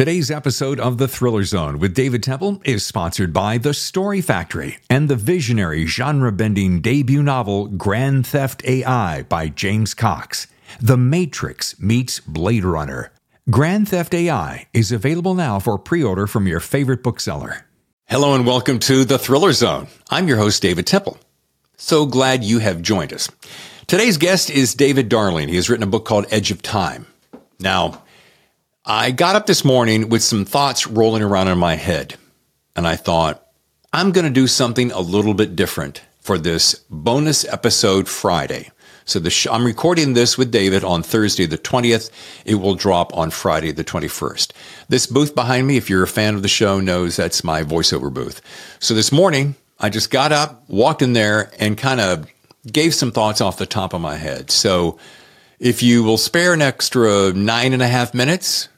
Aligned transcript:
Today's 0.00 0.30
episode 0.30 0.80
of 0.80 0.96
The 0.96 1.06
Thriller 1.06 1.44
Zone 1.44 1.78
with 1.78 1.92
David 1.92 2.22
Temple 2.22 2.62
is 2.64 2.86
sponsored 2.86 3.34
by 3.34 3.58
The 3.58 3.74
Story 3.74 4.22
Factory 4.22 4.78
and 4.88 5.10
the 5.10 5.14
visionary 5.14 5.84
genre 5.84 6.32
bending 6.32 6.80
debut 6.80 7.22
novel 7.22 7.66
Grand 7.66 8.26
Theft 8.26 8.64
AI 8.64 9.24
by 9.24 9.48
James 9.48 9.92
Cox. 9.92 10.46
The 10.80 10.96
Matrix 10.96 11.78
meets 11.78 12.18
Blade 12.18 12.64
Runner. 12.64 13.12
Grand 13.50 13.90
Theft 13.90 14.14
AI 14.14 14.68
is 14.72 14.90
available 14.90 15.34
now 15.34 15.58
for 15.58 15.76
pre 15.76 16.02
order 16.02 16.26
from 16.26 16.46
your 16.46 16.60
favorite 16.60 17.02
bookseller. 17.02 17.66
Hello 18.06 18.34
and 18.34 18.46
welcome 18.46 18.78
to 18.78 19.04
The 19.04 19.18
Thriller 19.18 19.52
Zone. 19.52 19.86
I'm 20.08 20.28
your 20.28 20.38
host, 20.38 20.62
David 20.62 20.86
Temple. 20.86 21.18
So 21.76 22.06
glad 22.06 22.42
you 22.42 22.60
have 22.60 22.80
joined 22.80 23.12
us. 23.12 23.28
Today's 23.86 24.16
guest 24.16 24.48
is 24.48 24.74
David 24.74 25.10
Darling. 25.10 25.50
He 25.50 25.56
has 25.56 25.68
written 25.68 25.84
a 25.86 25.86
book 25.90 26.06
called 26.06 26.24
Edge 26.30 26.50
of 26.50 26.62
Time. 26.62 27.04
Now, 27.58 28.02
I 28.92 29.12
got 29.12 29.36
up 29.36 29.46
this 29.46 29.64
morning 29.64 30.08
with 30.08 30.20
some 30.20 30.44
thoughts 30.44 30.88
rolling 30.88 31.22
around 31.22 31.46
in 31.46 31.58
my 31.58 31.76
head, 31.76 32.16
and 32.74 32.88
I 32.88 32.96
thought, 32.96 33.46
I'm 33.92 34.10
going 34.10 34.24
to 34.24 34.32
do 34.32 34.48
something 34.48 34.90
a 34.90 34.98
little 34.98 35.32
bit 35.32 35.54
different 35.54 36.02
for 36.18 36.38
this 36.38 36.74
bonus 36.90 37.44
episode 37.44 38.08
Friday. 38.08 38.72
So 39.04 39.20
the 39.20 39.30
sh- 39.30 39.46
I'm 39.48 39.64
recording 39.64 40.14
this 40.14 40.36
with 40.36 40.50
David 40.50 40.82
on 40.82 41.04
Thursday 41.04 41.46
the 41.46 41.56
20th. 41.56 42.10
It 42.44 42.56
will 42.56 42.74
drop 42.74 43.16
on 43.16 43.30
Friday 43.30 43.70
the 43.70 43.84
21st. 43.84 44.50
This 44.88 45.06
booth 45.06 45.36
behind 45.36 45.68
me, 45.68 45.76
if 45.76 45.88
you're 45.88 46.02
a 46.02 46.08
fan 46.08 46.34
of 46.34 46.42
the 46.42 46.48
show, 46.48 46.80
knows 46.80 47.14
that's 47.14 47.44
my 47.44 47.62
voiceover 47.62 48.12
booth. 48.12 48.42
So 48.80 48.94
this 48.94 49.12
morning, 49.12 49.54
I 49.78 49.88
just 49.88 50.10
got 50.10 50.32
up, 50.32 50.68
walked 50.68 51.00
in 51.00 51.12
there, 51.12 51.52
and 51.60 51.78
kind 51.78 52.00
of 52.00 52.26
gave 52.66 52.92
some 52.96 53.12
thoughts 53.12 53.40
off 53.40 53.56
the 53.56 53.66
top 53.66 53.94
of 53.94 54.00
my 54.00 54.16
head. 54.16 54.50
So 54.50 54.98
if 55.60 55.80
you 55.80 56.02
will 56.02 56.18
spare 56.18 56.54
an 56.54 56.62
extra 56.62 57.32
nine 57.32 57.72
and 57.72 57.82
a 57.82 57.86
half 57.86 58.14
minutes, 58.14 58.68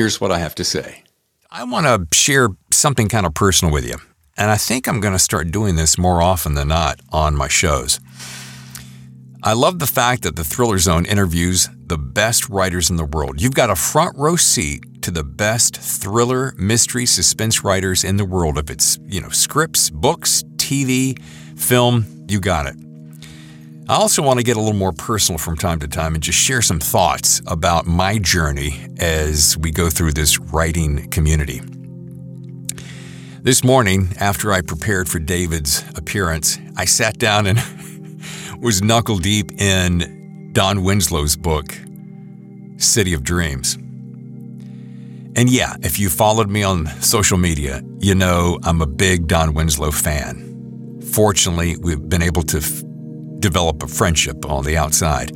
here's 0.00 0.18
what 0.18 0.32
I 0.32 0.38
have 0.38 0.54
to 0.54 0.64
say. 0.64 1.04
I 1.50 1.62
want 1.64 1.84
to 1.84 2.16
share 2.16 2.48
something 2.70 3.10
kind 3.10 3.26
of 3.26 3.34
personal 3.34 3.74
with 3.74 3.86
you. 3.86 3.96
And 4.38 4.50
I 4.50 4.56
think 4.56 4.88
I'm 4.88 4.98
going 4.98 5.12
to 5.12 5.18
start 5.18 5.50
doing 5.50 5.76
this 5.76 5.98
more 5.98 6.22
often 6.22 6.54
than 6.54 6.68
not 6.68 7.00
on 7.12 7.36
my 7.36 7.48
shows. 7.48 8.00
I 9.42 9.52
love 9.52 9.78
the 9.78 9.86
fact 9.86 10.22
that 10.22 10.36
the 10.36 10.44
Thriller 10.44 10.78
Zone 10.78 11.04
interviews 11.04 11.68
the 11.84 11.98
best 11.98 12.48
writers 12.48 12.88
in 12.88 12.96
the 12.96 13.04
world. 13.04 13.42
You've 13.42 13.54
got 13.54 13.68
a 13.68 13.76
front 13.76 14.16
row 14.16 14.36
seat 14.36 15.02
to 15.02 15.10
the 15.10 15.24
best 15.24 15.76
thriller, 15.76 16.54
mystery, 16.56 17.04
suspense 17.04 17.62
writers 17.62 18.02
in 18.02 18.16
the 18.16 18.24
world. 18.24 18.56
If 18.56 18.70
it's, 18.70 18.98
you 19.06 19.20
know, 19.20 19.28
scripts, 19.28 19.90
books, 19.90 20.42
TV, 20.56 21.20
film, 21.58 22.06
you 22.26 22.40
got 22.40 22.64
it. 22.64 22.89
I 23.90 23.94
also 23.94 24.22
want 24.22 24.38
to 24.38 24.44
get 24.44 24.56
a 24.56 24.60
little 24.60 24.78
more 24.78 24.92
personal 24.92 25.36
from 25.36 25.56
time 25.56 25.80
to 25.80 25.88
time 25.88 26.14
and 26.14 26.22
just 26.22 26.38
share 26.38 26.62
some 26.62 26.78
thoughts 26.78 27.42
about 27.48 27.88
my 27.88 28.18
journey 28.18 28.86
as 29.00 29.58
we 29.58 29.72
go 29.72 29.90
through 29.90 30.12
this 30.12 30.38
writing 30.38 31.10
community. 31.10 31.60
This 33.42 33.64
morning, 33.64 34.10
after 34.20 34.52
I 34.52 34.60
prepared 34.60 35.08
for 35.08 35.18
David's 35.18 35.82
appearance, 35.96 36.56
I 36.76 36.84
sat 36.84 37.18
down 37.18 37.48
and 37.48 37.58
was 38.60 38.80
knuckle 38.80 39.18
deep 39.18 39.60
in 39.60 40.52
Don 40.52 40.84
Winslow's 40.84 41.34
book, 41.34 41.76
City 42.76 43.12
of 43.12 43.24
Dreams. 43.24 43.74
And 45.34 45.50
yeah, 45.50 45.74
if 45.82 45.98
you 45.98 46.10
followed 46.10 46.48
me 46.48 46.62
on 46.62 46.86
social 47.02 47.38
media, 47.38 47.82
you 47.98 48.14
know 48.14 48.60
I'm 48.62 48.82
a 48.82 48.86
big 48.86 49.26
Don 49.26 49.52
Winslow 49.52 49.90
fan. 49.90 51.00
Fortunately, 51.12 51.76
we've 51.76 52.08
been 52.08 52.22
able 52.22 52.44
to 52.44 52.60
develop 53.40 53.82
a 53.82 53.86
friendship 53.86 54.48
on 54.48 54.64
the 54.64 54.76
outside. 54.76 55.32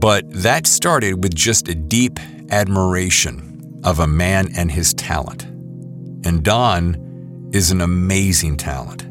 But 0.00 0.30
that 0.30 0.66
started 0.66 1.22
with 1.22 1.34
just 1.34 1.68
a 1.68 1.74
deep 1.74 2.18
admiration 2.50 3.80
of 3.84 4.00
a 4.00 4.06
man 4.06 4.48
and 4.56 4.70
his 4.70 4.92
talent. 4.94 5.44
And 6.26 6.42
Don 6.42 7.50
is 7.52 7.70
an 7.70 7.80
amazing 7.80 8.56
talent. 8.56 9.06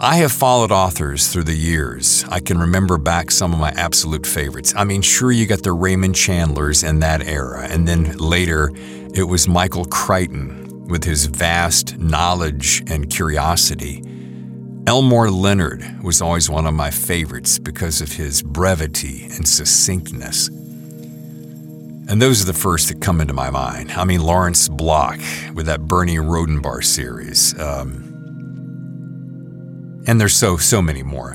I 0.00 0.16
have 0.16 0.32
followed 0.32 0.72
authors 0.72 1.28
through 1.28 1.44
the 1.44 1.54
years. 1.54 2.24
I 2.28 2.40
can 2.40 2.58
remember 2.58 2.98
back 2.98 3.30
some 3.30 3.52
of 3.52 3.60
my 3.60 3.70
absolute 3.70 4.26
favorites. 4.26 4.74
I 4.76 4.84
mean, 4.84 5.02
sure, 5.02 5.30
you 5.30 5.46
got 5.46 5.62
the 5.62 5.72
Raymond 5.72 6.16
Chandlers 6.16 6.82
in 6.82 6.98
that 7.00 7.26
era, 7.26 7.68
and 7.70 7.86
then 7.86 8.16
later 8.18 8.70
it 9.14 9.22
was 9.22 9.46
Michael 9.46 9.84
Crichton 9.84 10.86
with 10.88 11.04
his 11.04 11.26
vast 11.26 11.96
knowledge 11.96 12.82
and 12.88 13.08
curiosity. 13.08 14.02
Elmore 14.86 15.30
Leonard 15.30 16.02
was 16.02 16.20
always 16.20 16.50
one 16.50 16.66
of 16.66 16.74
my 16.74 16.90
favorites 16.90 17.58
because 17.58 18.02
of 18.02 18.12
his 18.12 18.42
brevity 18.42 19.24
and 19.30 19.48
succinctness. 19.48 20.48
And 22.06 22.20
those 22.20 22.42
are 22.42 22.44
the 22.44 22.52
first 22.58 22.88
that 22.88 23.00
come 23.00 23.22
into 23.22 23.32
my 23.32 23.48
mind. 23.48 23.92
I 23.92 24.04
mean, 24.04 24.20
Lawrence 24.22 24.68
Block 24.68 25.18
with 25.54 25.64
that 25.66 25.88
Bernie 25.88 26.18
Rhodenbarr 26.18 26.84
series. 26.84 27.58
Um, 27.58 28.10
and 30.06 30.20
there's 30.20 30.34
so, 30.34 30.58
so 30.58 30.82
many 30.82 31.02
more. 31.02 31.34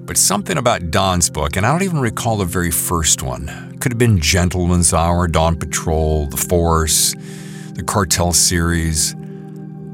But 0.00 0.16
something 0.16 0.58
about 0.58 0.90
Don's 0.90 1.30
book, 1.30 1.56
and 1.56 1.64
I 1.64 1.70
don't 1.70 1.84
even 1.84 2.00
recall 2.00 2.38
the 2.38 2.44
very 2.46 2.72
first 2.72 3.22
one. 3.22 3.76
Could 3.78 3.92
have 3.92 3.98
been 3.98 4.18
Gentleman's 4.18 4.92
Hour, 4.92 5.28
Dawn 5.28 5.56
Patrol, 5.56 6.26
The 6.26 6.36
Force, 6.36 7.14
the 7.74 7.84
Cartel 7.84 8.32
series, 8.32 9.14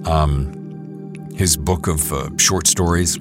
um, 0.07 0.64
his 1.35 1.57
book 1.57 1.87
of 1.87 2.13
uh, 2.13 2.31
short 2.39 2.67
stories. 2.67 3.19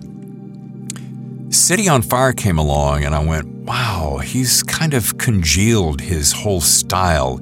City 1.50 1.88
on 1.88 2.02
Fire 2.02 2.34
came 2.34 2.58
along, 2.58 3.04
and 3.04 3.14
I 3.14 3.24
went, 3.24 3.48
wow, 3.48 4.18
he's 4.18 4.64
kind 4.64 4.94
of 4.94 5.18
congealed 5.18 6.02
his 6.02 6.32
whole 6.32 6.62
style 6.62 7.40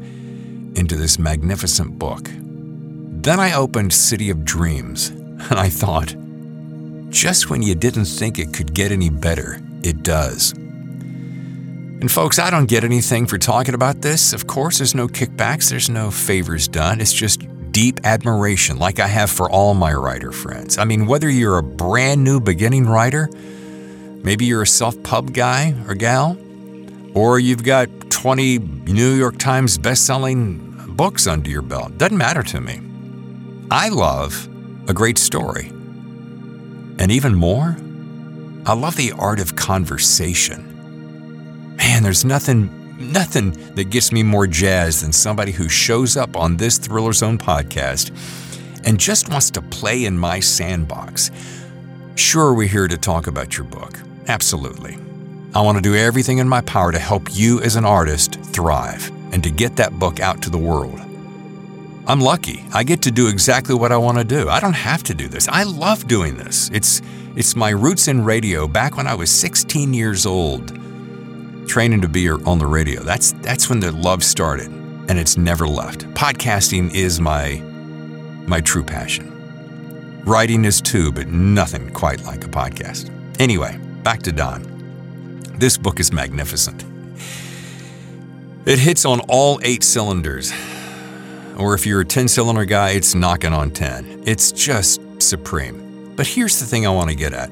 into 0.76 0.96
this 0.96 1.18
magnificent 1.18 1.98
book. 1.98 2.30
Then 2.34 3.40
I 3.40 3.54
opened 3.54 3.94
City 3.94 4.30
of 4.30 4.44
Dreams, 4.44 5.10
and 5.10 5.54
I 5.54 5.70
thought, 5.70 6.16
just 7.10 7.50
when 7.50 7.62
you 7.62 7.76
didn't 7.76 8.06
think 8.06 8.40
it 8.40 8.54
could 8.54 8.74
get 8.74 8.92
any 8.92 9.10
better, 9.10 9.60
it 9.84 10.04
does. 10.04 10.54
And 12.02 12.12
folks, 12.12 12.40
I 12.40 12.50
don't 12.50 12.66
get 12.68 12.84
anything 12.84 13.28
for 13.28 13.38
talking 13.38 13.76
about 13.76 14.02
this. 14.02 14.34
Of 14.34 14.48
course, 14.48 14.80
there's 14.80 14.96
no 14.96 15.08
kickbacks, 15.08 15.70
there's 15.70 15.90
no 15.90 16.10
favors 16.10 16.68
done. 16.68 17.00
It's 17.00 17.14
just 17.14 17.41
deep 17.82 18.00
admiration, 18.04 18.78
like 18.78 19.00
I 19.00 19.08
have 19.08 19.32
for 19.32 19.50
all 19.50 19.74
my 19.74 19.92
writer 19.92 20.32
friends. 20.32 20.78
I 20.78 20.86
mean, 20.86 21.08
whether 21.08 21.28
you're 21.28 21.58
a 21.58 21.64
brand 21.64 22.24
new 22.24 22.40
beginning 22.40 22.86
writer, 22.86 23.28
maybe 24.24 24.46
you're 24.46 24.62
a 24.62 24.68
self 24.68 25.02
pub 25.02 25.34
guy 25.34 25.74
or 25.88 25.96
gal, 25.96 26.38
or 27.16 27.40
you've 27.40 27.64
got 27.64 27.90
20 28.12 28.60
New 28.60 29.16
York 29.16 29.40
Times 29.40 29.80
best-selling 29.80 30.60
books 30.90 31.26
under 31.26 31.50
your 31.50 31.64
belt, 31.64 31.98
doesn't 31.98 32.20
matter 32.20 32.44
to 32.44 32.62
me. 32.62 32.80
I 33.72 33.90
love 33.90 34.48
a 34.88 34.94
great 34.94 35.18
story. 35.18 35.70
And 37.00 37.12
even 37.12 37.34
more, 37.34 37.76
I 38.68 38.74
love 38.74 38.96
the 38.96 39.12
art 39.14 39.40
of 39.40 39.56
conversation. 39.56 40.68
Man, 41.78 42.04
there's 42.04 42.24
nothing 42.24 42.70
nothing 43.02 43.52
that 43.76 43.90
gets 43.90 44.12
me 44.12 44.24
more 44.24 44.48
jazzed 44.48 45.04
than 45.04 45.12
somebody 45.12 45.52
who 45.52 45.68
shows 45.68 46.18
up 46.18 46.36
on 46.36 46.58
this 46.58 46.78
Thriller 46.78 47.14
Zone 47.14 47.38
podcast 47.38 48.12
and 48.86 49.00
just 49.00 49.30
wants 49.30 49.52
to 49.52 49.62
play 49.62 50.06
in 50.06 50.18
my 50.18 50.40
sandbox. 50.40 51.32
Sure, 52.16 52.54
we're 52.54 52.68
here 52.68 52.88
to 52.88 52.98
talk 52.98 53.28
about 53.28 53.58
your 53.58 53.66
book. 53.66 54.00
Absolutely. 54.28 54.98
I 55.54 55.62
want 55.62 55.78
to 55.78 55.82
do 55.82 55.96
everything 55.96 56.38
in 56.38 56.48
my 56.48 56.62
power 56.62 56.92
to 56.92 57.00
help 57.00 57.28
you 57.32 57.62
as 57.62 57.76
an 57.76 57.86
artist 57.86 58.40
thrive 58.42 59.12
and 59.34 59.44
to 59.44 59.52
get 59.52 59.76
that 59.76 59.98
book 60.00 60.20
out 60.20 60.42
to 60.44 60.50
the 60.50 60.58
world. 60.58 61.00
I'm 62.08 62.20
lucky. 62.20 62.66
I 62.74 62.84
get 62.84 63.02
to 63.04 63.12
do 63.12 63.28
exactly 63.28 63.76
what 63.76 63.92
I 63.92 63.98
want 63.98 64.18
to 64.18 64.24
do. 64.24 64.50
I 64.50 64.60
don't 64.60 64.74
have 64.74 65.04
to 65.04 65.14
do 65.14 65.28
this. 65.28 65.48
I 65.48 65.64
love 65.64 66.08
doing 66.08 66.36
this. 66.36 66.70
It's 66.74 67.02
it's 67.36 67.56
my 67.56 67.70
roots 67.70 68.10
in 68.10 68.26
radio 68.26 68.68
back 68.68 68.98
when 68.98 69.08
I 69.08 69.16
was 69.16 69.30
16 69.30 69.94
years 69.94 70.26
old, 70.26 70.78
training 71.72 72.02
to 72.02 72.10
be 72.10 72.30
on 72.30 72.60
the 72.60 72.68
radio. 72.68 73.02
That's 73.02 73.32
that's 73.42 73.70
when 73.70 73.80
the 73.80 73.94
love 73.94 74.26
started, 74.26 74.68
and 74.68 75.18
it's 75.18 75.38
never 75.38 75.66
left. 75.66 76.02
Podcasting 76.14 76.94
is 76.94 77.22
my 77.22 77.62
my 78.46 78.60
true 78.60 78.84
passion. 78.84 79.32
Writing 80.26 80.66
is 80.66 80.82
too, 80.82 81.14
but 81.14 81.30
nothing 81.30 81.90
quite 81.92 82.26
like 82.26 82.44
a 82.44 82.50
podcast. 82.50 83.10
Anyway, 83.40 83.80
back 84.04 84.22
to 84.24 84.34
Don. 84.34 84.62
This 85.56 85.78
book 85.78 86.02
is 86.02 86.12
magnificent. 86.12 86.84
It 88.66 88.78
hits 88.78 89.06
on 89.06 89.22
all 89.30 89.62
eight 89.64 89.84
cylinders 89.84 90.52
or 91.58 91.74
if 91.74 91.86
you're 91.86 92.02
a 92.02 92.06
10 92.06 92.28
cylinder 92.28 92.66
guy, 92.66 92.92
it's 92.92 93.16
knocking 93.16 93.54
on 93.54 93.72
10. 93.72 94.24
It's 94.26 94.52
just 94.52 95.00
supreme. 95.22 96.14
But 96.16 96.28
here's 96.28 96.60
the 96.60 96.66
thing 96.66 96.86
I 96.86 96.90
want 96.90 97.10
to 97.10 97.16
get 97.16 97.34
at. 97.34 97.50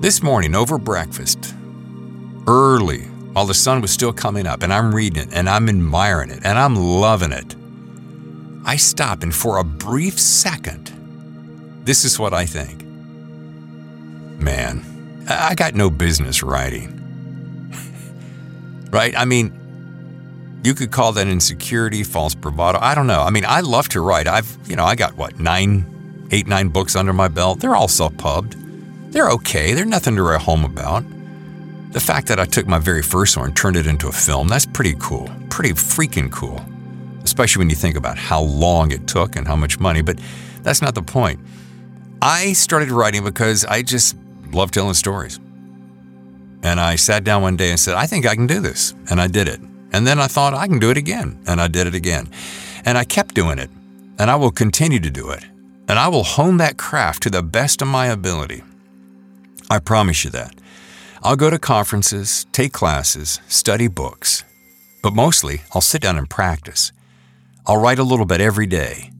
This 0.00 0.22
morning 0.22 0.54
over 0.54 0.78
breakfast, 0.78 1.54
early, 2.48 3.02
while 3.34 3.46
the 3.46 3.54
sun 3.54 3.80
was 3.82 3.92
still 3.92 4.12
coming 4.12 4.46
up, 4.46 4.62
and 4.64 4.72
I'm 4.72 4.94
reading 4.94 5.22
it 5.22 5.28
and 5.32 5.48
I'm 5.48 5.68
admiring 5.68 6.30
it 6.30 6.40
and 6.44 6.58
I'm 6.58 6.74
loving 6.74 7.32
it, 7.32 7.54
I 8.64 8.76
stop 8.76 9.22
and 9.22 9.34
for 9.34 9.58
a 9.58 9.64
brief 9.64 10.18
second, 10.18 10.90
this 11.84 12.04
is 12.04 12.18
what 12.18 12.34
I 12.34 12.46
think. 12.46 12.82
Man, 14.40 14.82
I 15.28 15.54
got 15.54 15.74
no 15.74 15.90
business 15.90 16.42
writing. 16.42 16.94
right? 18.90 19.14
I 19.16 19.24
mean, 19.24 19.52
You 20.64 20.74
could 20.74 20.90
call 20.90 21.12
that 21.12 21.28
insecurity, 21.28 22.02
false 22.02 22.34
bravado. 22.34 22.78
I 22.82 22.94
don't 22.94 23.06
know. 23.06 23.22
I 23.22 23.30
mean, 23.30 23.44
I 23.46 23.60
love 23.60 23.88
to 23.90 24.00
write. 24.00 24.26
I've, 24.26 24.58
you 24.66 24.76
know, 24.76 24.84
I 24.84 24.96
got 24.96 25.16
what, 25.16 25.38
nine, 25.38 26.28
eight, 26.32 26.46
nine 26.48 26.68
books 26.68 26.96
under 26.96 27.12
my 27.12 27.28
belt. 27.28 27.60
They're 27.60 27.76
all 27.76 27.88
self 27.88 28.16
pubbed. 28.18 28.56
They're 29.12 29.30
okay. 29.30 29.72
They're 29.74 29.84
nothing 29.86 30.16
to 30.16 30.22
write 30.22 30.42
home 30.42 30.64
about. 30.64 31.04
The 31.90 32.00
fact 32.00 32.26
that 32.28 32.38
I 32.38 32.44
took 32.44 32.66
my 32.66 32.78
very 32.78 33.02
first 33.02 33.36
one 33.36 33.46
and 33.46 33.56
turned 33.56 33.76
it 33.76 33.86
into 33.86 34.08
a 34.08 34.12
film, 34.12 34.48
that's 34.48 34.66
pretty 34.66 34.94
cool. 34.98 35.30
Pretty 35.48 35.70
freaking 35.70 36.30
cool. 36.30 36.62
Especially 37.24 37.60
when 37.60 37.70
you 37.70 37.76
think 37.76 37.96
about 37.96 38.18
how 38.18 38.42
long 38.42 38.90
it 38.92 39.06
took 39.06 39.36
and 39.36 39.46
how 39.46 39.56
much 39.56 39.80
money. 39.80 40.02
But 40.02 40.20
that's 40.62 40.82
not 40.82 40.94
the 40.94 41.02
point. 41.02 41.40
I 42.20 42.52
started 42.52 42.90
writing 42.90 43.24
because 43.24 43.64
I 43.64 43.82
just 43.82 44.16
love 44.52 44.70
telling 44.70 44.94
stories. 44.94 45.40
And 46.62 46.80
I 46.80 46.96
sat 46.96 47.24
down 47.24 47.42
one 47.42 47.56
day 47.56 47.70
and 47.70 47.80
said, 47.80 47.94
I 47.94 48.06
think 48.06 48.26
I 48.26 48.34
can 48.34 48.46
do 48.46 48.60
this. 48.60 48.94
And 49.10 49.20
I 49.20 49.26
did 49.26 49.48
it. 49.48 49.60
And 49.92 50.06
then 50.06 50.18
I 50.18 50.26
thought, 50.26 50.54
I 50.54 50.66
can 50.66 50.78
do 50.78 50.90
it 50.90 50.96
again. 50.96 51.40
And 51.46 51.60
I 51.60 51.68
did 51.68 51.86
it 51.86 51.94
again. 51.94 52.28
And 52.84 52.98
I 52.98 53.04
kept 53.04 53.34
doing 53.34 53.58
it. 53.58 53.70
And 54.18 54.30
I 54.30 54.36
will 54.36 54.50
continue 54.50 54.98
to 55.00 55.10
do 55.10 55.30
it. 55.30 55.44
And 55.88 55.98
I 55.98 56.08
will 56.08 56.24
hone 56.24 56.58
that 56.58 56.76
craft 56.76 57.22
to 57.22 57.30
the 57.30 57.42
best 57.42 57.80
of 57.80 57.88
my 57.88 58.06
ability. 58.06 58.62
I 59.70 59.78
promise 59.78 60.24
you 60.24 60.30
that. 60.32 60.54
I'll 61.22 61.36
go 61.36 61.50
to 61.50 61.58
conferences, 61.58 62.46
take 62.52 62.72
classes, 62.72 63.40
study 63.48 63.88
books. 63.88 64.44
But 65.02 65.14
mostly, 65.14 65.62
I'll 65.74 65.80
sit 65.80 66.02
down 66.02 66.18
and 66.18 66.28
practice. 66.28 66.92
I'll 67.66 67.80
write 67.80 67.98
a 67.98 68.04
little 68.04 68.26
bit 68.26 68.40
every 68.40 68.66
day. 68.66 69.10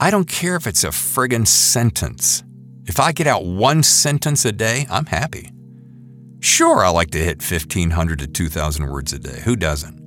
I 0.00 0.10
don't 0.10 0.28
care 0.28 0.56
if 0.56 0.66
it's 0.66 0.84
a 0.84 0.88
friggin' 0.88 1.46
sentence. 1.46 2.44
If 2.86 3.00
I 3.00 3.12
get 3.12 3.26
out 3.26 3.44
one 3.44 3.82
sentence 3.82 4.44
a 4.44 4.52
day, 4.52 4.86
I'm 4.90 5.06
happy. 5.06 5.52
Sure, 6.40 6.84
I 6.84 6.90
like 6.90 7.10
to 7.10 7.18
hit 7.18 7.42
1,500 7.42 8.20
to 8.20 8.26
2,000 8.26 8.88
words 8.88 9.12
a 9.12 9.18
day. 9.18 9.40
Who 9.44 9.56
doesn't? 9.56 9.98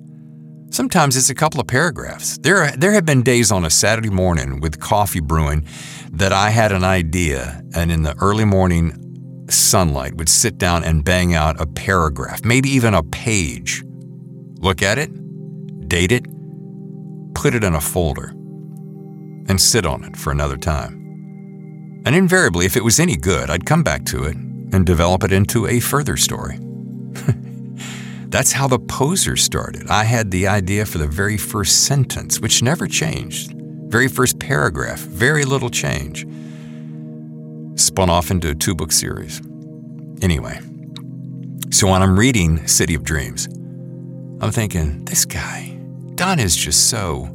Sometimes 0.73 1.17
it's 1.17 1.29
a 1.29 1.35
couple 1.35 1.59
of 1.59 1.67
paragraphs. 1.67 2.37
There, 2.37 2.71
there 2.71 2.93
have 2.93 3.05
been 3.05 3.23
days 3.23 3.51
on 3.51 3.65
a 3.65 3.69
Saturday 3.69 4.09
morning 4.09 4.61
with 4.61 4.79
coffee 4.79 5.19
brewing 5.19 5.67
that 6.13 6.31
I 6.31 6.51
had 6.51 6.71
an 6.71 6.85
idea, 6.85 7.61
and 7.75 7.91
in 7.91 8.03
the 8.03 8.15
early 8.21 8.45
morning 8.45 9.10
sunlight 9.51 10.15
would 10.15 10.29
sit 10.29 10.57
down 10.57 10.83
and 10.83 11.03
bang 11.03 11.33
out 11.33 11.59
a 11.59 11.65
paragraph, 11.65 12.43
maybe 12.43 12.69
even 12.69 12.93
a 12.93 13.03
page. 13.03 13.83
Look 14.59 14.81
at 14.81 14.97
it, 14.97 15.09
date 15.87 16.11
it, 16.11 16.25
put 17.33 17.55
it 17.55 17.63
in 17.63 17.73
a 17.73 17.81
folder, 17.81 18.29
and 19.47 19.59
sit 19.59 19.85
on 19.85 20.03
it 20.03 20.15
for 20.15 20.31
another 20.31 20.57
time. 20.57 22.01
And 22.05 22.15
invariably, 22.15 22.65
if 22.65 22.75
it 22.75 22.83
was 22.83 22.99
any 22.99 23.15
good, 23.15 23.49
I'd 23.49 23.65
come 23.65 23.83
back 23.83 24.05
to 24.05 24.23
it 24.23 24.35
and 24.35 24.85
develop 24.85 25.23
it 25.23 25.31
into 25.31 25.67
a 25.67 25.79
further 25.79 26.17
story. 26.17 26.57
That's 28.29 28.53
how 28.53 28.67
the 28.67 28.79
poser 28.79 29.35
started. 29.35 29.89
I 29.89 30.05
had 30.05 30.31
the 30.31 30.47
idea 30.47 30.85
for 30.85 30.97
the 30.97 31.07
very 31.07 31.37
first 31.37 31.83
sentence, 31.83 32.39
which 32.39 32.63
never 32.63 32.87
changed. 32.87 33.53
Very 33.87 34.07
first 34.07 34.39
paragraph, 34.39 34.99
very 34.99 35.43
little 35.43 35.69
change. 35.69 36.25
Spun 37.81 38.09
off 38.09 38.31
into 38.31 38.49
a 38.49 38.55
two 38.55 38.75
book 38.75 38.91
series. 38.91 39.41
Anyway, 40.21 40.59
so 41.71 41.87
when 41.87 42.01
I'm 42.03 42.17
reading 42.17 42.67
City 42.67 42.93
of 42.93 43.03
Dreams, 43.03 43.47
I'm 44.39 44.51
thinking, 44.51 45.03
this 45.05 45.25
guy, 45.25 45.77
Don 46.15 46.39
is 46.39 46.55
just 46.55 46.89
so, 46.89 47.29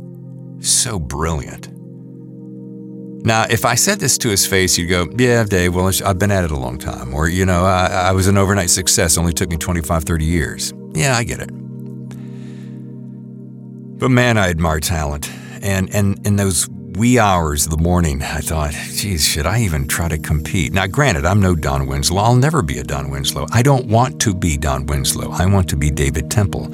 so 0.60 0.98
brilliant. 0.98 1.69
Now, 3.26 3.44
if 3.50 3.64
I 3.64 3.75
said 3.75 3.98
this 3.98 4.16
to 4.19 4.28
his 4.28 4.46
face, 4.46 4.78
you'd 4.78 4.87
go, 4.87 5.08
Yeah, 5.16 5.43
Dave, 5.43 5.75
well, 5.75 5.90
I've 6.04 6.19
been 6.19 6.31
at 6.31 6.44
it 6.44 6.52
a 6.52 6.56
long 6.56 6.78
time. 6.78 7.12
Or, 7.12 7.28
you 7.28 7.44
know, 7.44 7.64
I, 7.64 7.87
I 7.87 8.12
was 8.12 8.28
an 8.28 8.38
overnight 8.38 8.70
success, 8.70 9.19
only 9.19 9.32
took 9.32 9.50
me 9.50 9.56
25, 9.56 10.04
30 10.04 10.25
years. 10.25 10.72
Yeah, 10.94 11.16
I 11.16 11.25
get 11.25 11.40
it. 11.40 11.50
But 13.98 14.10
man, 14.10 14.38
I 14.38 14.50
admire 14.50 14.78
talent. 14.78 15.28
And, 15.60 15.93
and 15.93 16.25
in 16.25 16.37
those 16.37 16.69
wee 16.96 17.19
hours 17.19 17.66
of 17.66 17.70
the 17.70 17.76
morning, 17.76 18.22
I 18.22 18.40
thought, 18.40 18.72
geez, 18.72 19.22
should 19.22 19.44
I 19.44 19.60
even 19.60 19.87
try 19.87 20.08
to 20.08 20.16
compete? 20.16 20.72
Now, 20.72 20.87
granted, 20.87 21.26
I'm 21.26 21.40
no 21.40 21.54
Don 21.54 21.87
Winslow. 21.87 22.22
I'll 22.22 22.37
never 22.37 22.62
be 22.62 22.78
a 22.78 22.82
Don 22.82 23.10
Winslow. 23.10 23.46
I 23.52 23.62
don't 23.62 23.87
want 23.87 24.19
to 24.22 24.34
be 24.34 24.56
Don 24.56 24.87
Winslow. 24.87 25.31
I 25.31 25.44
want 25.44 25.69
to 25.69 25.76
be 25.76 25.90
David 25.90 26.31
Temple 26.31 26.72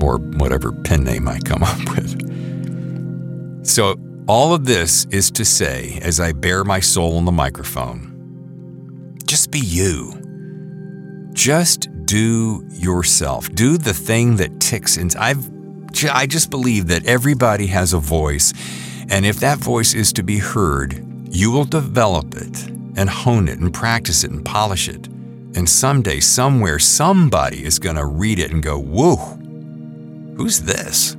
or 0.00 0.18
whatever 0.18 0.70
pen 0.70 1.02
name 1.02 1.26
I 1.26 1.40
come 1.40 1.62
up 1.64 1.78
with. 1.96 3.66
So 3.66 3.96
all 4.28 4.54
of 4.54 4.64
this 4.64 5.06
is 5.06 5.30
to 5.32 5.44
say, 5.44 5.98
as 6.02 6.20
I 6.20 6.32
bare 6.32 6.62
my 6.62 6.78
soul 6.78 7.16
on 7.16 7.24
the 7.24 7.32
microphone, 7.32 9.16
just 9.26 9.50
be 9.50 9.58
you. 9.58 10.14
Just 11.32 11.88
do 12.04 12.64
yourself. 12.70 13.52
Do 13.54 13.76
the 13.76 13.92
thing 13.92 14.36
that 14.36 14.60
ticks. 14.60 14.96
And 14.96 15.14
I've, 15.16 15.50
I 16.10 16.26
just 16.26 16.48
believe 16.48 16.86
that 16.88 17.04
everybody 17.06 17.66
has 17.66 17.92
a 17.92 17.98
voice, 17.98 18.52
and 19.08 19.24
if 19.26 19.40
that 19.40 19.58
voice 19.58 19.94
is 19.94 20.12
to 20.14 20.22
be 20.22 20.38
heard, 20.38 21.04
you 21.30 21.50
will 21.50 21.64
develop 21.64 22.34
it 22.34 22.68
and 22.96 23.08
hone 23.08 23.48
it 23.48 23.58
and 23.58 23.72
practice 23.72 24.24
it 24.24 24.30
and 24.30 24.44
polish 24.44 24.88
it. 24.88 25.06
And 25.54 25.68
someday, 25.68 26.20
somewhere, 26.20 26.78
somebody 26.78 27.64
is 27.64 27.78
going 27.78 27.96
to 27.96 28.04
read 28.04 28.38
it 28.38 28.50
and 28.50 28.62
go, 28.62 28.78
"Whoa, 28.78 29.16
who's 30.36 30.60
this?" 30.60 31.16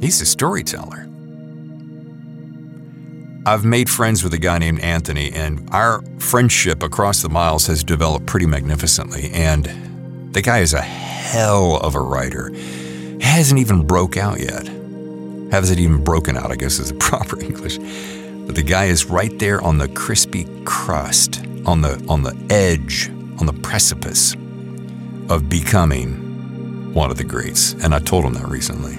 He's 0.00 0.20
a 0.20 0.26
storyteller. 0.26 1.08
I've 3.46 3.64
made 3.64 3.88
friends 3.88 4.24
with 4.24 4.34
a 4.34 4.38
guy 4.38 4.58
named 4.58 4.80
Anthony, 4.80 5.32
and 5.32 5.68
our 5.70 6.02
friendship 6.18 6.82
across 6.82 7.22
the 7.22 7.28
miles 7.28 7.66
has 7.68 7.84
developed 7.84 8.26
pretty 8.26 8.46
magnificently. 8.46 9.30
And 9.32 10.32
the 10.34 10.42
guy 10.42 10.58
is 10.58 10.74
a 10.74 10.82
hell 10.82 11.76
of 11.76 11.94
a 11.94 12.00
writer. 12.00 12.52
Hasn't 13.20 13.60
even 13.60 13.86
broke 13.86 14.16
out 14.16 14.40
yet. 14.40 14.68
Hasn't 15.50 15.78
even 15.78 16.02
broken 16.02 16.36
out, 16.36 16.50
I 16.50 16.56
guess 16.56 16.78
is 16.78 16.92
the 16.92 16.98
proper 16.98 17.40
English. 17.40 17.78
But 18.46 18.54
the 18.54 18.62
guy 18.62 18.86
is 18.86 19.06
right 19.06 19.36
there 19.38 19.60
on 19.60 19.78
the 19.78 19.88
crispy 19.88 20.46
crust, 20.64 21.44
on 21.64 21.80
the 21.80 22.04
on 22.08 22.22
the 22.22 22.36
edge, 22.50 23.08
on 23.38 23.46
the 23.46 23.52
precipice 23.52 24.34
of 25.28 25.48
becoming 25.48 26.94
one 26.94 27.10
of 27.10 27.16
the 27.16 27.24
greats. 27.24 27.72
And 27.74 27.94
I 27.94 27.98
told 27.98 28.24
him 28.24 28.34
that 28.34 28.48
recently. 28.48 28.94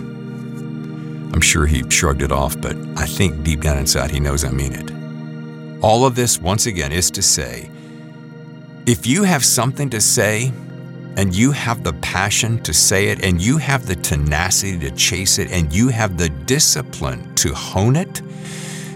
I'm 1.33 1.41
sure 1.41 1.65
he 1.65 1.83
shrugged 1.89 2.21
it 2.21 2.31
off, 2.31 2.59
but 2.59 2.75
I 2.97 3.05
think 3.05 3.43
deep 3.43 3.61
down 3.61 3.77
inside 3.77 4.11
he 4.11 4.19
knows 4.19 4.43
I 4.43 4.51
mean 4.51 4.73
it. 4.73 5.83
All 5.83 6.05
of 6.05 6.15
this, 6.15 6.39
once 6.39 6.65
again, 6.65 6.91
is 6.91 7.11
to 7.11 7.21
say 7.21 7.69
if 8.85 9.05
you 9.05 9.23
have 9.23 9.43
something 9.43 9.89
to 9.89 9.99
say 9.99 10.51
and 11.17 11.35
you 11.35 11.51
have 11.51 11.83
the 11.83 11.93
passion 11.93 12.61
to 12.61 12.71
say 12.71 13.07
it 13.07 13.25
and 13.25 13.41
you 13.41 13.57
have 13.57 13.87
the 13.87 13.95
tenacity 13.95 14.77
to 14.77 14.91
chase 14.91 15.39
it 15.39 15.51
and 15.51 15.73
you 15.73 15.89
have 15.89 16.15
the 16.15 16.29
discipline 16.29 17.33
to 17.33 17.53
hone 17.55 17.95
it, 17.95 18.21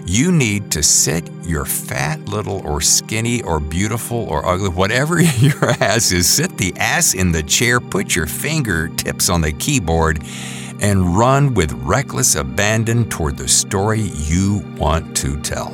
you 0.06 0.30
need 0.30 0.70
to 0.70 0.84
sit 0.84 1.28
your 1.42 1.64
fat 1.64 2.20
little 2.26 2.64
or 2.64 2.80
skinny 2.80 3.42
or 3.42 3.58
beautiful 3.58 4.18
or 4.18 4.46
ugly, 4.46 4.68
whatever 4.68 5.20
your 5.20 5.70
ass 5.82 6.12
is, 6.12 6.28
sit 6.28 6.56
the 6.58 6.72
ass 6.76 7.12
in 7.12 7.32
the 7.32 7.42
chair, 7.42 7.80
put 7.80 8.14
your 8.14 8.26
fingertips 8.26 9.28
on 9.28 9.40
the 9.40 9.52
keyboard, 9.52 10.22
and 10.80 11.16
run 11.16 11.54
with 11.54 11.72
reckless 11.72 12.36
abandon 12.36 13.08
toward 13.08 13.36
the 13.36 13.48
story 13.48 14.00
you 14.00 14.64
want 14.76 15.16
to 15.16 15.40
tell. 15.40 15.70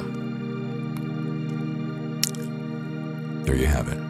There 3.45 3.55
you 3.55 3.67
have 3.67 3.89
it. 3.89 4.08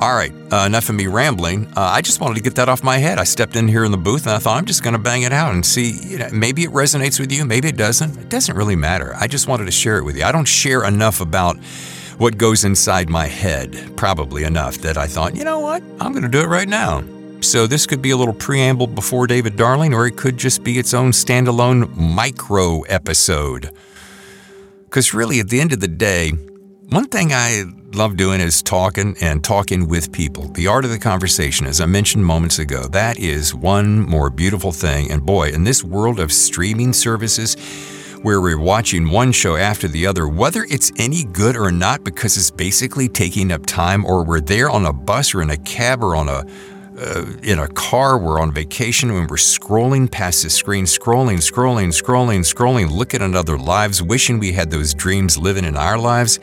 All 0.00 0.14
right, 0.14 0.32
uh, 0.52 0.64
enough 0.64 0.88
of 0.88 0.94
me 0.94 1.08
rambling. 1.08 1.66
Uh, 1.76 1.80
I 1.80 2.02
just 2.02 2.20
wanted 2.20 2.36
to 2.36 2.40
get 2.40 2.54
that 2.54 2.68
off 2.68 2.84
my 2.84 2.98
head. 2.98 3.18
I 3.18 3.24
stepped 3.24 3.56
in 3.56 3.66
here 3.66 3.84
in 3.84 3.90
the 3.90 3.98
booth 3.98 4.26
and 4.26 4.32
I 4.32 4.38
thought 4.38 4.56
I'm 4.56 4.64
just 4.64 4.84
going 4.84 4.92
to 4.92 4.98
bang 4.98 5.22
it 5.22 5.32
out 5.32 5.52
and 5.52 5.66
see. 5.66 5.90
You 5.90 6.18
know, 6.18 6.28
maybe 6.32 6.62
it 6.62 6.70
resonates 6.70 7.18
with 7.18 7.32
you, 7.32 7.44
maybe 7.44 7.66
it 7.66 7.76
doesn't. 7.76 8.16
It 8.16 8.28
doesn't 8.28 8.56
really 8.56 8.76
matter. 8.76 9.12
I 9.16 9.26
just 9.26 9.48
wanted 9.48 9.64
to 9.64 9.72
share 9.72 9.98
it 9.98 10.04
with 10.04 10.16
you. 10.16 10.22
I 10.22 10.30
don't 10.30 10.46
share 10.46 10.84
enough 10.84 11.20
about 11.20 11.56
what 12.18 12.38
goes 12.38 12.64
inside 12.64 13.08
my 13.08 13.26
head, 13.26 13.96
probably 13.96 14.44
enough 14.44 14.78
that 14.78 14.96
I 14.96 15.08
thought, 15.08 15.34
you 15.34 15.42
know 15.42 15.58
what? 15.58 15.82
I'm 16.00 16.12
going 16.12 16.22
to 16.22 16.28
do 16.28 16.42
it 16.42 16.48
right 16.48 16.68
now. 16.68 17.02
So 17.40 17.66
this 17.66 17.84
could 17.84 18.00
be 18.00 18.10
a 18.10 18.16
little 18.16 18.34
preamble 18.34 18.86
before 18.86 19.26
David 19.26 19.56
Darling, 19.56 19.94
or 19.94 20.06
it 20.06 20.16
could 20.16 20.36
just 20.36 20.62
be 20.62 20.78
its 20.78 20.94
own 20.94 21.10
standalone 21.10 21.96
micro 21.96 22.82
episode. 22.82 23.72
Because 24.84 25.12
really, 25.12 25.40
at 25.40 25.48
the 25.48 25.60
end 25.60 25.72
of 25.72 25.80
the 25.80 25.88
day, 25.88 26.32
one 26.90 27.06
thing 27.06 27.34
I 27.34 27.64
love 27.92 28.16
doing 28.16 28.40
is 28.40 28.62
talking 28.62 29.14
and 29.20 29.44
talking 29.44 29.88
with 29.88 30.10
people. 30.10 30.48
The 30.48 30.68
art 30.68 30.86
of 30.86 30.90
the 30.90 30.98
conversation, 30.98 31.66
as 31.66 31.82
I 31.82 31.86
mentioned 31.86 32.24
moments 32.24 32.58
ago, 32.58 32.84
that 32.88 33.18
is 33.18 33.54
one 33.54 34.00
more 34.08 34.30
beautiful 34.30 34.72
thing. 34.72 35.10
And 35.10 35.24
boy, 35.24 35.50
in 35.50 35.64
this 35.64 35.84
world 35.84 36.18
of 36.18 36.32
streaming 36.32 36.94
services, 36.94 37.56
where 38.22 38.40
we're 38.40 38.58
watching 38.58 39.10
one 39.10 39.32
show 39.32 39.56
after 39.56 39.86
the 39.86 40.06
other, 40.06 40.26
whether 40.26 40.64
it's 40.64 40.90
any 40.96 41.24
good 41.24 41.56
or 41.56 41.70
not, 41.70 42.04
because 42.04 42.38
it's 42.38 42.50
basically 42.50 43.08
taking 43.08 43.52
up 43.52 43.66
time, 43.66 44.06
or 44.06 44.24
we're 44.24 44.40
there 44.40 44.70
on 44.70 44.86
a 44.86 44.92
bus 44.92 45.34
or 45.34 45.42
in 45.42 45.50
a 45.50 45.58
cab 45.58 46.02
or 46.02 46.16
on 46.16 46.28
a 46.30 46.42
uh, 46.98 47.24
in 47.42 47.58
a 47.58 47.68
car, 47.68 48.18
we're 48.18 48.40
on 48.40 48.52
vacation, 48.52 49.10
and 49.10 49.30
we're 49.30 49.36
scrolling 49.36 50.10
past 50.10 50.42
the 50.42 50.50
screen, 50.50 50.84
scrolling, 50.84 51.38
scrolling, 51.38 51.88
scrolling, 51.88 52.40
scrolling, 52.40 52.90
looking 52.90 53.22
at 53.22 53.34
other 53.34 53.56
lives, 53.56 54.02
wishing 54.02 54.38
we 54.38 54.52
had 54.52 54.70
those 54.70 54.94
dreams 54.94 55.38
living 55.38 55.64
in 55.64 55.76
our 55.76 55.98
lives. 55.98 56.38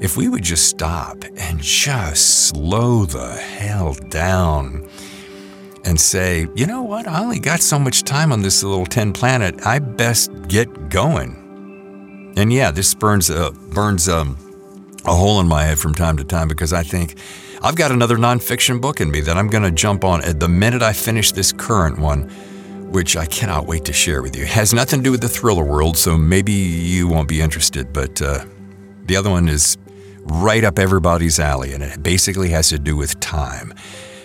If 0.00 0.16
we 0.16 0.28
would 0.28 0.44
just 0.44 0.68
stop 0.68 1.24
and 1.36 1.60
just 1.60 2.48
slow 2.48 3.04
the 3.04 3.32
hell 3.32 3.94
down 4.08 4.88
and 5.84 6.00
say, 6.00 6.46
you 6.54 6.66
know 6.66 6.82
what, 6.82 7.08
I 7.08 7.20
only 7.20 7.40
got 7.40 7.60
so 7.60 7.78
much 7.78 8.04
time 8.04 8.30
on 8.30 8.42
this 8.42 8.62
little 8.62 8.86
10 8.86 9.12
planet, 9.12 9.66
I 9.66 9.80
best 9.80 10.30
get 10.46 10.90
going. 10.90 12.32
And 12.36 12.52
yeah, 12.52 12.70
this 12.70 12.94
burns, 12.94 13.30
uh, 13.30 13.50
burns 13.70 14.08
um, 14.08 14.36
a 15.04 15.14
hole 15.14 15.40
in 15.40 15.48
my 15.48 15.64
head 15.64 15.78
from 15.78 15.94
time 15.94 16.16
to 16.18 16.24
time 16.24 16.46
because 16.46 16.72
I 16.72 16.84
think 16.84 17.16
I've 17.60 17.74
got 17.74 17.90
another 17.90 18.16
nonfiction 18.16 18.80
book 18.80 19.00
in 19.00 19.10
me 19.10 19.20
that 19.22 19.36
I'm 19.36 19.48
going 19.48 19.64
to 19.64 19.72
jump 19.72 20.04
on 20.04 20.22
at 20.22 20.38
the 20.38 20.48
minute 20.48 20.80
I 20.80 20.92
finish 20.92 21.32
this 21.32 21.50
current 21.50 21.98
one, 21.98 22.28
which 22.92 23.16
I 23.16 23.26
cannot 23.26 23.66
wait 23.66 23.84
to 23.86 23.92
share 23.92 24.22
with 24.22 24.36
you. 24.36 24.44
It 24.44 24.50
has 24.50 24.72
nothing 24.72 25.00
to 25.00 25.04
do 25.04 25.10
with 25.10 25.22
the 25.22 25.28
thriller 25.28 25.64
world, 25.64 25.96
so 25.96 26.16
maybe 26.16 26.52
you 26.52 27.08
won't 27.08 27.28
be 27.28 27.40
interested, 27.40 27.92
but 27.92 28.22
uh, 28.22 28.44
the 29.06 29.16
other 29.16 29.28
one 29.28 29.48
is 29.48 29.76
right 30.22 30.62
up 30.62 30.78
everybody's 30.78 31.40
alley, 31.40 31.72
and 31.72 31.82
it 31.82 32.00
basically 32.00 32.50
has 32.50 32.68
to 32.68 32.78
do 32.78 32.96
with 32.96 33.18
time 33.18 33.74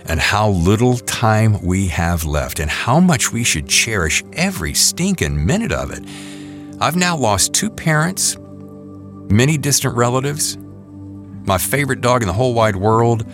and 0.05 0.19
how 0.19 0.49
little 0.49 0.97
time 0.97 1.59
we 1.63 1.87
have 1.87 2.25
left 2.25 2.59
and 2.59 2.69
how 2.69 2.99
much 2.99 3.31
we 3.31 3.43
should 3.43 3.67
cherish 3.67 4.23
every 4.33 4.75
stinking 4.75 5.43
minute 5.43 5.71
of 5.71 5.89
it. 5.89 6.03
I've 6.79 6.95
now 6.95 7.17
lost 7.17 7.53
two 7.53 7.71
parents, 7.71 8.37
many 9.31 9.57
distant 9.57 9.95
relatives, 9.95 10.57
my 11.45 11.57
favorite 11.57 12.01
dog 12.01 12.21
in 12.21 12.27
the 12.27 12.33
whole 12.33 12.53
wide 12.53 12.75
world, 12.75 13.25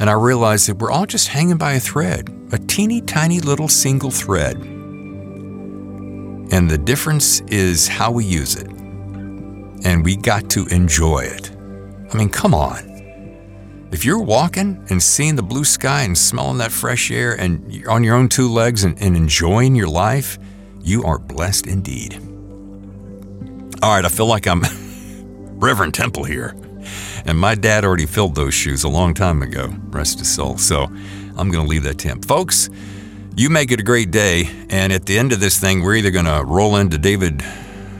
and 0.00 0.10
I 0.10 0.14
realized 0.14 0.68
that 0.68 0.78
we're 0.78 0.90
all 0.90 1.06
just 1.06 1.28
hanging 1.28 1.58
by 1.58 1.74
a 1.74 1.80
thread, 1.80 2.28
a 2.52 2.58
teeny 2.58 3.00
tiny 3.00 3.40
little 3.40 3.68
single 3.68 4.10
thread. 4.10 4.56
And 6.52 6.70
the 6.70 6.78
difference 6.78 7.40
is 7.42 7.88
how 7.88 8.10
we 8.10 8.24
use 8.24 8.56
it. 8.56 8.68
And 9.84 10.04
we 10.04 10.16
got 10.16 10.50
to 10.50 10.66
enjoy 10.66 11.20
it. 11.20 11.50
I 12.12 12.16
mean, 12.16 12.28
come 12.28 12.54
on. 12.54 12.92
If 13.92 14.04
you're 14.04 14.22
walking 14.22 14.84
and 14.90 15.02
seeing 15.02 15.36
the 15.36 15.42
blue 15.42 15.64
sky 15.64 16.02
and 16.02 16.16
smelling 16.16 16.58
that 16.58 16.72
fresh 16.72 17.10
air 17.10 17.38
and 17.38 17.72
you're 17.72 17.90
on 17.90 18.02
your 18.02 18.16
own 18.16 18.28
two 18.28 18.48
legs 18.48 18.84
and, 18.84 19.00
and 19.02 19.16
enjoying 19.16 19.74
your 19.74 19.88
life, 19.88 20.38
you 20.82 21.04
are 21.04 21.18
blessed 21.18 21.66
indeed. 21.66 22.16
All 23.82 23.94
right, 23.94 24.04
I 24.04 24.08
feel 24.08 24.26
like 24.26 24.46
I'm 24.46 24.62
Reverend 25.58 25.94
Temple 25.94 26.24
here. 26.24 26.54
And 27.24 27.38
my 27.38 27.54
dad 27.54 27.84
already 27.84 28.06
filled 28.06 28.34
those 28.34 28.54
shoes 28.54 28.84
a 28.84 28.88
long 28.88 29.14
time 29.14 29.42
ago, 29.42 29.74
rest 29.88 30.18
his 30.18 30.34
soul. 30.34 30.58
So 30.58 30.84
I'm 31.36 31.50
going 31.50 31.64
to 31.64 31.68
leave 31.68 31.84
that 31.84 31.98
to 31.98 32.08
him. 32.08 32.22
Folks, 32.22 32.68
you 33.36 33.48
make 33.50 33.70
it 33.70 33.80
a 33.80 33.82
great 33.82 34.10
day. 34.10 34.48
And 34.70 34.92
at 34.92 35.06
the 35.06 35.18
end 35.18 35.32
of 35.32 35.40
this 35.40 35.58
thing, 35.58 35.82
we're 35.82 35.96
either 35.96 36.10
going 36.10 36.26
to 36.26 36.42
roll 36.44 36.76
into 36.76 36.98
David 36.98 37.42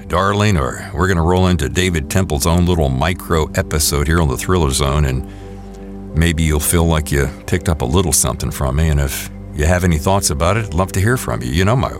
Darling 0.08 0.58
or 0.58 0.90
we're 0.94 1.06
going 1.06 1.16
to 1.16 1.22
roll 1.22 1.46
into 1.46 1.68
David 1.68 2.10
Temple's 2.10 2.46
own 2.46 2.66
little 2.66 2.88
micro 2.88 3.46
episode 3.52 4.06
here 4.06 4.20
on 4.20 4.28
the 4.28 4.36
Thriller 4.36 4.70
Zone. 4.70 5.06
And 5.06 6.16
maybe 6.16 6.42
you'll 6.42 6.60
feel 6.60 6.84
like 6.84 7.10
you 7.10 7.28
picked 7.46 7.68
up 7.68 7.80
a 7.80 7.86
little 7.86 8.12
something 8.12 8.50
from 8.50 8.76
me. 8.76 8.88
And 8.88 9.00
if 9.00 9.30
you 9.54 9.64
have 9.64 9.84
any 9.84 9.98
thoughts 9.98 10.30
about 10.30 10.56
it, 10.56 10.66
I'd 10.66 10.74
love 10.74 10.92
to 10.92 11.00
hear 11.00 11.16
from 11.16 11.42
you. 11.42 11.50
You 11.50 11.64
know, 11.64 11.76
my 11.76 11.92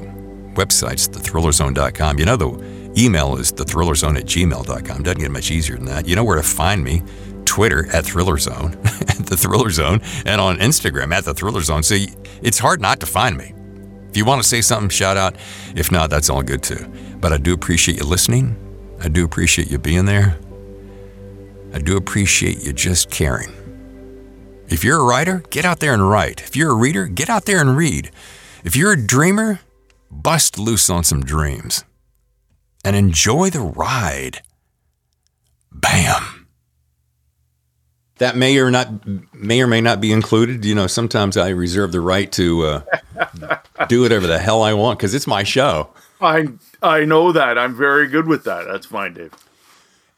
website's 0.54 1.08
thethrillerzone.com. 1.08 2.18
You 2.18 2.24
know, 2.26 2.36
the 2.36 2.48
Email 2.96 3.36
is 3.36 3.52
thethrillerzone 3.52 4.18
at 4.18 4.26
gmail.com. 4.26 5.02
Doesn't 5.02 5.20
get 5.20 5.30
much 5.30 5.50
easier 5.50 5.76
than 5.76 5.86
that. 5.86 6.06
You 6.06 6.16
know 6.16 6.24
where 6.24 6.36
to 6.36 6.42
find 6.42 6.84
me. 6.84 7.02
Twitter 7.44 7.86
at 7.92 8.04
Thriller 8.04 8.38
Zone, 8.38 8.74
at 8.84 9.26
the 9.26 9.36
Thriller 9.36 9.70
Zone, 9.70 10.00
and 10.24 10.40
on 10.40 10.58
Instagram 10.58 11.12
at 11.12 11.24
the 11.24 11.34
Thriller 11.34 11.60
Zone. 11.60 11.82
So 11.82 11.96
it's 12.42 12.58
hard 12.58 12.80
not 12.80 13.00
to 13.00 13.06
find 13.06 13.36
me. 13.36 13.52
If 14.08 14.16
you 14.16 14.24
want 14.24 14.42
to 14.42 14.48
say 14.48 14.60
something, 14.60 14.90
shout 14.90 15.16
out. 15.16 15.36
If 15.74 15.90
not, 15.90 16.10
that's 16.10 16.30
all 16.30 16.42
good 16.42 16.62
too. 16.62 16.86
But 17.20 17.32
I 17.32 17.38
do 17.38 17.52
appreciate 17.52 17.98
you 17.98 18.04
listening. 18.04 18.56
I 19.00 19.08
do 19.08 19.24
appreciate 19.24 19.70
you 19.70 19.78
being 19.78 20.04
there. 20.04 20.38
I 21.74 21.78
do 21.78 21.96
appreciate 21.96 22.62
you 22.62 22.72
just 22.72 23.10
caring. 23.10 23.52
If 24.68 24.84
you're 24.84 25.00
a 25.00 25.04
writer, 25.04 25.42
get 25.50 25.64
out 25.64 25.80
there 25.80 25.94
and 25.94 26.08
write. 26.08 26.42
If 26.42 26.56
you're 26.56 26.70
a 26.70 26.74
reader, 26.74 27.06
get 27.06 27.28
out 27.28 27.46
there 27.46 27.60
and 27.60 27.76
read. 27.76 28.10
If 28.64 28.76
you're 28.76 28.92
a 28.92 29.06
dreamer, 29.06 29.60
bust 30.10 30.58
loose 30.58 30.88
on 30.88 31.04
some 31.04 31.24
dreams 31.24 31.84
and 32.84 32.96
enjoy 32.96 33.50
the 33.50 33.60
ride. 33.60 34.42
Bam. 35.70 36.46
That 38.18 38.36
may 38.36 38.58
or 38.58 38.70
not 38.70 38.88
may 39.34 39.60
or 39.60 39.66
may 39.66 39.80
not 39.80 40.00
be 40.00 40.12
included. 40.12 40.64
You 40.64 40.74
know, 40.74 40.86
sometimes 40.86 41.36
I 41.36 41.48
reserve 41.48 41.92
the 41.92 42.00
right 42.00 42.30
to 42.32 42.62
uh, 42.62 43.58
do 43.88 44.02
whatever 44.02 44.26
the 44.26 44.38
hell 44.38 44.62
I 44.62 44.74
want 44.74 44.98
because 44.98 45.14
it's 45.14 45.26
my 45.26 45.42
show. 45.42 45.90
I 46.20 46.48
I 46.82 47.04
know 47.04 47.32
that. 47.32 47.58
I'm 47.58 47.74
very 47.74 48.06
good 48.06 48.28
with 48.28 48.44
that. 48.44 48.66
That's 48.66 48.86
fine, 48.86 49.14
Dave. 49.14 49.32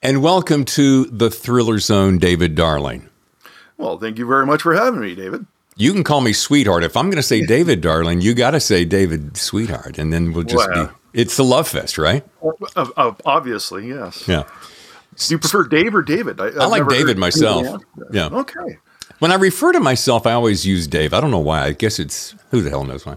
And 0.03 0.23
welcome 0.23 0.67
to 0.67 1.07
the 1.07 1.31
Thriller 1.31 1.79
Zone, 1.79 2.19
David 2.19 2.55
Darling. 2.55 3.09
Well, 3.79 3.99
thank 3.99 4.19
you 4.19 4.27
very 4.27 4.45
much 4.45 4.61
for 4.61 4.75
having 4.75 5.01
me, 5.01 5.15
David. 5.15 5.47
You 5.77 5.93
can 5.93 6.05
call 6.05 6.21
me 6.21 6.35
sweetheart. 6.35 6.85
If 6.85 6.97
I'm 6.97 7.07
going 7.07 7.17
to 7.17 7.23
say 7.23 7.41
David 7.47 7.81
Darling, 7.81 8.21
you 8.21 8.35
got 8.35 8.51
to 8.51 8.61
say 8.61 8.85
David 8.85 9.39
Sweetheart, 9.39 9.99
and 9.99 10.13
then 10.13 10.33
we'll 10.33 10.45
just 10.45 10.69
be 10.73 10.85
it's 11.15 11.37
the 11.37 11.45
love 11.45 11.69
fest, 11.69 11.97
right? 11.97 12.25
Uh, 12.43 12.87
uh, 12.97 13.13
obviously, 13.25 13.89
yes. 13.89 14.29
Yeah. 14.29 14.43
Do 15.17 15.35
you 15.35 15.39
prefer 15.39 15.65
Dave 15.65 15.95
or 15.95 16.03
David? 16.03 16.41
I, 16.41 16.49
I 16.49 16.67
like 16.67 16.89
David 16.89 17.17
myself. 17.17 17.81
Yeah. 18.13 18.27
Okay. 18.27 18.79
When 19.21 19.31
I 19.31 19.37
refer 19.37 19.73
to 19.73 19.81
myself, 19.81 20.27
I 20.27 20.33
always 20.33 20.67
use 20.67 20.87
Dave. 20.89 21.15
I 21.15 21.21
don't 21.21 21.31
know 21.31 21.39
why. 21.39 21.63
I 21.63 21.73
guess 21.73 21.99
it's 21.99 22.35
who 22.51 22.63
the 22.63 22.71
hell 22.71 22.85
knows 22.85 23.07
why. 23.07 23.17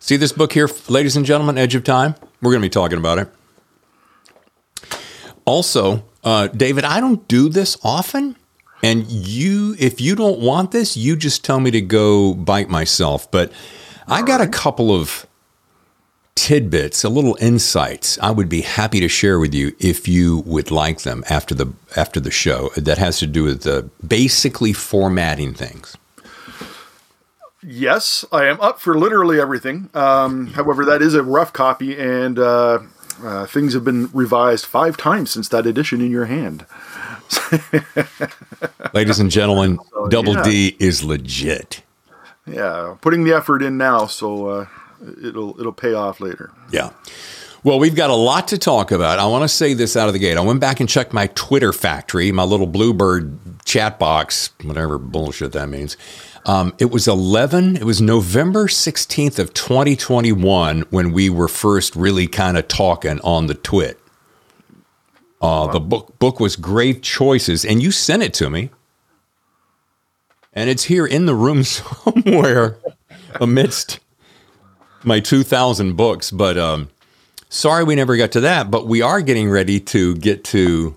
See 0.00 0.16
this 0.16 0.32
book 0.32 0.52
here, 0.52 0.70
ladies 0.88 1.16
and 1.16 1.26
gentlemen, 1.26 1.58
Edge 1.58 1.74
of 1.74 1.84
Time? 1.84 2.14
We're 2.40 2.52
going 2.52 2.62
to 2.62 2.66
be 2.66 2.70
talking 2.70 2.98
about 2.98 3.18
it. 3.18 3.28
Also, 5.44 6.04
uh, 6.24 6.48
David, 6.48 6.84
I 6.84 6.98
don't 7.00 7.28
do 7.28 7.48
this 7.48 7.76
often. 7.84 8.36
And 8.82 9.06
you, 9.10 9.76
if 9.78 10.00
you 10.00 10.14
don't 10.14 10.40
want 10.40 10.70
this, 10.70 10.96
you 10.96 11.14
just 11.14 11.44
tell 11.44 11.60
me 11.60 11.70
to 11.72 11.80
go 11.80 12.32
bite 12.32 12.70
myself. 12.70 13.30
But 13.30 13.52
I 14.06 14.22
got 14.22 14.40
a 14.40 14.48
couple 14.48 14.92
of 14.92 15.26
tidbits, 16.38 17.02
a 17.02 17.08
little 17.08 17.36
insights 17.40 18.16
I 18.20 18.30
would 18.30 18.48
be 18.48 18.60
happy 18.60 19.00
to 19.00 19.08
share 19.08 19.40
with 19.40 19.52
you 19.52 19.74
if 19.80 20.06
you 20.06 20.38
would 20.46 20.70
like 20.70 21.00
them 21.00 21.24
after 21.28 21.52
the 21.52 21.72
after 21.96 22.20
the 22.20 22.30
show 22.30 22.70
that 22.76 22.96
has 22.96 23.18
to 23.18 23.26
do 23.26 23.42
with 23.42 23.62
the 23.62 23.90
basically 24.06 24.72
formatting 24.72 25.52
things. 25.52 25.96
Yes, 27.60 28.24
I 28.30 28.46
am 28.46 28.60
up 28.60 28.80
for 28.80 28.96
literally 28.96 29.40
everything. 29.40 29.90
Um, 29.94 30.46
however, 30.48 30.84
that 30.84 31.02
is 31.02 31.14
a 31.14 31.24
rough 31.24 31.52
copy, 31.52 31.98
and 31.98 32.38
uh, 32.38 32.78
uh, 33.22 33.46
things 33.46 33.74
have 33.74 33.84
been 33.84 34.08
revised 34.12 34.64
five 34.64 34.96
times 34.96 35.32
since 35.32 35.48
that 35.48 35.66
edition 35.66 36.00
in 36.00 36.12
your 36.12 36.26
hand. 36.26 36.66
Ladies 38.94 39.18
and 39.18 39.30
gentlemen, 39.30 39.80
so, 39.90 40.06
Double 40.06 40.34
yeah. 40.34 40.42
D 40.44 40.76
is 40.78 41.02
legit. 41.02 41.82
Yeah, 42.46 42.96
putting 43.00 43.24
the 43.24 43.34
effort 43.34 43.60
in 43.60 43.76
now, 43.76 44.06
so 44.06 44.46
uh, 44.46 44.66
it'll 45.22 45.58
it'll 45.58 45.72
pay 45.72 45.94
off 45.94 46.20
later. 46.20 46.50
Yeah. 46.70 46.90
Well, 47.64 47.80
we've 47.80 47.96
got 47.96 48.10
a 48.10 48.14
lot 48.14 48.48
to 48.48 48.58
talk 48.58 48.92
about. 48.92 49.18
I 49.18 49.26
want 49.26 49.42
to 49.42 49.48
say 49.48 49.74
this 49.74 49.96
out 49.96 50.06
of 50.06 50.12
the 50.12 50.20
gate. 50.20 50.36
I 50.36 50.40
went 50.40 50.60
back 50.60 50.78
and 50.78 50.88
checked 50.88 51.12
my 51.12 51.26
Twitter 51.34 51.72
factory, 51.72 52.30
my 52.30 52.44
little 52.44 52.68
Bluebird 52.68 53.36
chat 53.64 53.98
box, 53.98 54.50
whatever 54.62 54.96
bullshit 54.96 55.52
that 55.52 55.68
means. 55.68 55.96
Um, 56.46 56.72
it 56.78 56.90
was 56.90 57.08
11, 57.08 57.76
it 57.76 57.84
was 57.84 58.00
November 58.00 58.68
16th 58.68 59.38
of 59.38 59.52
2021 59.54 60.82
when 60.90 61.12
we 61.12 61.28
were 61.28 61.48
first 61.48 61.96
really 61.96 62.26
kind 62.26 62.56
of 62.56 62.68
talking 62.68 63.20
on 63.20 63.48
the 63.48 63.54
twit. 63.54 63.98
Uh, 65.40 65.66
wow. 65.66 65.72
The 65.72 65.80
book 65.80 66.18
book 66.18 66.40
was 66.40 66.56
Grave 66.56 67.02
Choices, 67.02 67.64
and 67.64 67.82
you 67.82 67.90
sent 67.90 68.22
it 68.22 68.34
to 68.34 68.50
me. 68.50 68.70
And 70.52 70.68
it's 70.70 70.84
here 70.84 71.06
in 71.06 71.26
the 71.26 71.34
room 71.34 71.62
somewhere 71.64 72.78
amidst 73.34 74.00
my 75.04 75.20
2,000 75.20 75.96
books. 75.96 76.30
But 76.30 76.58
um, 76.58 76.88
sorry 77.48 77.84
we 77.84 77.94
never 77.94 78.16
got 78.16 78.32
to 78.32 78.40
that. 78.40 78.70
But 78.70 78.86
we 78.86 79.02
are 79.02 79.20
getting 79.20 79.50
ready 79.50 79.80
to 79.80 80.14
get 80.16 80.44
to 80.44 80.96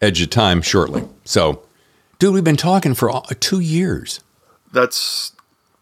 Edge 0.00 0.20
of 0.22 0.30
Time 0.30 0.62
shortly. 0.62 1.08
So, 1.24 1.62
dude, 2.18 2.34
we've 2.34 2.44
been 2.44 2.56
talking 2.56 2.94
for 2.94 3.22
two 3.40 3.60
years. 3.60 4.20
That's 4.72 5.32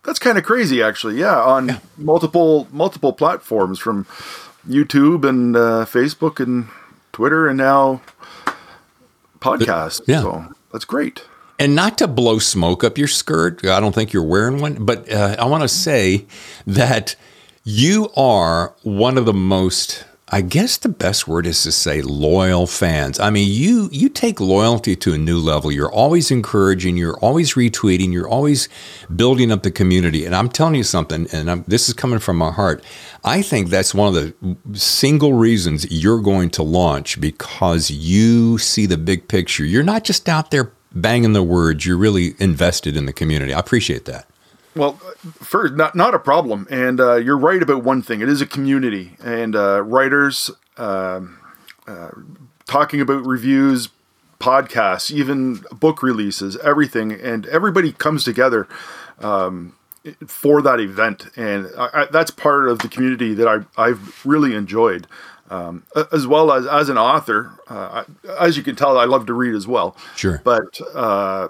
that's 0.05 0.19
kind 0.19 0.39
of 0.39 0.45
crazy, 0.45 0.83
actually. 0.83 1.19
Yeah, 1.19 1.41
on 1.41 1.69
yeah. 1.69 1.79
multiple 1.97 2.69
multiple 2.71 3.13
platforms 3.13 3.79
from 3.79 4.07
YouTube 4.69 5.29
and 5.29 5.57
uh, 5.57 5.85
Facebook 5.87 6.41
and 6.41 6.69
Twitter 7.13 7.49
and 7.49 7.57
now 7.59 8.01
podcast. 9.41 10.03
Yeah. 10.07 10.21
So 10.21 10.45
that's 10.73 10.85
great. 10.85 11.25
And 11.59 11.75
not 11.75 11.99
to 11.99 12.09
blow 12.09 12.39
smoke 12.39 12.83
up 12.83 12.97
your 12.97 13.09
skirt, 13.09 13.67
I 13.67 13.81
don't 13.81 13.95
think 13.95 14.15
you're 14.15 14.23
wearing 14.23 14.61
one, 14.61 14.85
but 14.85 15.11
uh, 15.13 15.37
I 15.39 15.45
want 15.45 15.63
to 15.63 15.69
say 15.69 16.25
that 16.67 17.17
you 17.71 18.11
are 18.17 18.75
one 18.83 19.17
of 19.17 19.27
the 19.27 19.33
most 19.33 20.05
I 20.33 20.43
guess 20.43 20.77
the 20.77 20.89
best 20.89 21.27
word 21.27 21.45
is 21.45 21.61
to 21.65 21.73
say 21.73 22.03
loyal 22.03 22.69
fans. 22.69 23.19
I 23.19 23.31
mean, 23.31 23.49
you 23.51 23.89
you 23.91 24.09
take 24.09 24.39
loyalty 24.39 24.95
to 24.95 25.13
a 25.13 25.19
new 25.19 25.41
level. 25.41 25.73
You're 25.73 25.91
always 25.91 26.31
encouraging. 26.31 26.97
You're 26.97 27.19
always 27.19 27.55
retweeting. 27.55 28.13
You're 28.13 28.29
always 28.29 28.69
building 29.15 29.51
up 29.51 29.65
the 29.65 29.73
community. 29.73 30.25
And 30.25 30.37
I'm 30.37 30.49
telling 30.49 30.77
you 30.77 30.85
something, 30.85 31.27
and 31.33 31.51
I'm, 31.51 31.65
this 31.67 31.89
is 31.89 31.95
coming 31.95 32.21
from 32.21 32.37
my 32.37 32.53
heart. 32.53 32.85
I 33.25 33.43
think 33.43 33.71
that's 33.71 33.93
one 33.93 34.15
of 34.15 34.15
the 34.15 34.57
single 34.79 35.33
reasons 35.33 35.91
you're 35.91 36.23
going 36.23 36.51
to 36.51 36.63
launch 36.63 37.21
because 37.21 37.91
you 37.91 38.57
see 38.59 38.87
the 38.87 38.99
big 38.99 39.27
picture. 39.27 39.65
You're 39.65 39.83
not 39.83 40.05
just 40.05 40.29
out 40.29 40.53
there 40.53 40.71
banging 40.95 41.33
the 41.33 41.43
words. 41.43 41.85
You're 41.85 41.97
really 41.97 42.35
invested 42.39 42.97
in 42.97 43.07
the 43.07 43.13
community. 43.13 43.53
I 43.53 43.59
appreciate 43.59 44.05
that. 44.05 44.30
Well, 44.77 44.93
first, 45.41 45.75
not 45.75 45.95
not 45.95 46.15
a 46.15 46.19
problem, 46.19 46.67
and 46.71 47.01
uh, 47.01 47.17
you're 47.17 47.39
right 47.39 47.63
about 47.63 47.83
one 47.83 48.03
thing. 48.03 48.21
It 48.21 48.29
is 48.29 48.41
a 48.41 48.47
community, 48.47 49.17
and 49.23 49.57
uh, 49.57 49.83
writers 49.83 50.51
um 50.77 51.39
uh, 51.87 52.11
talking 52.67 53.01
about 53.01 53.27
reviews, 53.27 53.89
podcasts, 54.39 55.11
even 55.11 55.65
book 55.73 56.03
releases, 56.03 56.57
everything, 56.59 57.13
and 57.13 57.47
everybody 57.47 57.93
comes 57.93 58.23
together 58.23 58.69
um, 59.19 59.75
for 60.27 60.63
that 60.63 60.79
event, 60.79 61.27
and 61.37 61.69
I, 61.77 61.89
I, 61.93 62.07
that's 62.07 62.31
part 62.31 62.69
of 62.69 62.79
the 62.79 62.89
community 62.89 63.35
that 63.35 63.49
I 63.49 63.83
I've 63.83 64.25
really 64.25 64.55
enjoyed. 64.55 65.07
Um, 65.51 65.83
as 66.13 66.29
well 66.29 66.53
as 66.53 66.65
as 66.65 66.89
an 66.89 66.97
author, 66.97 67.51
uh, 67.69 68.05
as 68.39 68.57
you 68.57 68.63
can 68.63 68.77
tell, 68.77 68.97
I 68.97 69.05
love 69.05 69.27
to 69.27 69.35
read 69.35 69.55
as 69.57 69.67
well. 69.67 69.97
Sure, 70.15 70.41
but 70.45 70.81
uh, 70.95 71.49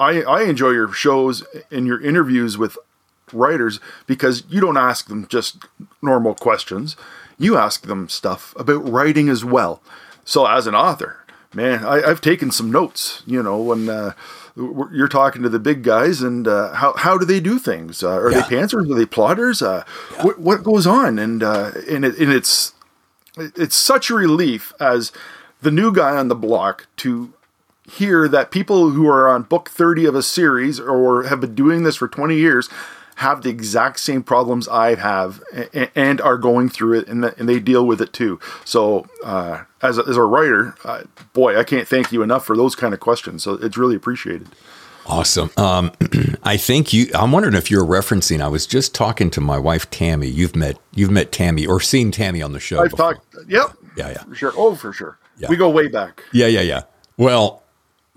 I, 0.00 0.22
I 0.22 0.42
enjoy 0.42 0.70
your 0.70 0.92
shows 0.92 1.44
and 1.70 1.86
your 1.86 2.00
interviews 2.00 2.56
with 2.56 2.78
writers 3.32 3.80
because 4.06 4.44
you 4.48 4.60
don't 4.60 4.76
ask 4.76 5.08
them 5.08 5.26
just 5.28 5.64
normal 6.02 6.34
questions. 6.34 6.96
You 7.38 7.56
ask 7.56 7.86
them 7.86 8.08
stuff 8.08 8.54
about 8.56 8.88
writing 8.88 9.28
as 9.28 9.44
well. 9.44 9.82
So 10.24 10.46
as 10.46 10.66
an 10.66 10.74
author, 10.74 11.24
man, 11.54 11.84
I, 11.84 12.06
have 12.06 12.20
taken 12.20 12.50
some 12.50 12.70
notes. 12.70 13.22
You 13.26 13.42
know 13.42 13.60
when 13.60 13.88
uh, 13.88 14.12
you're 14.56 15.08
talking 15.08 15.42
to 15.42 15.48
the 15.48 15.58
big 15.58 15.82
guys 15.82 16.20
and 16.20 16.46
uh, 16.46 16.74
how 16.74 16.94
how 16.94 17.16
do 17.16 17.24
they 17.24 17.40
do 17.40 17.58
things? 17.58 18.02
Uh, 18.02 18.10
are 18.10 18.30
yeah. 18.30 18.40
they 18.40 18.56
pantsers? 18.56 18.90
Are 18.90 18.94
they 18.94 19.06
plotters? 19.06 19.62
Uh, 19.62 19.84
yeah. 20.12 20.24
What 20.24 20.38
what 20.40 20.64
goes 20.64 20.86
on? 20.86 21.18
And 21.18 21.42
uh, 21.42 21.72
and, 21.88 22.04
it, 22.04 22.18
and 22.18 22.32
it's 22.32 22.72
it's 23.36 23.76
such 23.76 24.10
a 24.10 24.14
relief 24.14 24.72
as 24.80 25.12
the 25.62 25.70
new 25.70 25.92
guy 25.92 26.16
on 26.16 26.28
the 26.28 26.34
block 26.34 26.86
to 26.98 27.32
hear 27.88 28.28
that 28.28 28.50
people 28.50 28.90
who 28.90 29.08
are 29.08 29.28
on 29.28 29.42
book 29.42 29.70
30 29.70 30.06
of 30.06 30.14
a 30.14 30.22
series 30.22 30.78
or 30.78 31.24
have 31.24 31.40
been 31.40 31.54
doing 31.54 31.82
this 31.82 31.96
for 31.96 32.08
20 32.08 32.36
years 32.36 32.68
have 33.16 33.42
the 33.42 33.50
exact 33.50 33.98
same 33.98 34.22
problems 34.22 34.68
I 34.68 34.94
have 34.94 35.42
and, 35.96 36.20
are 36.20 36.38
going 36.38 36.68
through 36.68 37.00
it 37.00 37.08
and, 37.08 37.24
they 37.24 37.58
deal 37.58 37.84
with 37.84 38.00
it 38.00 38.12
too. 38.12 38.38
So, 38.64 39.08
uh, 39.24 39.64
as, 39.82 39.98
a, 39.98 40.02
as 40.02 40.16
a 40.16 40.22
writer, 40.22 40.76
uh, 40.84 41.02
boy, 41.32 41.58
I 41.58 41.64
can't 41.64 41.88
thank 41.88 42.12
you 42.12 42.22
enough 42.22 42.44
for 42.44 42.56
those 42.56 42.76
kind 42.76 42.94
of 42.94 43.00
questions. 43.00 43.42
So, 43.42 43.54
it's 43.54 43.76
really 43.76 43.96
appreciated. 43.96 44.46
Awesome. 45.04 45.50
Um, 45.56 45.90
I 46.44 46.56
think 46.56 46.92
you. 46.92 47.10
I'm 47.14 47.32
wondering 47.32 47.54
if 47.54 47.70
you're 47.70 47.84
referencing. 47.84 48.40
I 48.40 48.48
was 48.48 48.66
just 48.66 48.94
talking 48.94 49.30
to 49.30 49.40
my 49.40 49.58
wife 49.58 49.88
Tammy. 49.90 50.28
You've 50.28 50.54
met 50.54 50.78
you've 50.94 51.10
met 51.10 51.32
Tammy 51.32 51.66
or 51.66 51.80
seen 51.80 52.10
Tammy 52.10 52.42
on 52.42 52.52
the 52.52 52.60
show. 52.60 52.80
I've 52.82 52.90
before. 52.90 53.14
talked. 53.14 53.36
Yep. 53.48 53.70
Yeah, 53.96 54.10
yeah. 54.10 54.22
For 54.24 54.34
sure. 54.34 54.52
Oh, 54.54 54.74
for 54.74 54.92
sure. 54.92 55.18
Yeah. 55.38 55.48
We 55.48 55.56
go 55.56 55.70
way 55.70 55.88
back. 55.88 56.22
Yeah, 56.32 56.46
yeah, 56.46 56.60
yeah. 56.60 56.82
Well, 57.16 57.62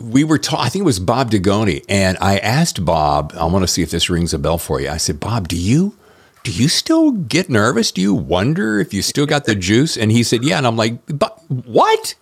we 0.01 0.24
were 0.24 0.38
ta- 0.38 0.62
I 0.62 0.70
think 0.70 0.81
it 0.81 0.86
was 0.86 1.00
Bob 1.00 1.31
Dugoni, 1.31 1.84
and 1.88 2.17
I 2.20 2.38
asked 2.38 2.84
Bob, 2.84 3.34
I 3.36 3.46
want 3.46 3.63
to 3.63 3.67
see 3.67 3.81
if 3.81 3.91
this 3.91 4.10
rings 4.10 4.34
a 4.34 4.39
bell 4.39 4.58
for 4.58 4.81
you. 4.81 4.89
I 4.89 4.98
said, 4.98 5.20
Bob, 5.20 5.48
do 5.48 5.55
you 5.55 5.96
do 6.43 6.51
you 6.51 6.67
still 6.67 7.12
get 7.12 7.50
nervous? 7.50 7.91
Do 7.91 8.01
you 8.01 8.13
wonder 8.13 8.79
if 8.79 8.93
you 8.93 9.01
still 9.01 9.25
got 9.25 9.46
the 9.46 9.55
juice? 9.55 9.96
And 9.96 10.12
he 10.12 10.24
said, 10.24 10.43
Yeah. 10.43 10.58
And 10.58 10.65
I'm 10.65 10.75
like, 10.75 11.00
but 11.08 11.39
what? 11.48 12.15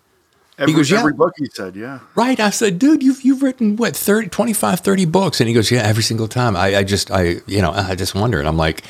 Every, 0.57 0.73
he 0.73 0.77
goes, 0.77 0.91
yeah. 0.91 0.99
Every 0.99 1.13
book 1.13 1.33
he 1.37 1.47
said, 1.53 1.77
yeah. 1.77 1.99
Right. 2.15 2.37
I 2.37 2.49
said, 2.49 2.79
dude, 2.79 3.01
you've, 3.01 3.21
you've 3.21 3.41
written 3.41 3.77
what, 3.77 3.95
30, 3.95 4.27
25, 4.27 4.81
30 4.81 5.05
books. 5.05 5.39
And 5.39 5.47
he 5.47 5.53
goes, 5.53 5.71
yeah, 5.71 5.83
every 5.83 6.03
single 6.03 6.27
time. 6.27 6.57
I, 6.57 6.79
I 6.79 6.83
just, 6.83 7.09
I, 7.11 7.37
you 7.47 7.61
know, 7.61 7.71
I 7.71 7.95
just 7.95 8.13
wonder. 8.13 8.39
And 8.39 8.47
I'm 8.47 8.57
like, 8.57 8.83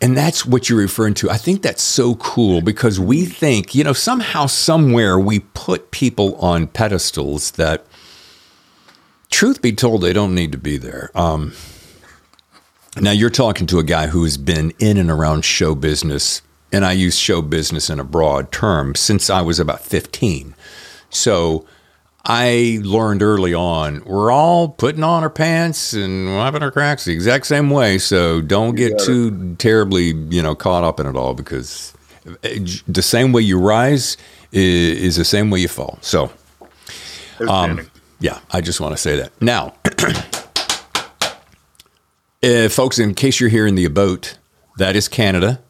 and 0.00 0.16
that's 0.16 0.46
what 0.46 0.70
you're 0.70 0.78
referring 0.78 1.12
to. 1.14 1.28
I 1.28 1.36
think 1.36 1.60
that's 1.60 1.82
so 1.82 2.14
cool 2.14 2.62
because 2.62 2.98
we 2.98 3.26
think, 3.26 3.74
you 3.74 3.84
know, 3.84 3.92
somehow, 3.92 4.46
somewhere 4.46 5.18
we 5.18 5.40
put 5.40 5.90
people 5.90 6.36
on 6.36 6.68
pedestals 6.68 7.50
that 7.52 7.84
truth 9.30 9.62
be 9.62 9.72
told, 9.72 10.02
they 10.02 10.12
don't 10.12 10.34
need 10.34 10.52
to 10.52 10.58
be 10.58 10.76
there. 10.78 11.10
Um, 11.14 11.52
now, 13.00 13.12
you're 13.12 13.30
talking 13.30 13.66
to 13.68 13.78
a 13.78 13.84
guy 13.84 14.08
who 14.08 14.24
has 14.24 14.36
been 14.36 14.72
in 14.78 14.96
and 14.96 15.10
around 15.10 15.44
show 15.44 15.74
business, 15.74 16.42
and 16.72 16.84
I 16.84 16.92
use 16.92 17.16
show 17.16 17.42
business 17.42 17.90
in 17.90 18.00
a 18.00 18.04
broad 18.04 18.50
term, 18.50 18.94
since 18.94 19.30
I 19.30 19.40
was 19.40 19.60
about 19.60 19.80
15. 19.80 20.54
So 21.10 21.64
I 22.24 22.80
learned 22.82 23.22
early 23.22 23.54
on 23.54 24.02
we're 24.04 24.30
all 24.30 24.68
putting 24.68 25.02
on 25.02 25.22
our 25.22 25.30
pants 25.30 25.94
and 25.94 26.36
wiping 26.36 26.62
our 26.62 26.70
cracks 26.70 27.04
the 27.06 27.12
exact 27.12 27.46
same 27.46 27.70
way. 27.70 27.98
So 27.98 28.40
don't 28.40 28.74
get 28.74 28.98
too 28.98 29.54
terribly, 29.56 30.12
you 30.28 30.42
know, 30.42 30.54
caught 30.54 30.84
up 30.84 31.00
in 31.00 31.06
it 31.06 31.16
all 31.16 31.34
because 31.34 31.94
the 32.42 33.02
same 33.02 33.32
way 33.32 33.42
you 33.42 33.58
rise 33.58 34.16
is, 34.52 34.98
is 34.98 35.16
the 35.16 35.24
same 35.24 35.50
way 35.50 35.60
you 35.60 35.68
fall. 35.68 35.98
So, 36.02 36.30
um, 37.48 37.88
yeah, 38.20 38.40
I 38.50 38.60
just 38.60 38.80
want 38.80 38.96
to 38.96 39.00
say 39.00 39.16
that. 39.16 39.32
Now, 39.40 39.74
uh, 42.42 42.68
folks, 42.68 42.98
in 42.98 43.14
case 43.14 43.40
you're 43.40 43.48
here 43.50 43.66
in 43.66 43.74
the 43.74 43.86
boat, 43.88 44.38
that 44.76 44.96
is 44.96 45.08
Canada. 45.08 45.60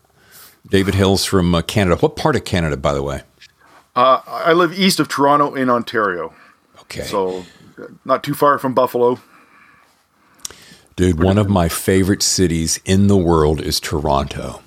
David 0.68 0.94
Hill's 0.94 1.24
from 1.24 1.54
uh, 1.54 1.62
Canada. 1.62 1.96
What 1.96 2.16
part 2.16 2.36
of 2.36 2.44
Canada, 2.44 2.76
by 2.76 2.92
the 2.92 3.02
way? 3.02 3.22
Uh, 3.96 4.20
I 4.26 4.52
live 4.52 4.78
east 4.78 5.00
of 5.00 5.08
Toronto 5.08 5.54
in 5.54 5.70
Ontario. 5.70 6.34
Okay. 6.80 7.02
So, 7.02 7.44
not 8.04 8.22
too 8.22 8.34
far 8.34 8.58
from 8.58 8.74
Buffalo. 8.74 9.18
Dude, 10.96 11.22
one 11.22 11.38
of 11.38 11.48
my 11.48 11.68
favorite 11.68 12.22
cities 12.22 12.80
in 12.84 13.06
the 13.06 13.16
world 13.16 13.60
is 13.60 13.78
Toronto 13.78 14.62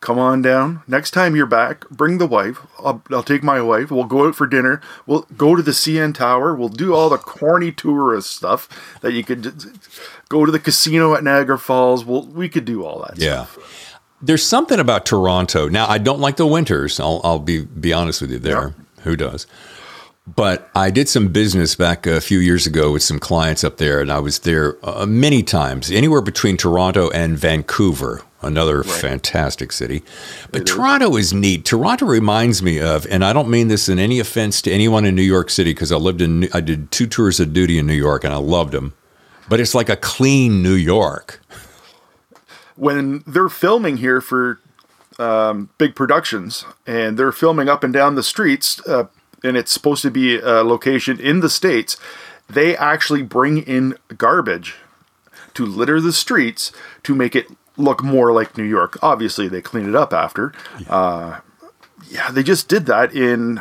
come 0.00 0.18
on 0.18 0.42
down. 0.42 0.82
Next 0.86 1.10
time 1.12 1.36
you're 1.36 1.46
back, 1.46 1.88
bring 1.90 2.18
the 2.18 2.26
wife. 2.26 2.58
I'll, 2.78 3.02
I'll, 3.10 3.22
take 3.22 3.42
my 3.42 3.60
wife. 3.60 3.90
We'll 3.90 4.04
go 4.04 4.26
out 4.26 4.34
for 4.34 4.46
dinner. 4.46 4.80
We'll 5.06 5.26
go 5.36 5.54
to 5.54 5.62
the 5.62 5.70
CN 5.72 6.14
Tower. 6.14 6.54
We'll 6.54 6.68
do 6.68 6.94
all 6.94 7.08
the 7.10 7.18
corny 7.18 7.70
tourist 7.70 8.34
stuff 8.34 8.68
that 9.02 9.12
you 9.12 9.22
could 9.22 9.78
go 10.28 10.46
to 10.46 10.52
the 10.52 10.58
casino 10.58 11.14
at 11.14 11.22
Niagara 11.22 11.58
Falls. 11.58 12.04
We'll, 12.04 12.26
we 12.26 12.48
could 12.48 12.64
do 12.64 12.84
all 12.84 13.00
that 13.00 13.18
yeah. 13.18 13.44
Stuff. 13.44 13.98
There's 14.22 14.44
something 14.44 14.78
about 14.78 15.06
Toronto. 15.06 15.68
Now, 15.68 15.86
I 15.86 15.98
don't 15.98 16.20
like 16.20 16.36
the 16.36 16.46
winters. 16.46 17.00
I'll, 17.00 17.20
I'll 17.24 17.38
be, 17.38 17.64
be 17.64 17.92
honest 17.92 18.20
with 18.20 18.30
you 18.30 18.38
there. 18.38 18.68
Yeah. 18.68 18.84
Who 19.04 19.16
does? 19.16 19.46
But 20.26 20.70
I 20.74 20.90
did 20.90 21.08
some 21.08 21.28
business 21.28 21.74
back 21.74 22.06
a 22.06 22.20
few 22.20 22.38
years 22.38 22.66
ago 22.66 22.92
with 22.92 23.02
some 23.02 23.18
clients 23.18 23.64
up 23.64 23.78
there, 23.78 24.00
and 24.00 24.12
I 24.12 24.18
was 24.18 24.40
there 24.40 24.76
uh, 24.86 25.06
many 25.06 25.42
times, 25.42 25.90
anywhere 25.90 26.20
between 26.20 26.56
Toronto 26.56 27.10
and 27.10 27.38
Vancouver, 27.38 28.22
another 28.42 28.78
right. 28.78 28.86
fantastic 28.86 29.72
city. 29.72 30.02
But 30.50 30.62
it 30.62 30.66
Toronto 30.66 31.16
is. 31.16 31.26
is. 31.26 31.34
neat. 31.34 31.64
Toronto 31.64 32.06
reminds 32.06 32.62
me 32.62 32.80
of, 32.80 33.06
and 33.06 33.24
I 33.24 33.32
don't 33.32 33.48
mean 33.48 33.68
this 33.68 33.88
in 33.88 33.98
any 33.98 34.18
offense 34.18 34.62
to 34.62 34.72
anyone 34.72 35.04
in 35.04 35.14
New 35.14 35.22
York 35.22 35.50
City 35.50 35.72
because 35.72 35.92
I 35.92 35.96
lived 35.96 36.20
in, 36.20 36.48
I 36.52 36.60
did 36.60 36.90
two 36.90 37.06
tours 37.06 37.40
of 37.40 37.52
duty 37.52 37.78
in 37.78 37.86
New 37.86 37.94
York 37.94 38.24
and 38.24 38.32
I 38.32 38.38
loved 38.38 38.72
them. 38.72 38.94
But 39.48 39.60
it's 39.60 39.74
like 39.74 39.88
a 39.88 39.96
clean 39.96 40.62
New 40.62 40.74
York. 40.74 41.40
When 42.76 43.22
they're 43.26 43.48
filming 43.48 43.98
here 43.98 44.20
for 44.20 44.60
um, 45.18 45.70
big 45.76 45.94
productions 45.94 46.64
and 46.86 47.18
they're 47.18 47.32
filming 47.32 47.68
up 47.68 47.84
and 47.84 47.92
down 47.92 48.14
the 48.14 48.22
streets, 48.22 48.80
uh, 48.86 49.08
and 49.42 49.56
it's 49.56 49.72
supposed 49.72 50.02
to 50.02 50.10
be 50.10 50.38
a 50.38 50.62
location 50.62 51.18
in 51.18 51.40
the 51.40 51.50
states, 51.50 51.96
they 52.48 52.76
actually 52.76 53.22
bring 53.22 53.58
in 53.58 53.96
garbage 54.16 54.76
to 55.54 55.64
litter 55.66 56.00
the 56.00 56.12
streets 56.12 56.72
to 57.02 57.14
make 57.14 57.34
it 57.34 57.46
look 57.80 58.02
more 58.02 58.32
like 58.32 58.56
New 58.56 58.64
York. 58.64 58.98
Obviously, 59.02 59.48
they 59.48 59.60
clean 59.60 59.88
it 59.88 59.94
up 59.94 60.12
after. 60.12 60.52
Yeah, 60.80 60.94
uh, 60.94 61.40
yeah 62.08 62.30
they 62.30 62.42
just 62.42 62.68
did 62.68 62.86
that 62.86 63.14
in 63.14 63.60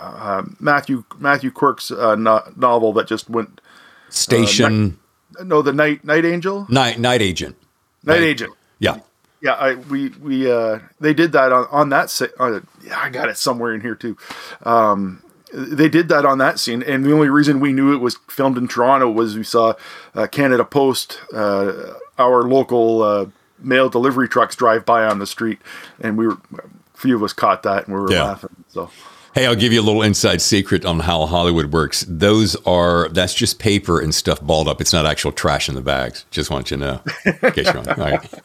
uh, 0.00 0.42
Matthew 0.58 1.04
Matthew 1.18 1.50
Quirk's 1.50 1.90
uh, 1.90 2.16
no- 2.16 2.42
novel 2.56 2.92
that 2.94 3.06
just 3.06 3.30
went 3.30 3.60
Station. 4.08 4.98
Uh, 5.38 5.44
no, 5.44 5.62
the 5.62 5.72
Night 5.72 6.04
Night 6.04 6.24
Angel. 6.24 6.66
Night 6.68 6.98
Night 6.98 7.22
Agent. 7.22 7.56
Night, 8.04 8.20
Night 8.20 8.24
Agent. 8.24 8.52
Yeah. 8.78 8.98
Yeah, 9.40 9.54
I, 9.54 9.74
we 9.74 10.10
we 10.20 10.50
uh, 10.50 10.78
they 11.00 11.14
did 11.14 11.32
that 11.32 11.50
on 11.52 11.66
on 11.70 11.88
that. 11.88 12.10
Se- 12.10 12.28
uh, 12.38 12.60
yeah, 12.84 12.98
I 12.98 13.10
got 13.10 13.28
it 13.28 13.36
somewhere 13.36 13.74
in 13.74 13.80
here 13.80 13.96
too. 13.96 14.16
Um, 14.62 15.20
they 15.52 15.88
did 15.88 16.08
that 16.08 16.24
on 16.24 16.38
that 16.38 16.60
scene, 16.60 16.82
and 16.82 17.04
the 17.04 17.12
only 17.12 17.28
reason 17.28 17.58
we 17.58 17.72
knew 17.72 17.92
it 17.92 17.98
was 17.98 18.16
filmed 18.28 18.56
in 18.56 18.68
Toronto 18.68 19.10
was 19.10 19.36
we 19.36 19.42
saw 19.42 19.74
uh, 20.14 20.26
Canada 20.28 20.64
Post, 20.64 21.18
uh, 21.34 21.94
our 22.22 22.44
local 22.44 23.02
uh, 23.02 23.26
mail 23.58 23.88
delivery 23.88 24.28
trucks 24.28 24.56
drive 24.56 24.84
by 24.84 25.04
on 25.04 25.18
the 25.18 25.26
street, 25.26 25.58
and 26.00 26.16
we 26.16 26.26
were 26.26 26.38
a 26.58 26.62
few 26.94 27.16
of 27.16 27.22
us 27.22 27.32
caught 27.32 27.62
that 27.64 27.86
and 27.86 27.94
we 27.94 28.00
were 28.00 28.12
yeah. 28.12 28.24
laughing. 28.24 28.64
So. 28.68 28.90
Hey, 29.34 29.46
I'll 29.46 29.56
give 29.56 29.72
you 29.72 29.80
a 29.80 29.82
little 29.82 30.02
inside 30.02 30.42
secret 30.42 30.84
on 30.84 31.00
how 31.00 31.24
Hollywood 31.24 31.72
works. 31.72 32.04
Those 32.06 32.54
are 32.66 33.08
that's 33.08 33.32
just 33.32 33.58
paper 33.58 33.98
and 33.98 34.14
stuff 34.14 34.42
balled 34.42 34.68
up. 34.68 34.80
It's 34.80 34.92
not 34.92 35.06
actual 35.06 35.32
trash 35.32 35.70
in 35.70 35.74
the 35.74 35.80
bags. 35.80 36.26
Just 36.30 36.50
want 36.50 36.70
you 36.70 36.76
to 36.76 36.82
know. 36.84 37.00
In 37.24 37.52
case 37.52 37.66
you're 37.66 37.78
All 37.78 37.94
right. 37.96 38.34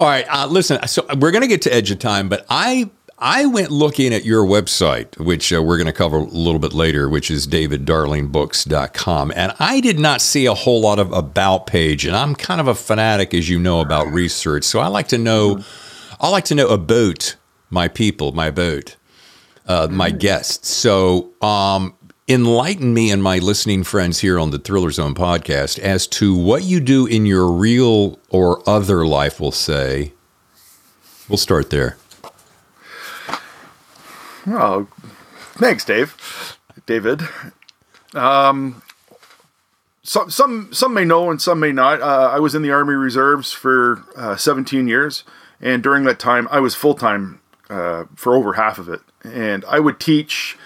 All 0.00 0.08
right. 0.08 0.26
Uh, 0.28 0.48
listen. 0.48 0.84
So 0.88 1.06
we're 1.16 1.30
going 1.30 1.42
to 1.42 1.48
get 1.48 1.62
to 1.62 1.72
edge 1.72 1.92
of 1.92 2.00
time, 2.00 2.28
but 2.28 2.44
I 2.50 2.90
I 3.24 3.46
went 3.46 3.70
looking 3.70 4.12
at 4.12 4.24
your 4.24 4.44
website, 4.44 5.16
which 5.16 5.52
uh, 5.52 5.62
we're 5.62 5.76
going 5.76 5.86
to 5.86 5.92
cover 5.92 6.16
a 6.16 6.24
little 6.24 6.58
bit 6.58 6.72
later, 6.72 7.08
which 7.08 7.30
is 7.30 7.46
daviddarlingbooks.com. 7.46 9.32
And 9.36 9.54
I 9.60 9.78
did 9.78 10.00
not 10.00 10.20
see 10.20 10.46
a 10.46 10.54
whole 10.54 10.80
lot 10.80 10.98
of 10.98 11.12
about 11.12 11.68
page. 11.68 12.04
And 12.04 12.16
I'm 12.16 12.34
kind 12.34 12.60
of 12.60 12.66
a 12.66 12.74
fanatic, 12.74 13.32
as 13.32 13.48
you 13.48 13.60
know, 13.60 13.80
about 13.80 14.08
research. 14.08 14.64
So 14.64 14.80
I 14.80 14.88
like 14.88 15.06
to 15.08 15.18
know, 15.18 15.62
I 16.20 16.30
like 16.30 16.46
to 16.46 16.56
know 16.56 16.66
about 16.70 17.36
my 17.70 17.86
people, 17.86 18.32
my 18.32 18.50
boat, 18.50 18.96
uh, 19.68 19.86
my 19.88 20.10
guests. 20.10 20.68
So 20.68 21.30
um, 21.40 21.94
enlighten 22.26 22.92
me 22.92 23.12
and 23.12 23.22
my 23.22 23.38
listening 23.38 23.84
friends 23.84 24.18
here 24.18 24.36
on 24.40 24.50
the 24.50 24.58
Thriller 24.58 24.90
Zone 24.90 25.14
podcast 25.14 25.78
as 25.78 26.08
to 26.08 26.36
what 26.36 26.64
you 26.64 26.80
do 26.80 27.06
in 27.06 27.26
your 27.26 27.48
real 27.52 28.18
or 28.30 28.68
other 28.68 29.06
life, 29.06 29.38
we'll 29.38 29.52
say. 29.52 30.12
We'll 31.28 31.38
start 31.38 31.70
there. 31.70 31.98
Oh, 34.46 34.88
thanks, 35.54 35.84
Dave. 35.84 36.58
David. 36.86 37.22
Um, 38.14 38.82
some 40.02 40.30
some 40.30 40.72
some 40.72 40.94
may 40.94 41.04
know 41.04 41.30
and 41.30 41.40
some 41.40 41.60
may 41.60 41.72
not. 41.72 42.00
Uh, 42.02 42.30
I 42.32 42.40
was 42.40 42.54
in 42.54 42.62
the 42.62 42.72
Army 42.72 42.94
Reserves 42.94 43.52
for 43.52 44.02
uh, 44.16 44.36
17 44.36 44.88
years, 44.88 45.24
and 45.60 45.82
during 45.82 46.04
that 46.04 46.18
time, 46.18 46.48
I 46.50 46.58
was 46.60 46.74
full 46.74 46.94
time 46.94 47.40
uh, 47.70 48.04
for 48.16 48.34
over 48.34 48.54
half 48.54 48.78
of 48.78 48.88
it, 48.88 49.00
and 49.22 49.64
I 49.66 49.78
would 49.78 50.00
teach 50.00 50.58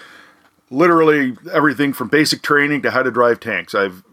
literally 0.69 1.37
everything 1.53 1.93
from 1.93 2.09
basic 2.09 2.41
training 2.41 2.81
to 2.81 2.91
how 2.91 3.03
to 3.03 3.11
drive 3.11 3.39
tanks. 3.39 3.75
I've 3.75 4.03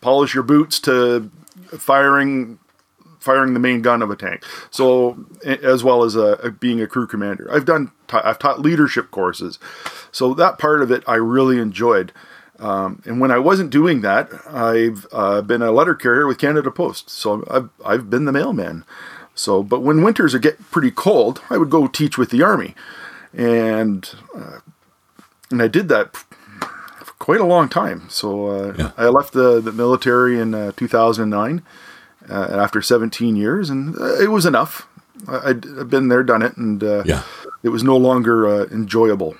polished 0.00 0.34
your 0.34 0.42
boots 0.42 0.80
to 0.80 1.30
firing 1.76 2.58
firing 3.18 3.54
the 3.54 3.60
main 3.60 3.82
gun 3.82 4.02
of 4.02 4.10
a 4.10 4.16
tank. 4.16 4.44
So 4.70 5.26
as 5.44 5.84
well 5.84 6.04
as 6.04 6.16
a, 6.16 6.32
a 6.42 6.50
being 6.50 6.80
a 6.80 6.86
crew 6.86 7.06
commander, 7.06 7.48
I've 7.52 7.64
done 7.64 7.92
I've 8.10 8.38
taught 8.38 8.60
leadership 8.60 9.10
courses. 9.10 9.58
So 10.12 10.34
that 10.34 10.58
part 10.58 10.82
of 10.82 10.90
it 10.90 11.02
I 11.06 11.16
really 11.16 11.58
enjoyed. 11.58 12.12
Um, 12.58 13.02
and 13.04 13.20
when 13.20 13.30
I 13.30 13.38
wasn't 13.38 13.70
doing 13.70 14.00
that, 14.00 14.30
I've 14.48 15.06
uh, 15.12 15.42
been 15.42 15.62
a 15.62 15.70
letter 15.70 15.94
carrier 15.94 16.26
with 16.26 16.38
Canada 16.38 16.70
Post. 16.70 17.08
So 17.08 17.44
I've, 17.48 17.70
I've 17.84 18.10
been 18.10 18.24
the 18.24 18.32
mailman. 18.32 18.84
So, 19.34 19.62
but 19.62 19.82
when 19.82 20.02
winters 20.02 20.34
are 20.34 20.40
get 20.40 20.70
pretty 20.70 20.90
cold, 20.90 21.40
I 21.48 21.56
would 21.58 21.70
go 21.70 21.86
teach 21.86 22.18
with 22.18 22.30
the 22.30 22.42
army, 22.42 22.74
and 23.32 24.10
uh, 24.34 24.58
and 25.48 25.62
I 25.62 25.68
did 25.68 25.88
that 25.88 26.16
for 26.16 27.12
quite 27.20 27.40
a 27.40 27.44
long 27.44 27.68
time. 27.68 28.08
So 28.10 28.48
uh, 28.48 28.74
yeah. 28.76 28.90
I 28.96 29.06
left 29.06 29.32
the, 29.32 29.60
the 29.60 29.70
military 29.70 30.40
in 30.40 30.54
uh, 30.54 30.72
2009 30.76 31.62
uh, 32.30 32.48
after 32.52 32.82
17 32.82 33.36
years, 33.36 33.70
and 33.70 33.98
uh, 33.98 34.14
it 34.20 34.30
was 34.30 34.46
enough. 34.46 34.86
I, 35.26 35.48
had 35.48 35.90
been 35.90 36.08
there, 36.08 36.22
done 36.22 36.42
it, 36.42 36.56
and 36.56 36.80
yeah. 37.04 37.24
it 37.62 37.70
was 37.70 37.82
no 37.82 37.96
longer 37.96 38.64
enjoyable. 38.70 39.36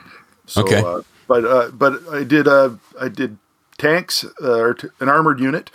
So, 0.47 0.63
okay 0.63 1.05
but 1.29 1.45
uh, 1.45 1.71
but 1.71 2.01
I 2.11 2.25
did 2.25 2.49
uh, 2.49 2.71
I 3.01 3.09
did 3.09 3.39
tanks 3.77 4.25
uh, 4.43 4.59
or 4.59 4.75
t- 4.75 4.89
an 4.99 5.09
armored 5.09 5.39
unit 5.39 5.71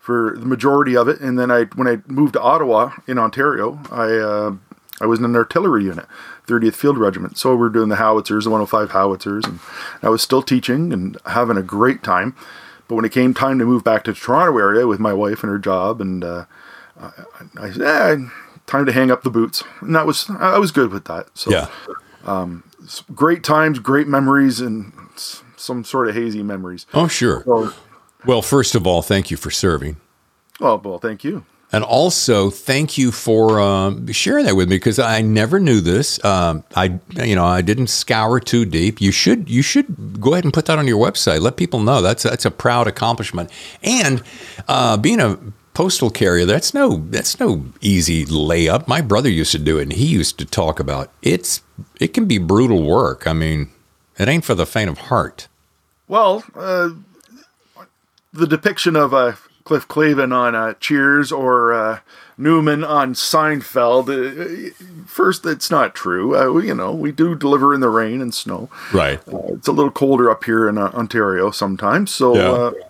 for 0.00 0.36
the 0.38 0.46
majority 0.46 0.96
of 0.96 1.08
it, 1.08 1.20
and 1.20 1.38
then 1.38 1.50
I 1.50 1.64
when 1.64 1.86
I 1.86 1.98
moved 2.06 2.32
to 2.34 2.40
Ottawa 2.40 2.92
in 3.06 3.18
Ontario, 3.18 3.80
I 3.90 4.12
uh, 4.16 4.54
I 5.00 5.06
was 5.06 5.18
in 5.18 5.24
an 5.26 5.36
artillery 5.36 5.84
unit, 5.84 6.06
30th 6.46 6.74
Field 6.74 6.96
Regiment. 6.96 7.36
So 7.36 7.50
we 7.50 7.56
were 7.56 7.68
doing 7.68 7.88
the 7.88 7.96
howitzers, 7.96 8.44
the 8.44 8.50
105 8.50 8.92
howitzers, 8.92 9.44
and 9.44 9.58
I 10.00 10.08
was 10.08 10.22
still 10.22 10.42
teaching 10.42 10.92
and 10.92 11.18
having 11.26 11.56
a 11.56 11.62
great 11.62 12.02
time. 12.02 12.36
But 12.92 12.96
when 12.96 13.04
it 13.06 13.12
came 13.12 13.32
time 13.32 13.58
to 13.58 13.64
move 13.64 13.84
back 13.84 14.04
to 14.04 14.12
the 14.12 14.18
Toronto 14.18 14.58
area 14.58 14.86
with 14.86 15.00
my 15.00 15.14
wife 15.14 15.42
and 15.42 15.50
her 15.50 15.58
job, 15.58 16.02
and 16.02 16.22
uh, 16.22 16.44
I, 17.00 17.10
I 17.58 17.70
said, 17.70 17.80
eh, 17.80 18.28
time 18.66 18.84
to 18.84 18.92
hang 18.92 19.10
up 19.10 19.22
the 19.22 19.30
boots, 19.30 19.64
and 19.80 19.96
that 19.96 20.04
was 20.04 20.28
I 20.28 20.58
was 20.58 20.72
good 20.72 20.92
with 20.92 21.06
that. 21.06 21.28
So 21.32 21.50
yeah. 21.50 21.68
Um, 22.26 22.64
great 23.14 23.44
times, 23.44 23.78
great 23.78 24.08
memories, 24.08 24.60
and 24.60 24.92
some 25.56 25.84
sort 25.84 26.10
of 26.10 26.14
hazy 26.14 26.42
memories. 26.42 26.84
Oh, 26.92 27.08
sure. 27.08 27.42
So, 27.46 27.72
well, 28.26 28.42
first 28.42 28.74
of 28.74 28.86
all, 28.86 29.00
thank 29.00 29.30
you 29.30 29.38
for 29.38 29.50
serving. 29.50 29.96
Oh, 30.60 30.76
well, 30.76 30.98
thank 30.98 31.24
you. 31.24 31.46
And 31.72 31.82
also, 31.84 32.50
thank 32.50 32.98
you 32.98 33.10
for 33.10 33.58
um, 33.58 34.06
sharing 34.12 34.44
that 34.44 34.54
with 34.54 34.68
me 34.68 34.76
because 34.76 34.98
I 34.98 35.22
never 35.22 35.58
knew 35.58 35.80
this. 35.80 36.22
Um, 36.22 36.64
I, 36.76 37.00
you 37.14 37.34
know, 37.34 37.46
I 37.46 37.62
didn't 37.62 37.86
scour 37.86 38.40
too 38.40 38.66
deep. 38.66 39.00
You 39.00 39.10
should, 39.10 39.48
you 39.48 39.62
should 39.62 40.20
go 40.20 40.34
ahead 40.34 40.44
and 40.44 40.52
put 40.52 40.66
that 40.66 40.78
on 40.78 40.86
your 40.86 41.02
website. 41.02 41.40
Let 41.40 41.56
people 41.56 41.80
know 41.80 42.02
that's 42.02 42.24
that's 42.24 42.44
a 42.44 42.50
proud 42.50 42.88
accomplishment. 42.88 43.50
And 43.82 44.22
uh, 44.68 44.98
being 44.98 45.18
a 45.18 45.38
postal 45.72 46.10
carrier, 46.10 46.44
that's 46.44 46.74
no 46.74 46.98
that's 47.08 47.40
no 47.40 47.64
easy 47.80 48.26
layup. 48.26 48.86
My 48.86 49.00
brother 49.00 49.30
used 49.30 49.52
to 49.52 49.58
do 49.58 49.78
it, 49.78 49.84
and 49.84 49.92
he 49.92 50.06
used 50.06 50.38
to 50.38 50.44
talk 50.44 50.78
about 50.78 51.10
it's 51.22 51.62
it 51.98 52.08
can 52.08 52.26
be 52.26 52.36
brutal 52.36 52.82
work. 52.82 53.26
I 53.26 53.32
mean, 53.32 53.70
it 54.18 54.28
ain't 54.28 54.44
for 54.44 54.54
the 54.54 54.66
faint 54.66 54.90
of 54.90 54.98
heart. 54.98 55.48
Well, 56.06 56.44
uh, 56.54 56.90
the 58.32 58.46
depiction 58.46 58.96
of 58.96 59.14
uh, 59.14 59.32
Cliff 59.64 59.86
Clavin 59.88 60.34
on 60.34 60.54
uh, 60.54 60.74
Cheers 60.74 61.32
or 61.32 61.72
uh, 61.72 62.00
Newman 62.36 62.84
on 62.84 63.14
Seinfeld, 63.14 64.08
uh, 64.08 64.74
first, 65.06 65.46
it's 65.46 65.70
not 65.70 65.94
true. 65.94 66.36
Uh, 66.36 66.52
we, 66.52 66.66
you 66.68 66.74
know, 66.74 66.92
we 66.92 67.12
do 67.12 67.34
deliver 67.34 67.74
in 67.74 67.80
the 67.80 67.88
rain 67.88 68.20
and 68.20 68.34
snow. 68.34 68.68
Right. 68.92 69.20
it's 69.26 69.68
a 69.68 69.72
little 69.72 69.90
colder 69.90 70.30
up 70.30 70.44
here 70.44 70.68
in 70.68 70.78
Ontario 70.78 71.50
sometimes, 71.50 72.10
so. 72.10 72.36
Yeah 72.36 72.88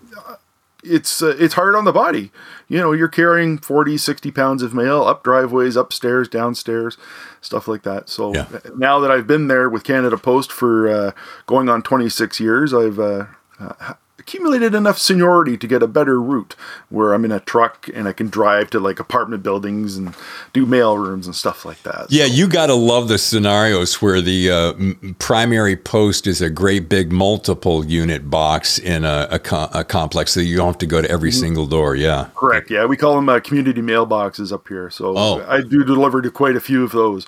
it's 0.83 1.23
uh, 1.23 1.37
it's 1.39 1.55
hard 1.55 1.75
on 1.75 1.85
the 1.85 1.93
body. 1.93 2.31
You 2.69 2.79
know, 2.79 2.93
you're 2.93 3.09
carrying 3.09 3.59
40, 3.59 3.99
60 3.99 4.31
pounds 4.31 4.63
of 4.63 4.75
mail 4.75 5.03
up 5.03 5.23
driveways, 5.23 5.77
upstairs, 5.77 6.29
downstairs, 6.29 6.97
stuff 7.41 7.69
like 7.69 7.83
that. 7.83 8.09
So 8.09 8.35
yeah. 8.35 8.47
now 8.77 8.99
that 9.01 9.11
I've 9.11 9.27
been 9.27 9.49
there 9.49 9.69
with 9.69 9.85
Canada 9.85 10.17
Post 10.17 10.51
for 10.51 10.89
uh, 10.89 11.13
going 11.47 11.69
on 11.69 11.83
26 11.83 12.41
years, 12.41 12.75
I've 12.75 12.99
uh, 12.99 13.27
uh 13.61 13.95
accumulated 14.23 14.73
enough 14.73 14.99
seniority 14.99 15.57
to 15.57 15.67
get 15.67 15.83
a 15.83 15.89
better 15.89 16.21
route 16.21 16.55
where 16.91 17.13
I'm 17.13 17.25
in 17.25 17.33
a 17.33 17.41
truck 17.41 17.89
and 17.93 18.07
I 18.07 18.13
can 18.13 18.29
drive 18.29 18.71
to 18.71 18.79
like 18.79 19.01
apartment 19.01 19.43
buildings 19.43 19.97
and 19.97 20.15
do 20.53 20.65
mail 20.65 20.97
rooms 20.97 21.27
and 21.27 21.35
stuff 21.35 21.65
like 21.65 21.83
that. 21.83 22.07
Yeah, 22.09 22.27
so. 22.27 22.33
you 22.33 22.49
got 22.49 22.67
to 22.67 22.75
love 22.75 23.09
the 23.09 23.19
scenarios 23.19 24.01
where 24.01 24.21
the 24.21 24.51
uh, 24.51 25.13
primary 25.19 25.77
post 25.77 26.29
is 26.29 26.41
a 26.41 26.49
great 26.49 26.89
big 26.89 27.11
multiple 27.11 27.85
unit 27.85 28.31
box 28.31 28.79
in 28.79 29.05
a, 29.05 29.27
a, 29.33 29.39
co- 29.41 29.69
a 29.75 29.83
complex, 29.83 30.33
so 30.33 30.41
you 30.41 30.57
don't 30.57 30.69
have 30.69 30.79
to 30.79 30.87
go 30.87 31.03
to 31.03 31.11
every 31.11 31.31
mm-hmm. 31.31 31.41
single 31.41 31.67
door. 31.67 31.97
Yeah, 31.97 32.29
correct. 32.37 32.71
Yeah, 32.71 32.87
we 32.87 32.97
call 32.97 33.17
them 33.17 33.29
uh, 33.29 33.41
community 33.41 33.83
mailboxes 33.83 34.53
up 34.53 34.69
here. 34.69 34.89
So 34.89 35.15
oh. 35.17 35.45
I 35.49 35.63
do 35.63 35.83
deliver 35.83 36.23
to 36.23 36.31
quite 36.31 36.55
a 36.55 36.61
few 36.61 36.85
of 36.85 36.93
those. 36.93 37.27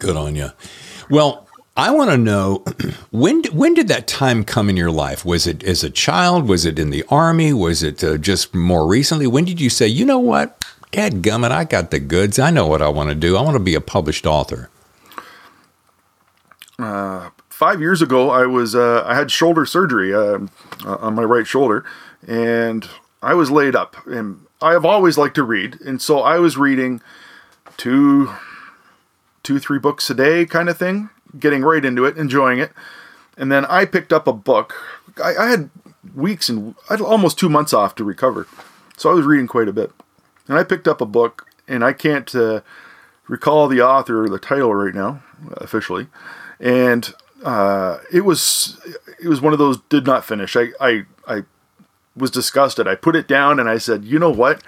Good 0.00 0.16
on 0.16 0.34
you. 0.34 0.50
Well, 1.08 1.45
I 1.76 1.90
want 1.90 2.10
to 2.10 2.16
know 2.16 2.64
when 3.10 3.44
when 3.52 3.74
did 3.74 3.88
that 3.88 4.06
time 4.06 4.44
come 4.44 4.70
in 4.70 4.76
your 4.76 4.90
life? 4.90 5.24
Was 5.24 5.46
it 5.46 5.62
as 5.62 5.84
a 5.84 5.90
child? 5.90 6.48
Was 6.48 6.64
it 6.64 6.78
in 6.78 6.90
the 6.90 7.04
army? 7.10 7.52
Was 7.52 7.82
it 7.82 8.02
uh, 8.02 8.16
just 8.16 8.54
more 8.54 8.86
recently? 8.86 9.26
When 9.26 9.44
did 9.44 9.60
you 9.60 9.68
say, 9.68 9.86
you 9.86 10.04
know 10.04 10.18
what, 10.18 10.64
Dad 10.92 11.22
gummit, 11.22 11.50
I 11.50 11.64
got 11.64 11.90
the 11.90 11.98
goods. 11.98 12.38
I 12.38 12.50
know 12.50 12.66
what 12.66 12.80
I 12.80 12.88
want 12.88 13.10
to 13.10 13.14
do. 13.14 13.36
I 13.36 13.42
want 13.42 13.56
to 13.56 13.62
be 13.62 13.74
a 13.74 13.80
published 13.80 14.24
author. 14.24 14.70
Uh, 16.78 17.30
five 17.50 17.80
years 17.80 18.00
ago, 18.00 18.30
I 18.30 18.46
was 18.46 18.74
uh, 18.74 19.04
I 19.06 19.14
had 19.14 19.30
shoulder 19.30 19.66
surgery 19.66 20.14
uh, 20.14 20.38
on 20.86 21.14
my 21.14 21.24
right 21.24 21.46
shoulder, 21.46 21.84
and 22.26 22.88
I 23.22 23.34
was 23.34 23.50
laid 23.50 23.76
up. 23.76 23.96
And 24.06 24.46
I 24.62 24.72
have 24.72 24.86
always 24.86 25.18
liked 25.18 25.34
to 25.34 25.42
read, 25.42 25.78
and 25.82 26.00
so 26.00 26.20
I 26.20 26.38
was 26.38 26.56
reading 26.56 27.02
two, 27.76 28.32
two, 29.42 29.58
three 29.58 29.78
books 29.78 30.08
a 30.08 30.14
day, 30.14 30.46
kind 30.46 30.70
of 30.70 30.78
thing 30.78 31.10
getting 31.38 31.62
right 31.62 31.84
into 31.84 32.04
it, 32.04 32.16
enjoying 32.16 32.58
it. 32.58 32.72
And 33.36 33.52
then 33.52 33.64
I 33.66 33.84
picked 33.84 34.12
up 34.12 34.26
a 34.26 34.32
book. 34.32 34.74
I, 35.22 35.36
I 35.36 35.46
had 35.48 35.70
weeks 36.14 36.48
and 36.48 36.74
I 36.88 36.94
had 36.94 37.00
almost 37.00 37.38
two 37.38 37.48
months 37.48 37.72
off 37.72 37.94
to 37.96 38.04
recover. 38.04 38.46
So 38.96 39.10
I 39.10 39.14
was 39.14 39.26
reading 39.26 39.46
quite 39.46 39.68
a 39.68 39.72
bit. 39.72 39.92
And 40.48 40.56
I 40.58 40.64
picked 40.64 40.86
up 40.86 41.00
a 41.00 41.06
book, 41.06 41.46
and 41.66 41.84
I 41.84 41.92
can't 41.92 42.32
uh, 42.34 42.60
recall 43.26 43.66
the 43.68 43.82
author 43.82 44.24
or 44.24 44.28
the 44.28 44.38
title 44.38 44.72
right 44.74 44.94
now, 44.94 45.22
officially. 45.56 46.06
And 46.60 47.12
uh, 47.44 47.98
it 48.12 48.20
was 48.22 48.80
it 49.20 49.28
was 49.28 49.40
one 49.40 49.52
of 49.52 49.58
those 49.58 49.78
did 49.88 50.06
not 50.06 50.24
finish. 50.24 50.56
I, 50.56 50.68
I 50.80 51.04
I 51.26 51.42
was 52.16 52.30
disgusted. 52.30 52.88
I 52.88 52.94
put 52.94 53.16
it 53.16 53.28
down 53.28 53.60
and 53.60 53.68
I 53.68 53.78
said, 53.78 54.04
you 54.04 54.18
know 54.18 54.30
what? 54.30 54.62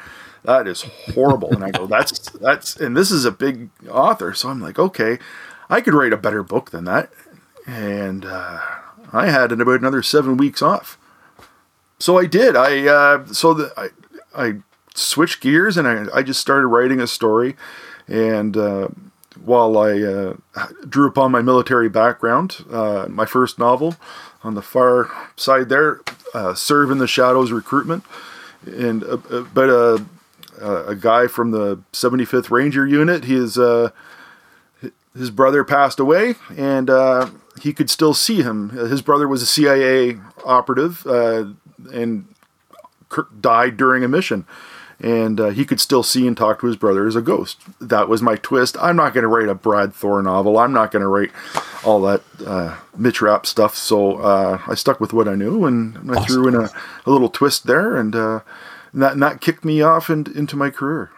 That 0.44 0.66
is 0.66 0.83
horrible. 1.14 1.50
And 1.52 1.64
I 1.64 1.70
go, 1.70 1.87
that's 1.87 2.31
that's 2.40 2.76
and 2.76 2.96
this 2.96 3.11
is 3.11 3.24
a 3.24 3.33
big 3.33 3.70
author. 3.88 4.35
So 4.35 4.48
I'm 4.48 4.61
like, 4.61 4.78
okay. 4.78 5.18
I 5.70 5.81
could 5.81 5.94
write 5.94 6.12
a 6.12 6.16
better 6.16 6.42
book 6.42 6.70
than 6.70 6.85
that. 6.85 7.11
And 7.66 8.24
uh, 8.24 8.61
I 9.12 9.26
had 9.26 9.52
about 9.52 9.81
another 9.81 10.02
seven 10.02 10.37
weeks 10.37 10.62
off. 10.62 10.98
So 11.98 12.18
I 12.18 12.26
did. 12.26 12.57
I 12.57 12.87
uh, 12.87 13.26
so 13.26 13.54
the, 13.54 13.72
I 13.76 13.88
I 14.35 14.54
switched 14.94 15.40
gears 15.40 15.76
and 15.76 15.87
I, 15.87 16.07
I 16.14 16.22
just 16.22 16.40
started 16.40 16.68
writing 16.68 17.00
a 17.00 17.07
story. 17.07 17.57
And 18.07 18.57
uh, 18.57 18.88
while 19.44 19.76
I 19.76 20.00
uh, 20.00 20.35
drew 20.88 21.07
upon 21.07 21.33
my 21.33 21.42
military 21.42 21.88
background, 21.88 22.64
uh, 22.70 23.07
my 23.09 23.26
first 23.26 23.59
novel 23.59 23.96
on 24.42 24.54
the 24.54 24.62
far 24.62 25.11
side 25.37 25.68
there, 25.68 26.00
uh, 26.33 26.54
"Serve 26.54 26.90
in 26.90 26.98
the 26.98 27.07
Shadows" 27.09 27.52
recruitment, 27.52 28.04
and 28.64 29.04
but 29.52 29.68
a, 29.68 30.04
a 30.62 30.94
guy 30.94 31.26
from 31.26 31.50
the 31.50 31.81
75th 31.92 32.50
Ranger 32.50 32.87
Unit. 32.87 33.24
He 33.24 33.35
is 33.35 33.59
his 35.18 35.31
brother 35.31 35.64
passed 35.64 36.00
away, 36.00 36.37
and 36.57 36.88
uh, 36.88 37.28
he 37.61 37.72
could 37.72 37.90
still 37.90 38.14
see 38.14 38.42
him. 38.42 38.70
His 38.70 39.02
brother 39.02 39.28
was 39.28 39.42
a 39.42 39.46
CIA 39.46 40.18
operative 40.44 41.07
uh, 41.07 41.46
and 41.92 42.26
died 43.40 43.76
during 43.76 44.04
a 44.04 44.09
mission. 44.09 44.46
and 45.00 45.40
uh, 45.40 45.48
he 45.50 45.64
could 45.64 45.81
still 45.81 46.02
see 46.02 46.26
and 46.26 46.37
talk 46.37 46.61
to 46.61 46.66
his 46.66 46.76
brother 46.76 47.07
as 47.07 47.14
a 47.14 47.22
ghost. 47.22 47.59
That 47.81 48.09
was 48.09 48.20
my 48.20 48.35
twist. 48.35 48.76
I'm 48.81 48.96
not 48.96 49.14
going 49.14 49.22
to 49.22 49.28
write 49.28 49.48
a 49.48 49.54
Brad 49.54 49.94
Thor 49.94 50.20
novel. 50.22 50.59
I'm 50.59 50.72
not 50.72 50.90
going 50.90 51.02
to 51.02 51.09
write 51.09 51.31
all 51.85 52.00
that 52.02 52.22
uh, 52.44 52.76
Mitch 52.96 53.22
Rapp 53.22 53.46
stuff. 53.46 53.76
So 53.76 54.16
uh, 54.16 54.61
I 54.66 54.74
stuck 54.74 55.00
with 55.00 55.12
what 55.12 55.28
I 55.28 55.37
knew, 55.37 55.64
and 55.66 56.11
I 56.11 56.14
awesome. 56.14 56.24
threw 56.24 56.48
in 56.48 56.54
a, 56.57 56.70
a, 57.07 57.11
little 57.11 57.28
twist 57.28 57.66
there, 57.66 57.96
and, 57.96 58.16
uh, 58.16 58.40
and 58.92 59.02
that 59.02 59.12
and 59.12 59.22
that 59.22 59.40
kicked 59.40 59.64
me 59.64 59.83
off 59.83 60.11
and, 60.11 60.26
into 60.26 60.57
my 60.57 60.70
career. 60.70 61.11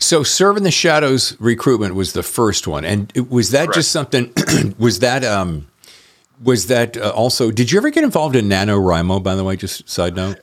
So, 0.00 0.22
Serve 0.22 0.56
in 0.56 0.62
the 0.62 0.70
Shadows 0.70 1.36
recruitment 1.38 1.94
was 1.94 2.14
the 2.14 2.22
first 2.22 2.66
one, 2.66 2.84
and 2.84 3.12
was 3.28 3.50
that 3.50 3.66
Correct. 3.66 3.74
just 3.74 3.92
something? 3.92 4.32
was 4.78 5.00
that 5.00 5.22
um, 5.22 5.68
was 6.42 6.66
that 6.66 6.96
uh, 6.96 7.10
also? 7.10 7.50
Did 7.50 7.70
you 7.70 7.78
ever 7.78 7.90
get 7.90 8.02
involved 8.02 8.34
in 8.34 8.48
NaNoWriMo? 8.48 9.22
By 9.22 9.34
the 9.34 9.44
way, 9.44 9.56
just 9.56 9.88
side 9.88 10.16
note. 10.16 10.40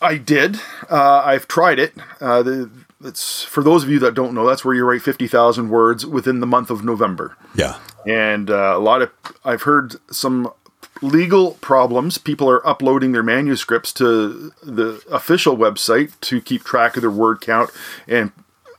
I 0.00 0.18
did. 0.18 0.60
Uh, 0.90 1.22
I've 1.24 1.48
tried 1.48 1.78
it. 1.78 1.94
Uh, 2.20 2.42
the, 2.42 2.70
it's 3.02 3.42
for 3.44 3.62
those 3.62 3.82
of 3.82 3.90
you 3.90 3.98
that 4.00 4.14
don't 4.14 4.34
know. 4.34 4.46
That's 4.46 4.64
where 4.64 4.74
you 4.74 4.84
write 4.84 5.02
fifty 5.02 5.26
thousand 5.26 5.70
words 5.70 6.04
within 6.04 6.40
the 6.40 6.46
month 6.46 6.68
of 6.68 6.84
November. 6.84 7.36
Yeah, 7.54 7.78
and 8.06 8.50
uh, 8.50 8.74
a 8.76 8.78
lot 8.78 9.02
of 9.02 9.10
I've 9.44 9.62
heard 9.62 9.96
some 10.10 10.52
legal 11.02 11.52
problems. 11.52 12.18
People 12.18 12.48
are 12.50 12.66
uploading 12.66 13.12
their 13.12 13.22
manuscripts 13.22 13.92
to 13.94 14.52
the 14.62 15.02
official 15.10 15.56
website 15.56 16.18
to 16.20 16.40
keep 16.40 16.64
track 16.64 16.96
of 16.96 17.02
their 17.02 17.10
word 17.10 17.40
count 17.40 17.70
and 18.06 18.32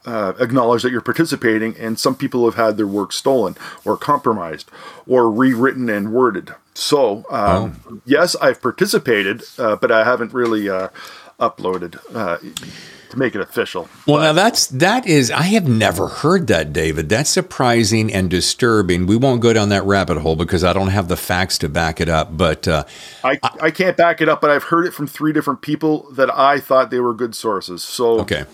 uh, 0.06 0.34
acknowledge 0.40 0.82
that 0.84 0.92
you're 0.92 1.02
participating, 1.02 1.76
and 1.78 2.00
some 2.00 2.16
people 2.16 2.46
have 2.46 2.56
had 2.56 2.78
their 2.78 2.88
work 2.88 3.12
stolen 3.12 3.56
or 3.86 3.98
compromised 3.98 4.72
or 5.06 5.30
rewritten 5.30 5.90
and 5.90 6.14
worded. 6.14 6.54
So, 6.74 7.26
um, 7.30 7.82
oh. 7.88 8.02
yes, 8.06 8.36
I've 8.38 8.62
participated, 8.62 9.44
uh, 9.58 9.76
but 9.76 9.92
I 9.92 10.04
haven't 10.04 10.34
really 10.34 10.70
uh, 10.70 10.90
uploaded 11.40 12.00
uh, 12.16 12.38
to 13.10 13.18
make 13.18 13.36
it 13.36 13.42
official. 13.42 13.90
Well, 14.06 14.18
but, 14.18 14.24
now 14.24 14.34
that's 14.34 14.68
that 14.68 15.06
is 15.08 15.32
I 15.32 15.44
have 15.44 15.68
never 15.68 16.08
heard 16.08 16.48
that, 16.48 16.74
David. 16.74 17.10
That's 17.10 17.30
surprising 17.30 18.14
and 18.14 18.30
disturbing. 18.30 19.08
We 19.08 19.16
won't 19.16 19.42
go 19.42 19.54
down 19.54 19.70
that 19.70 19.84
rabbit 19.86 20.20
hole 20.20 20.36
because 20.36 20.64
I 20.64 20.74
don't 20.74 20.90
have 20.90 21.08
the 21.08 21.18
facts 21.18 21.58
to 21.60 21.70
back 21.70 22.00
it 22.00 22.10
up. 22.10 22.36
But 22.38 22.68
uh, 22.68 22.86
I, 23.24 23.40
I, 23.44 23.50
I 23.64 23.72
can't 23.72 23.98
back 23.98 24.22
it 24.22 24.30
up. 24.30 24.42
But 24.42 24.52
I've 24.52 24.64
heard 24.64 24.86
it 24.86 24.94
from 24.94 25.08
three 25.08 25.34
different 25.34 25.62
people 25.62 26.10
that 26.12 26.34
I 26.36 26.60
thought 26.60 26.92
they 26.92 27.00
were 27.00 27.14
good 27.14 27.36
sources. 27.36 27.84
So 27.84 28.20
okay. 28.22 28.46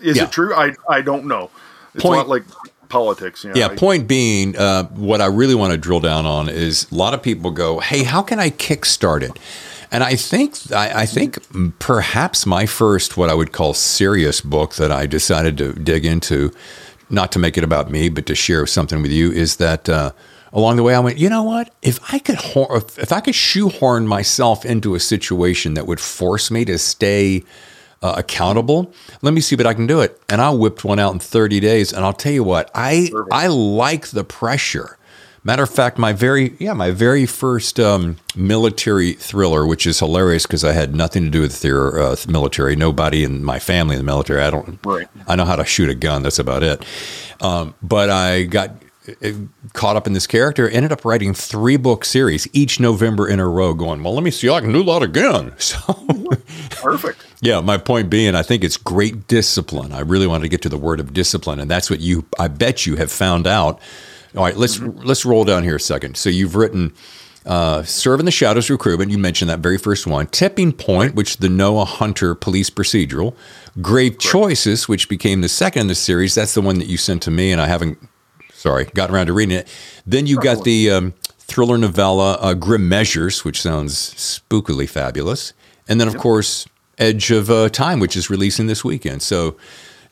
Is 0.00 0.16
yeah. 0.16 0.24
it 0.24 0.32
true? 0.32 0.54
I 0.54 0.74
I 0.88 1.00
don't 1.00 1.26
know. 1.26 1.50
It's 1.94 2.02
point, 2.02 2.18
not 2.18 2.28
like 2.28 2.42
politics. 2.88 3.44
You 3.44 3.50
know? 3.50 3.56
Yeah. 3.56 3.74
Point 3.74 4.06
being, 4.06 4.56
uh, 4.56 4.84
what 4.88 5.20
I 5.20 5.26
really 5.26 5.54
want 5.54 5.72
to 5.72 5.78
drill 5.78 6.00
down 6.00 6.26
on 6.26 6.48
is 6.48 6.90
a 6.90 6.94
lot 6.94 7.14
of 7.14 7.22
people 7.22 7.50
go, 7.50 7.80
"Hey, 7.80 8.04
how 8.04 8.22
can 8.22 8.38
I 8.38 8.50
kickstart 8.50 9.22
it?" 9.22 9.38
And 9.94 10.02
I 10.02 10.16
think 10.16 10.72
I, 10.72 11.02
I, 11.02 11.06
think 11.06 11.38
perhaps 11.78 12.46
my 12.46 12.66
first 12.66 13.16
what 13.16 13.30
I 13.30 13.34
would 13.34 13.52
call 13.52 13.74
serious 13.74 14.40
book 14.40 14.74
that 14.74 14.90
I 14.90 15.06
decided 15.06 15.56
to 15.58 15.72
dig 15.72 16.04
into, 16.04 16.52
not 17.08 17.30
to 17.30 17.38
make 17.38 17.56
it 17.56 17.62
about 17.62 17.92
me, 17.92 18.08
but 18.08 18.26
to 18.26 18.34
share 18.34 18.66
something 18.66 19.02
with 19.02 19.12
you, 19.12 19.30
is 19.30 19.54
that 19.58 19.88
uh, 19.88 20.10
along 20.52 20.78
the 20.78 20.82
way 20.82 20.96
I 20.96 20.98
went, 20.98 21.18
you 21.18 21.30
know 21.30 21.44
what? 21.44 21.72
If 21.80 22.00
I 22.12 22.18
could 22.18 22.38
if 22.98 23.12
I 23.12 23.20
could 23.20 23.36
shoehorn 23.36 24.08
myself 24.08 24.64
into 24.64 24.96
a 24.96 25.00
situation 25.00 25.74
that 25.74 25.86
would 25.86 26.00
force 26.00 26.50
me 26.50 26.64
to 26.64 26.76
stay 26.76 27.44
uh, 28.02 28.14
accountable. 28.16 28.92
Let 29.22 29.32
me 29.32 29.40
see 29.40 29.54
if 29.54 29.64
I 29.64 29.74
can 29.74 29.86
do 29.86 30.00
it. 30.00 30.20
And 30.28 30.40
I 30.40 30.50
whipped 30.50 30.84
one 30.84 30.98
out 30.98 31.12
in 31.12 31.20
30 31.20 31.60
days. 31.60 31.92
And 31.92 32.04
I'll 32.04 32.12
tell 32.12 32.32
you 32.32 32.42
what, 32.42 32.68
I 32.74 33.10
Perfect. 33.12 33.32
I 33.32 33.46
like 33.46 34.08
the 34.08 34.24
pressure. 34.24 34.98
Matter 35.46 35.62
of 35.62 35.70
fact, 35.70 35.98
my 35.98 36.14
very 36.14 36.54
yeah, 36.58 36.72
my 36.72 36.90
very 36.90 37.26
first 37.26 37.78
um, 37.78 38.16
military 38.34 39.12
thriller, 39.12 39.66
which 39.66 39.86
is 39.86 39.98
hilarious 39.98 40.46
because 40.46 40.64
I 40.64 40.72
had 40.72 40.94
nothing 40.94 41.24
to 41.24 41.30
do 41.30 41.42
with 41.42 41.60
the 41.60 41.76
uh, 41.78 42.16
military. 42.26 42.76
Nobody 42.76 43.24
in 43.24 43.44
my 43.44 43.58
family 43.58 43.94
in 43.94 44.00
the 44.00 44.06
military. 44.06 44.40
I 44.40 44.48
don't. 44.48 44.78
Right. 44.84 45.06
I 45.28 45.36
know 45.36 45.44
how 45.44 45.56
to 45.56 45.64
shoot 45.66 45.90
a 45.90 45.94
gun. 45.94 46.22
That's 46.22 46.38
about 46.38 46.62
it. 46.62 46.84
Um, 47.42 47.74
but 47.82 48.08
I 48.08 48.44
got 48.44 48.70
caught 49.74 49.96
up 49.96 50.06
in 50.06 50.14
this 50.14 50.26
character, 50.26 50.68
ended 50.68 50.90
up 50.92 51.04
writing 51.04 51.34
three 51.34 51.76
book 51.76 52.04
series 52.04 52.48
each 52.52 52.80
November 52.80 53.28
in 53.28 53.38
a 53.38 53.46
row, 53.46 53.74
going, 53.74 54.02
Well, 54.02 54.14
let 54.14 54.24
me 54.24 54.30
see, 54.30 54.48
I 54.48 54.60
can 54.60 54.72
do 54.72 54.82
that 54.84 55.02
again. 55.02 55.52
So 55.64 55.78
perfect. 56.70 57.24
yeah, 57.40 57.60
my 57.60 57.76
point 57.78 58.10
being, 58.10 58.34
I 58.34 58.42
think 58.42 58.64
it's 58.64 58.76
great 58.76 59.28
discipline. 59.28 59.92
I 59.92 60.00
really 60.00 60.26
wanted 60.26 60.42
to 60.42 60.48
get 60.48 60.62
to 60.62 60.68
the 60.68 60.78
word 60.78 61.00
of 61.00 61.12
discipline, 61.12 61.60
and 61.60 61.70
that's 61.70 61.90
what 61.90 62.00
you 62.00 62.24
I 62.38 62.48
bet 62.48 62.86
you 62.86 62.96
have 62.96 63.12
found 63.12 63.46
out. 63.46 63.80
All 64.36 64.44
right, 64.44 64.56
let's 64.56 64.78
mm-hmm. 64.78 65.00
let's 65.00 65.24
roll 65.24 65.44
down 65.44 65.62
here 65.62 65.76
a 65.76 65.80
second. 65.80 66.16
So 66.16 66.28
you've 66.28 66.56
written 66.56 66.92
uh, 67.46 67.82
Serve 67.82 68.20
in 68.20 68.26
the 68.26 68.32
Shadows 68.32 68.70
Recruitment, 68.70 69.10
you 69.10 69.18
mentioned 69.18 69.50
that 69.50 69.60
very 69.60 69.78
first 69.78 70.06
one. 70.06 70.26
Tipping 70.28 70.72
Point, 70.72 71.14
which 71.14 71.36
the 71.38 71.48
Noah 71.48 71.84
Hunter 71.84 72.34
police 72.34 72.70
procedural. 72.70 73.34
Grave 73.82 74.18
Choices, 74.18 74.88
which 74.88 75.08
became 75.08 75.40
the 75.42 75.48
second 75.48 75.82
in 75.82 75.86
the 75.88 75.94
series. 75.94 76.34
That's 76.34 76.54
the 76.54 76.62
one 76.62 76.78
that 76.78 76.86
you 76.86 76.96
sent 76.96 77.22
to 77.22 77.30
me, 77.30 77.52
and 77.52 77.60
I 77.60 77.66
haven't 77.66 77.98
sorry, 78.64 78.86
got 78.94 79.10
around 79.10 79.26
to 79.26 79.34
reading 79.34 79.58
it. 79.58 79.68
Then 80.06 80.26
you 80.26 80.38
got 80.38 80.64
the 80.64 80.90
um, 80.90 81.14
thriller 81.38 81.76
novella 81.76 82.38
uh, 82.40 82.54
Grim 82.54 82.88
Measures, 82.88 83.44
which 83.44 83.60
sounds 83.60 83.94
spookily 84.14 84.88
fabulous. 84.88 85.52
And 85.86 86.00
then, 86.00 86.08
of 86.08 86.14
yep. 86.14 86.22
course, 86.22 86.66
Edge 86.96 87.30
of 87.30 87.50
uh, 87.50 87.68
Time, 87.68 88.00
which 88.00 88.16
is 88.16 88.30
releasing 88.30 88.66
this 88.66 88.82
weekend. 88.82 89.20
So, 89.20 89.58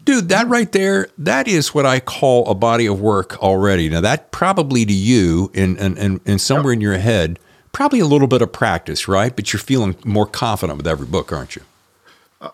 dude, 0.04 0.28
that 0.28 0.48
right 0.48 0.70
there, 0.72 1.08
that 1.18 1.48
is 1.48 1.74
what 1.74 1.86
I 1.86 2.00
call 2.00 2.46
a 2.48 2.54
body 2.54 2.86
of 2.86 3.00
work 3.00 3.42
already. 3.42 3.88
Now, 3.88 4.00
that 4.00 4.30
probably 4.32 4.84
to 4.84 4.92
you, 4.92 5.50
and, 5.54 5.78
and, 5.78 5.98
and, 5.98 6.20
and 6.26 6.40
somewhere 6.40 6.72
yep. 6.72 6.78
in 6.78 6.80
your 6.80 6.98
head, 6.98 7.38
probably 7.72 8.00
a 8.00 8.06
little 8.06 8.28
bit 8.28 8.42
of 8.42 8.52
practice, 8.52 9.08
right? 9.08 9.34
But 9.34 9.52
you're 9.52 9.60
feeling 9.60 9.96
more 10.04 10.26
confident 10.26 10.76
with 10.76 10.86
every 10.86 11.06
book, 11.06 11.32
aren't 11.32 11.56
you? 11.56 11.62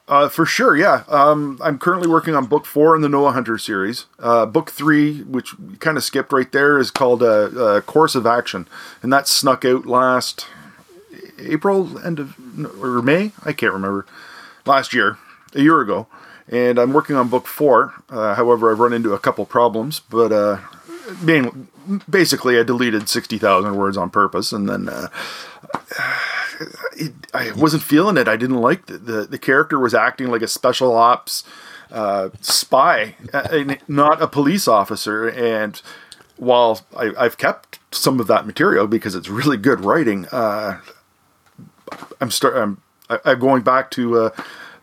Uh, 0.07 0.29
for 0.29 0.45
sure, 0.45 0.77
yeah. 0.77 1.05
Um, 1.09 1.59
I'm 1.63 1.79
currently 1.79 2.09
working 2.09 2.35
on 2.35 2.45
book 2.45 2.67
four 2.67 2.95
in 2.95 3.01
the 3.01 3.09
Noah 3.09 3.33
Hunter 3.33 3.57
series. 3.57 4.05
Uh, 4.19 4.45
book 4.45 4.71
three, 4.71 5.23
which 5.23 5.55
kind 5.81 5.97
of 5.97 6.05
skipped 6.05 6.31
right 6.31 6.51
there, 6.53 6.79
is 6.79 6.91
called 6.91 7.23
uh, 7.23 7.27
uh, 7.27 7.81
Course 7.81 8.15
of 8.15 8.27
Action, 8.27 8.69
and 9.03 9.11
that 9.13 9.27
snuck 9.27 9.65
out 9.65 9.87
last 9.87 10.47
April, 11.39 11.99
end 12.05 12.19
of 12.19 12.37
or 12.83 13.01
May, 13.01 13.33
I 13.45 13.55
can't 13.55 13.73
remember. 13.73 14.05
Last 14.67 14.93
year, 14.93 15.17
a 15.55 15.63
year 15.63 15.81
ago, 15.81 16.07
and 16.49 16.79
I'm 16.79 16.93
working 16.93 17.17
on 17.17 17.29
book 17.29 17.47
four. 17.47 17.95
Uh, 18.09 18.35
however, 18.35 18.71
I've 18.71 18.81
run 18.81 18.93
into 18.93 19.15
a 19.15 19.19
couple 19.19 19.45
problems, 19.47 20.01
but 20.01 20.33
uh, 20.33 20.59
being 21.25 21.69
basically, 22.09 22.59
I 22.59 22.63
deleted 22.63 23.09
sixty 23.09 23.39
thousand 23.39 23.77
words 23.77 23.97
on 23.97 24.11
purpose, 24.11 24.53
and 24.53 24.69
then 24.69 24.89
it, 26.97 27.13
I 27.35 27.53
wasn't 27.53 27.83
feeling 27.83 28.17
it. 28.17 28.29
I 28.29 28.37
didn't 28.37 28.61
like 28.61 28.87
the, 28.87 28.99
the, 28.99 29.27
the 29.27 29.39
character 29.39 29.79
was 29.79 29.95
acting 29.95 30.29
like 30.29 30.43
a 30.43 30.49
special 30.49 30.95
ops 30.95 31.45
uh, 31.91 32.31
spy, 32.41 33.17
uh, 33.33 33.75
not 33.87 34.21
a 34.21 34.27
police 34.27 34.69
officer. 34.69 35.29
And 35.29 35.81
while 36.37 36.81
I, 36.97 37.23
have 37.23 37.39
kept 37.39 37.79
some 37.93 38.21
of 38.21 38.27
that 38.27 38.47
material 38.47 38.87
because 38.87 39.15
it's 39.15 39.29
really 39.29 39.57
good 39.57 39.81
writing, 39.81 40.27
uh, 40.27 40.81
I'm 42.21 42.31
start 42.31 42.57
I'm, 42.57 42.83
I'm 43.25 43.39
going 43.39 43.63
back 43.63 43.91
to 43.93 44.19
uh, 44.19 44.31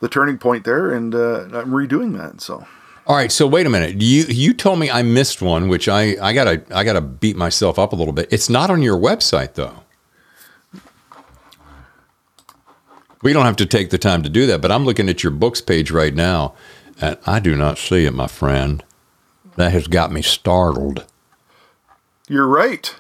the 0.06 0.10
turning 0.10 0.38
point 0.38 0.64
there, 0.66 0.94
and 0.94 1.16
uh, 1.16 1.46
I'm 1.46 1.72
redoing 1.72 2.16
that. 2.18 2.40
So. 2.40 2.66
All 3.08 3.16
right, 3.16 3.32
so 3.32 3.48
wait 3.48 3.66
a 3.66 3.70
minute. 3.70 4.02
You 4.02 4.26
you 4.26 4.54
told 4.54 4.80
me 4.80 4.90
I 4.92 5.02
missed 5.02 5.42
one, 5.42 5.68
which 5.68 5.90
I, 5.90 6.16
I 6.22 6.34
gotta 6.34 6.64
I 6.74 6.84
gotta 6.84 7.02
beat 7.02 7.36
myself 7.36 7.80
up 7.80 7.92
a 7.92 7.96
little 7.96 8.14
bit. 8.14 8.28
It's 8.32 8.50
not 8.50 8.70
on 8.70 8.84
your 8.84 8.98
website 8.98 9.56
though. 9.56 9.84
We 13.24 13.34
don't 13.34 13.46
have 13.46 13.56
to 13.56 13.66
take 13.66 13.90
the 13.90 13.98
time 13.98 14.22
to 14.22 14.30
do 14.30 14.46
that, 14.46 14.62
but 14.62 14.72
I'm 14.72 14.86
looking 14.86 15.10
at 15.10 15.24
your 15.24 15.32
books 15.32 15.60
page 15.60 15.90
right 15.90 16.14
now, 16.14 16.54
and 17.02 17.18
I 17.26 17.40
do 17.40 17.56
not 17.56 17.80
see 17.80 18.06
it, 18.06 18.14
my 18.14 18.28
friend. 18.28 18.84
That 19.56 19.72
has 19.72 19.88
got 19.88 20.12
me 20.12 20.22
startled. 20.22 21.06
You're 22.28 22.48
right. 22.48 22.94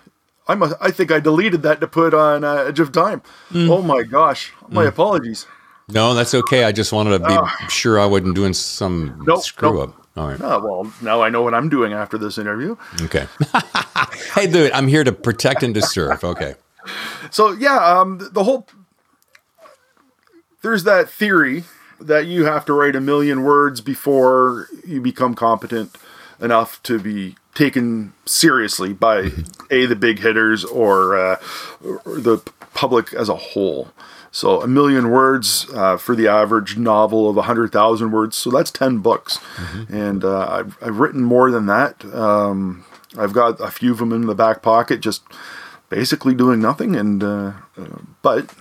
I 0.48 0.56
must. 0.56 0.76
I 0.80 0.90
think 0.90 1.12
I 1.12 1.20
deleted 1.20 1.62
that 1.64 1.82
to 1.82 1.88
put 1.88 2.14
on 2.14 2.44
uh, 2.44 2.66
Edge 2.68 2.80
of 2.80 2.92
Time. 2.92 3.22
Mm. 3.52 3.70
Oh 3.70 3.82
my 3.82 4.04
gosh! 4.04 4.54
My 4.70 4.86
mm. 4.86 4.90
apologies. 4.90 5.46
No, 5.88 6.14
that's 6.14 6.34
okay. 6.34 6.64
I 6.64 6.72
just 6.72 6.92
wanted 6.92 7.20
to 7.20 7.20
be 7.20 7.34
uh, 7.34 7.48
sure 7.68 8.00
I 8.00 8.06
wasn't 8.06 8.36
doing 8.36 8.54
some 8.54 9.22
nope, 9.26 9.44
screw 9.44 9.74
nope. 9.74 9.90
up. 9.90 10.08
All 10.18 10.28
right. 10.30 10.42
Uh, 10.42 10.60
well, 10.64 10.92
now 11.02 11.22
I 11.22 11.30
know 11.30 11.42
what 11.42 11.54
I'm 11.54 11.70
doing 11.70 11.94
after 11.94 12.18
this 12.18 12.38
interview. 12.38 12.76
Okay. 13.02 13.28
hey, 14.34 14.48
dude, 14.48 14.72
I'm 14.72 14.88
here 14.88 15.04
to 15.04 15.12
protect 15.12 15.62
and 15.62 15.76
to 15.76 15.82
serve. 15.82 16.24
Okay. 16.24 16.56
So 17.32 17.52
yeah, 17.52 17.78
um, 17.78 18.30
the 18.32 18.44
whole 18.44 18.68
there's 20.62 20.84
that 20.86 21.10
theory 21.10 21.66
that 22.00 22.26
you 22.26 22.46
have 22.46 22.66
to 22.66 22.74
write 22.74 22.96
a 22.96 23.02
million 23.02 23.44
words 23.44 23.82
before 23.82 24.68
you 24.86 25.02
become 25.02 25.36
competent 25.36 25.96
enough 26.42 26.82
to 26.84 27.00
be 27.00 27.36
taken 27.54 28.14
seriously 28.26 28.94
by 28.94 29.32
a 29.72 29.86
the 29.86 29.96
big 29.96 30.20
hitters 30.20 30.66
or, 30.66 31.16
uh, 31.16 31.40
or 31.84 32.20
the 32.20 32.38
public 32.74 33.14
as 33.14 33.30
a 33.30 33.36
whole. 33.36 33.90
So 34.36 34.62
a 34.62 34.68
million 34.68 35.12
words 35.12 35.66
uh, 35.74 35.96
for 35.96 36.14
the 36.14 36.28
average 36.28 36.76
novel 36.76 37.30
of 37.30 37.38
hundred 37.46 37.72
thousand 37.72 38.12
words. 38.12 38.36
So 38.36 38.52
that's 38.52 38.70
ten 38.70 38.98
books, 38.98 39.38
mm-hmm. 39.38 39.96
and 39.96 40.26
uh, 40.26 40.48
I've, 40.50 40.78
I've 40.84 41.00
written 41.00 41.24
more 41.24 41.50
than 41.52 41.68
that. 41.68 42.04
Um, 42.14 42.84
I've 43.18 43.32
got 43.32 43.62
a 43.62 43.72
few 43.72 43.94
of 43.94 44.00
them 44.00 44.12
in 44.12 44.26
the 44.28 44.36
back 44.36 44.62
pocket, 44.62 45.00
just 45.00 45.24
basically 45.88 46.36
doing 46.36 46.60
nothing. 46.60 46.98
And 46.98 47.24
uh, 47.24 47.54
uh, 47.78 48.00
but 48.22 48.54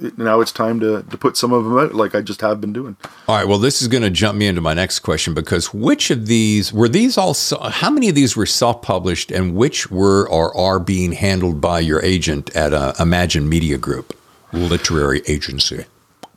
it, 0.00 0.18
now 0.18 0.40
it's 0.40 0.50
time 0.50 0.80
to 0.80 1.04
to 1.04 1.16
put 1.16 1.36
some 1.36 1.52
of 1.52 1.62
them 1.62 1.78
out, 1.78 1.94
like 1.94 2.16
I 2.16 2.20
just 2.20 2.40
have 2.40 2.60
been 2.60 2.72
doing. 2.72 2.96
All 3.28 3.36
right. 3.36 3.46
Well, 3.46 3.58
this 3.58 3.80
is 3.80 3.86
going 3.86 4.02
to 4.02 4.10
jump 4.10 4.36
me 4.36 4.48
into 4.48 4.60
my 4.60 4.74
next 4.74 4.98
question 4.98 5.34
because 5.34 5.72
which 5.72 6.10
of 6.10 6.26
these 6.26 6.72
were 6.72 6.88
these 6.88 7.16
all? 7.16 7.36
How 7.70 7.90
many 7.90 8.08
of 8.08 8.16
these 8.16 8.36
were 8.36 8.44
self-published, 8.44 9.30
and 9.30 9.54
which 9.54 9.88
were 9.88 10.28
or 10.28 10.52
are 10.56 10.80
being 10.80 11.12
handled 11.12 11.60
by 11.60 11.78
your 11.78 12.02
agent 12.02 12.50
at 12.56 12.72
uh, 12.74 12.94
Imagine 12.98 13.48
Media 13.48 13.78
Group, 13.78 14.16
literary 14.52 15.22
agency? 15.26 15.86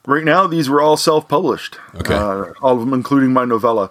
Right 0.05 0.23
now, 0.23 0.47
these 0.47 0.69
were 0.69 0.81
all 0.81 0.97
self-published. 0.97 1.77
Okay. 1.95 2.13
Uh, 2.13 2.53
all 2.61 2.75
of 2.75 2.79
them, 2.79 2.93
including 2.93 3.33
my 3.33 3.45
novella. 3.45 3.89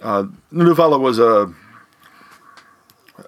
Uh, 0.00 0.26
novella 0.52 0.98
was 0.98 1.18
a 1.18 1.52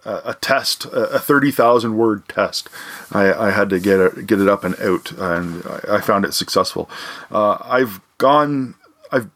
a 0.04 0.34
test, 0.40 0.86
a 0.92 1.18
thirty 1.18 1.50
thousand 1.50 1.96
word 1.96 2.26
test. 2.28 2.68
I, 3.12 3.32
I, 3.32 3.50
had 3.50 3.68
to 3.70 3.80
get 3.80 4.00
it 4.00 4.26
get 4.26 4.40
it 4.40 4.48
up 4.48 4.64
and 4.64 4.78
out, 4.80 5.12
and 5.12 5.64
I 5.88 6.00
found 6.00 6.24
it 6.24 6.32
successful. 6.32 6.88
Uh, 7.30 7.58
I've 7.62 8.00
gone, 8.18 8.76
I've 9.10 9.28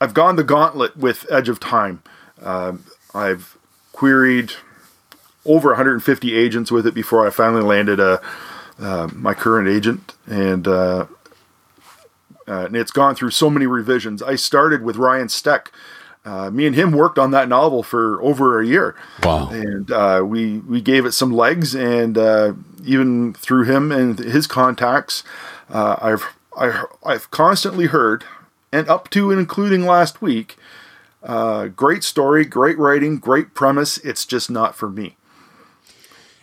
I've 0.00 0.12
gone 0.12 0.36
the 0.36 0.44
gauntlet 0.44 0.96
with 0.96 1.24
Edge 1.30 1.48
of 1.48 1.60
Time. 1.60 2.02
Uh, 2.42 2.74
I've 3.14 3.56
queried 3.92 4.52
over 5.44 5.68
150 5.70 6.34
agents 6.34 6.70
with 6.70 6.86
it 6.86 6.94
before 6.94 7.26
I 7.26 7.30
finally 7.30 7.62
landed 7.62 8.00
a 8.00 8.20
uh, 8.82 9.08
my 9.14 9.34
current 9.34 9.68
agent, 9.68 10.14
and 10.26 10.66
uh, 10.68 11.06
uh, 12.48 12.66
and 12.66 12.76
it's 12.76 12.90
gone 12.90 13.14
through 13.14 13.30
so 13.30 13.48
many 13.48 13.66
revisions. 13.66 14.22
I 14.22 14.34
started 14.34 14.82
with 14.82 14.96
Ryan 14.96 15.28
Steck 15.28 15.72
uh, 16.24 16.50
me 16.50 16.66
and 16.66 16.76
him 16.76 16.92
worked 16.92 17.18
on 17.18 17.32
that 17.32 17.48
novel 17.48 17.82
for 17.82 18.22
over 18.22 18.60
a 18.60 18.66
year. 18.66 18.94
Wow! 19.22 19.48
And 19.50 19.90
uh, 19.90 20.22
we 20.24 20.58
we 20.58 20.80
gave 20.80 21.04
it 21.04 21.12
some 21.12 21.32
legs, 21.32 21.74
and 21.74 22.16
uh, 22.16 22.52
even 22.84 23.34
through 23.34 23.64
him 23.64 23.90
and 23.90 24.18
his 24.18 24.46
contacts, 24.46 25.24
uh, 25.68 25.96
I've 26.00 26.24
I, 26.56 26.84
I've 27.04 27.30
constantly 27.32 27.86
heard, 27.86 28.24
and 28.70 28.88
up 28.88 29.10
to 29.10 29.30
and 29.32 29.40
including 29.40 29.84
last 29.84 30.22
week, 30.22 30.56
uh, 31.24 31.66
great 31.66 32.04
story, 32.04 32.44
great 32.44 32.78
writing, 32.78 33.18
great 33.18 33.52
premise. 33.52 33.98
It's 33.98 34.24
just 34.24 34.48
not 34.48 34.76
for 34.76 34.88
me. 34.88 35.16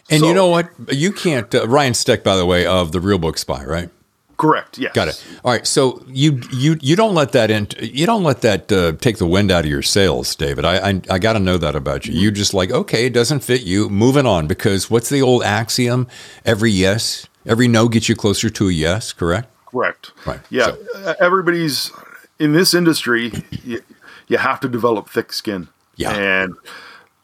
And 0.10 0.22
so, 0.22 0.28
you 0.28 0.34
know 0.34 0.48
what? 0.48 0.70
You 0.92 1.12
can't. 1.12 1.54
Uh, 1.54 1.68
Ryan 1.68 1.94
Steck, 1.94 2.24
by 2.24 2.36
the 2.36 2.46
way, 2.46 2.66
of 2.66 2.92
the 2.92 3.00
Real 3.00 3.20
Book 3.20 3.38
Spy, 3.38 3.64
right? 3.64 3.90
Correct. 4.38 4.78
Yes. 4.78 4.94
Got 4.94 5.10
it. 5.10 5.24
All 5.44 5.52
right. 5.52 5.68
So 5.68 6.02
you 6.08 6.42
you 6.54 6.78
you 6.82 6.96
don't 6.96 7.14
let 7.14 7.34
that 7.34 7.52
in. 7.52 7.68
You 7.82 8.06
don't 8.06 8.24
let 8.24 8.40
that 8.42 8.72
uh, 8.72 8.94
take 8.94 9.18
the 9.18 9.28
wind 9.28 9.52
out 9.52 9.66
of 9.66 9.70
your 9.70 9.82
sails, 9.82 10.34
David. 10.34 10.64
I 10.64 10.92
I, 10.92 11.02
I 11.10 11.20
got 11.20 11.34
to 11.34 11.40
know 11.40 11.58
that 11.58 11.76
about 11.76 12.06
you. 12.06 12.14
You 12.14 12.32
just 12.32 12.54
like 12.54 12.72
okay, 12.72 13.08
it 13.08 13.14
doesn't 13.14 13.42
fit 13.42 13.64
you. 13.64 13.90
Moving 13.90 14.26
on 14.26 14.48
because 14.48 14.90
what's 14.90 15.10
the 15.10 15.22
old 15.22 15.44
axiom? 15.44 16.08
Every 16.46 16.72
yes, 16.72 17.28
every 17.46 17.68
no 17.68 17.90
gets 17.90 18.08
you 18.08 18.16
closer 18.16 18.50
to 18.50 18.70
a 18.70 18.72
yes. 18.72 19.12
Correct. 19.12 19.50
Correct. 19.66 20.14
Right. 20.26 20.40
Yeah. 20.50 20.72
So. 20.94 21.16
Everybody's 21.20 21.92
in 22.40 22.54
this 22.54 22.74
industry. 22.74 23.34
you, 23.66 23.82
you 24.30 24.38
have 24.38 24.62
to 24.62 24.70
develop 24.70 25.10
thick 25.10 25.34
skin. 25.34 25.68
Yeah. 25.98 26.16
And 26.16 26.56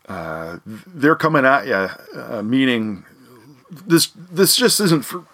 uh, 0.07 0.59
they're 0.65 1.15
coming 1.15 1.45
at 1.45 1.67
you, 1.67 1.89
uh, 2.19 2.41
meaning 2.43 3.05
this 3.69 4.07
this 4.15 4.55
just 4.55 4.79
isn't 4.79 5.03
for 5.03 5.25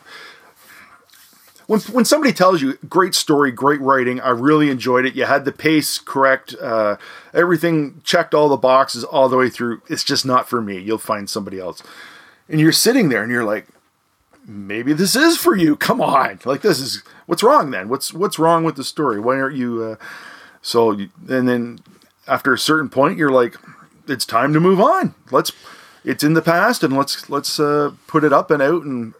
when 1.72 1.80
when 1.82 2.04
somebody 2.04 2.34
tells 2.34 2.62
you 2.62 2.78
great 2.90 3.16
story, 3.16 3.50
great 3.50 3.80
writing, 3.80 4.20
I 4.20 4.32
really 4.32 4.70
enjoyed 4.70 5.06
it. 5.06 5.16
You 5.16 5.24
had 5.24 5.46
the 5.46 5.54
pace 5.54 6.00
correct, 6.00 6.54
uh, 6.62 6.98
everything 7.34 8.02
checked 8.04 8.34
all 8.34 8.50
the 8.50 8.58
boxes 8.58 9.06
all 9.06 9.30
the 9.30 9.38
way 9.38 9.50
through. 9.50 9.82
It's 9.88 10.04
just 10.04 10.26
not 10.26 10.50
for 10.50 10.62
me. 10.62 10.80
You'll 10.80 10.98
find 10.98 11.30
somebody 11.30 11.60
else. 11.60 11.82
And 12.50 12.60
you're 12.60 12.74
sitting 12.74 13.08
there 13.08 13.24
and 13.24 13.32
you're 13.32 13.46
like, 13.46 13.68
maybe 14.46 14.92
this 14.92 15.16
is 15.16 15.38
for 15.38 15.56
you. 15.56 15.78
Come 15.78 16.02
on, 16.02 16.40
like 16.44 16.62
this 16.62 16.80
is 16.80 17.04
what's 17.26 17.42
wrong 17.42 17.72
then? 17.72 17.88
What's 17.88 18.14
what's 18.14 18.38
wrong 18.38 18.66
with 18.66 18.76
the 18.76 18.84
story? 18.84 19.22
Why 19.22 19.40
aren't 19.40 19.56
you? 19.56 19.84
Uh, 19.84 19.96
so 20.62 20.92
and 20.92 21.48
then 21.48 21.80
after 22.28 22.54
a 22.54 22.60
certain 22.60 22.90
point, 22.90 23.18
you're 23.18 23.32
like, 23.32 23.56
it's 24.12 24.26
time 24.26 24.54
to 24.54 24.60
move 24.60 24.80
on. 24.80 25.16
Let's. 25.32 25.52
It's 26.04 26.24
in 26.24 26.34
the 26.34 26.42
past, 26.42 26.84
and 26.84 26.98
let's 26.98 27.30
let's 27.30 27.60
uh, 27.60 27.92
put 28.08 28.24
it 28.24 28.34
up 28.34 28.50
and 28.50 28.62
out 28.62 28.84
and 28.84 29.14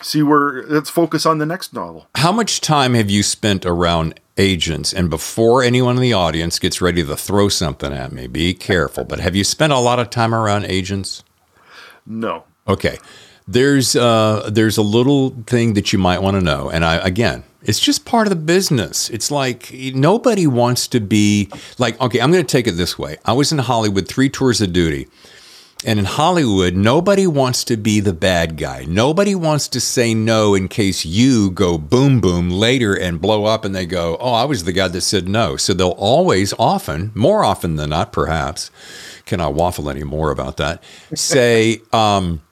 see 0.00 0.22
where 0.22 0.62
let's 0.64 0.90
focus 0.90 1.26
on 1.26 1.38
the 1.38 1.46
next 1.46 1.72
novel. 1.72 2.06
How 2.14 2.32
much 2.32 2.60
time 2.60 2.94
have 2.94 3.10
you 3.10 3.22
spent 3.22 3.66
around 3.66 4.20
agents? 4.36 4.92
And 4.92 5.10
before 5.10 5.62
anyone 5.62 5.96
in 5.96 6.02
the 6.02 6.12
audience 6.12 6.58
gets 6.58 6.80
ready 6.80 7.04
to 7.04 7.16
throw 7.16 7.48
something 7.48 7.92
at 7.92 8.12
me, 8.12 8.26
be 8.28 8.54
careful. 8.54 9.04
But 9.04 9.20
have 9.20 9.34
you 9.34 9.44
spent 9.44 9.72
a 9.72 9.78
lot 9.78 9.98
of 9.98 10.10
time 10.10 10.34
around 10.34 10.66
agents? 10.66 11.24
No. 12.06 12.44
Okay. 12.66 12.98
There's 13.48 13.96
uh, 13.96 14.50
there's 14.52 14.76
a 14.76 14.82
little 14.82 15.30
thing 15.46 15.74
that 15.74 15.92
you 15.92 15.98
might 15.98 16.22
want 16.22 16.36
to 16.36 16.40
know, 16.42 16.68
and 16.70 16.84
I 16.84 16.96
again, 16.96 17.44
it's 17.68 17.78
just 17.78 18.04
part 18.04 18.26
of 18.26 18.30
the 18.30 18.36
business. 18.36 19.10
It's 19.10 19.30
like 19.30 19.72
nobody 19.72 20.46
wants 20.46 20.88
to 20.88 21.00
be 21.00 21.50
like. 21.78 22.00
Okay, 22.00 22.20
I'm 22.20 22.32
going 22.32 22.44
to 22.44 22.50
take 22.50 22.66
it 22.66 22.72
this 22.72 22.98
way. 22.98 23.18
I 23.24 23.34
was 23.34 23.52
in 23.52 23.58
Hollywood 23.58 24.08
three 24.08 24.28
tours 24.28 24.60
of 24.60 24.72
duty 24.72 25.08
and 25.84 26.00
in 26.00 26.04
Hollywood, 26.06 26.74
nobody 26.74 27.26
wants 27.26 27.62
to 27.64 27.76
be 27.76 28.00
the 28.00 28.12
bad 28.12 28.56
guy. 28.56 28.84
Nobody 28.88 29.36
wants 29.36 29.68
to 29.68 29.80
say 29.80 30.12
no 30.12 30.54
in 30.54 30.66
case 30.66 31.04
you 31.04 31.52
go 31.52 31.78
boom, 31.78 32.20
boom 32.20 32.50
later 32.50 32.98
and 32.98 33.20
blow 33.20 33.44
up 33.44 33.64
and 33.64 33.76
they 33.76 33.86
go, 33.86 34.16
oh, 34.18 34.32
I 34.32 34.44
was 34.44 34.64
the 34.64 34.72
guy 34.72 34.88
that 34.88 35.00
said 35.02 35.28
no. 35.28 35.56
So 35.56 35.74
they'll 35.74 35.90
always, 35.90 36.52
often, 36.58 37.12
more 37.14 37.44
often 37.44 37.76
than 37.76 37.90
not, 37.90 38.12
perhaps, 38.12 38.72
can 39.24 39.40
I 39.40 39.46
waffle 39.46 39.88
any 39.88 40.02
more 40.02 40.32
about 40.32 40.56
that? 40.56 40.82
Say, 41.14 41.80
um, 41.92 42.42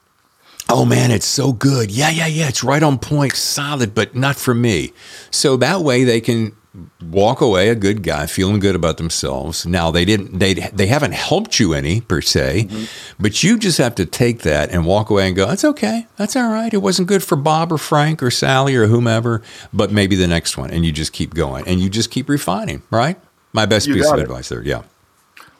oh 0.68 0.84
man, 0.84 1.10
it's 1.10 1.26
so 1.26 1.52
good. 1.52 1.90
Yeah, 1.90 2.10
yeah, 2.10 2.26
yeah. 2.26 2.48
It's 2.48 2.64
right 2.64 2.82
on 2.82 2.98
point, 2.98 3.34
solid, 3.34 3.94
but 3.94 4.14
not 4.14 4.36
for 4.36 4.54
me. 4.54 4.92
So 5.30 5.56
that 5.58 5.80
way 5.80 6.04
they 6.04 6.20
can 6.20 6.56
walk 7.00 7.40
away 7.40 7.68
a 7.68 7.74
good 7.74 8.02
guy, 8.02 8.26
feeling 8.26 8.58
good 8.58 8.74
about 8.74 8.98
themselves. 8.98 9.66
Now 9.66 9.90
they 9.90 10.04
didn't 10.04 10.38
they 10.38 10.54
they 10.54 10.86
haven't 10.86 11.12
helped 11.12 11.58
you 11.58 11.74
any 11.74 12.00
per 12.00 12.20
se, 12.20 12.64
mm-hmm. 12.64 13.22
but 13.22 13.42
you 13.42 13.58
just 13.58 13.78
have 13.78 13.94
to 13.96 14.06
take 14.06 14.42
that 14.42 14.70
and 14.70 14.84
walk 14.84 15.10
away 15.10 15.26
and 15.26 15.36
go, 15.36 15.46
"That's 15.46 15.64
okay. 15.64 16.06
That's 16.16 16.36
all 16.36 16.50
right. 16.50 16.72
It 16.72 16.78
wasn't 16.78 17.08
good 17.08 17.22
for 17.22 17.36
Bob 17.36 17.72
or 17.72 17.78
Frank 17.78 18.22
or 18.22 18.30
Sally 18.30 18.76
or 18.76 18.86
whomever, 18.86 19.42
but 19.72 19.90
maybe 19.92 20.16
the 20.16 20.26
next 20.26 20.56
one." 20.56 20.70
And 20.70 20.84
you 20.84 20.92
just 20.92 21.12
keep 21.12 21.34
going 21.34 21.66
and 21.66 21.80
you 21.80 21.88
just 21.88 22.10
keep 22.10 22.28
refining, 22.28 22.82
right? 22.90 23.18
My 23.52 23.66
best 23.66 23.86
you 23.86 23.94
piece 23.94 24.10
of 24.10 24.18
it. 24.18 24.22
advice 24.22 24.48
there. 24.48 24.62
Yeah. 24.62 24.82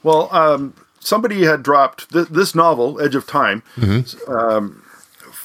Well, 0.03 0.29
um, 0.31 0.73
somebody 0.99 1.43
had 1.43 1.63
dropped 1.63 2.11
th- 2.11 2.27
this 2.27 2.53
novel, 2.53 3.01
Edge 3.01 3.15
of 3.15 3.25
Time. 3.25 3.63
Mm-hmm. 3.75 4.31
Um, 4.31 4.83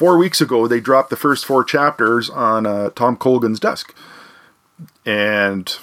four 0.03 0.19
weeks 0.19 0.41
ago, 0.41 0.67
they 0.67 0.81
dropped 0.81 1.11
the 1.11 1.17
first 1.17 1.45
four 1.45 1.63
chapters 1.63 2.29
on 2.29 2.67
uh, 2.67 2.91
Tom 2.91 3.17
Colgan's 3.17 3.61
desk 3.61 3.95
and 5.07 5.79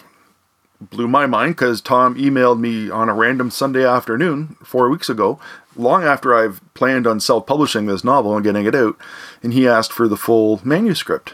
blew 0.82 1.08
my 1.08 1.26
mind 1.26 1.56
because 1.56 1.80
Tom 1.80 2.16
emailed 2.16 2.60
me 2.60 2.90
on 2.90 3.08
a 3.08 3.14
random 3.14 3.50
Sunday 3.50 3.86
afternoon 3.86 4.58
four 4.62 4.90
weeks 4.90 5.08
ago, 5.08 5.40
long 5.78 6.04
after 6.04 6.36
I've 6.36 6.60
planned 6.74 7.08
on 7.08 7.22
self 7.22 7.46
publishing 7.46 7.86
this 7.86 8.04
novel 8.04 8.36
and 8.36 8.44
getting 8.44 8.66
it 8.66 8.76
out, 8.76 8.98
and 9.42 9.54
he 9.54 9.66
asked 9.66 9.94
for 9.94 10.10
the 10.10 10.18
full 10.18 10.60
manuscript. 10.66 11.34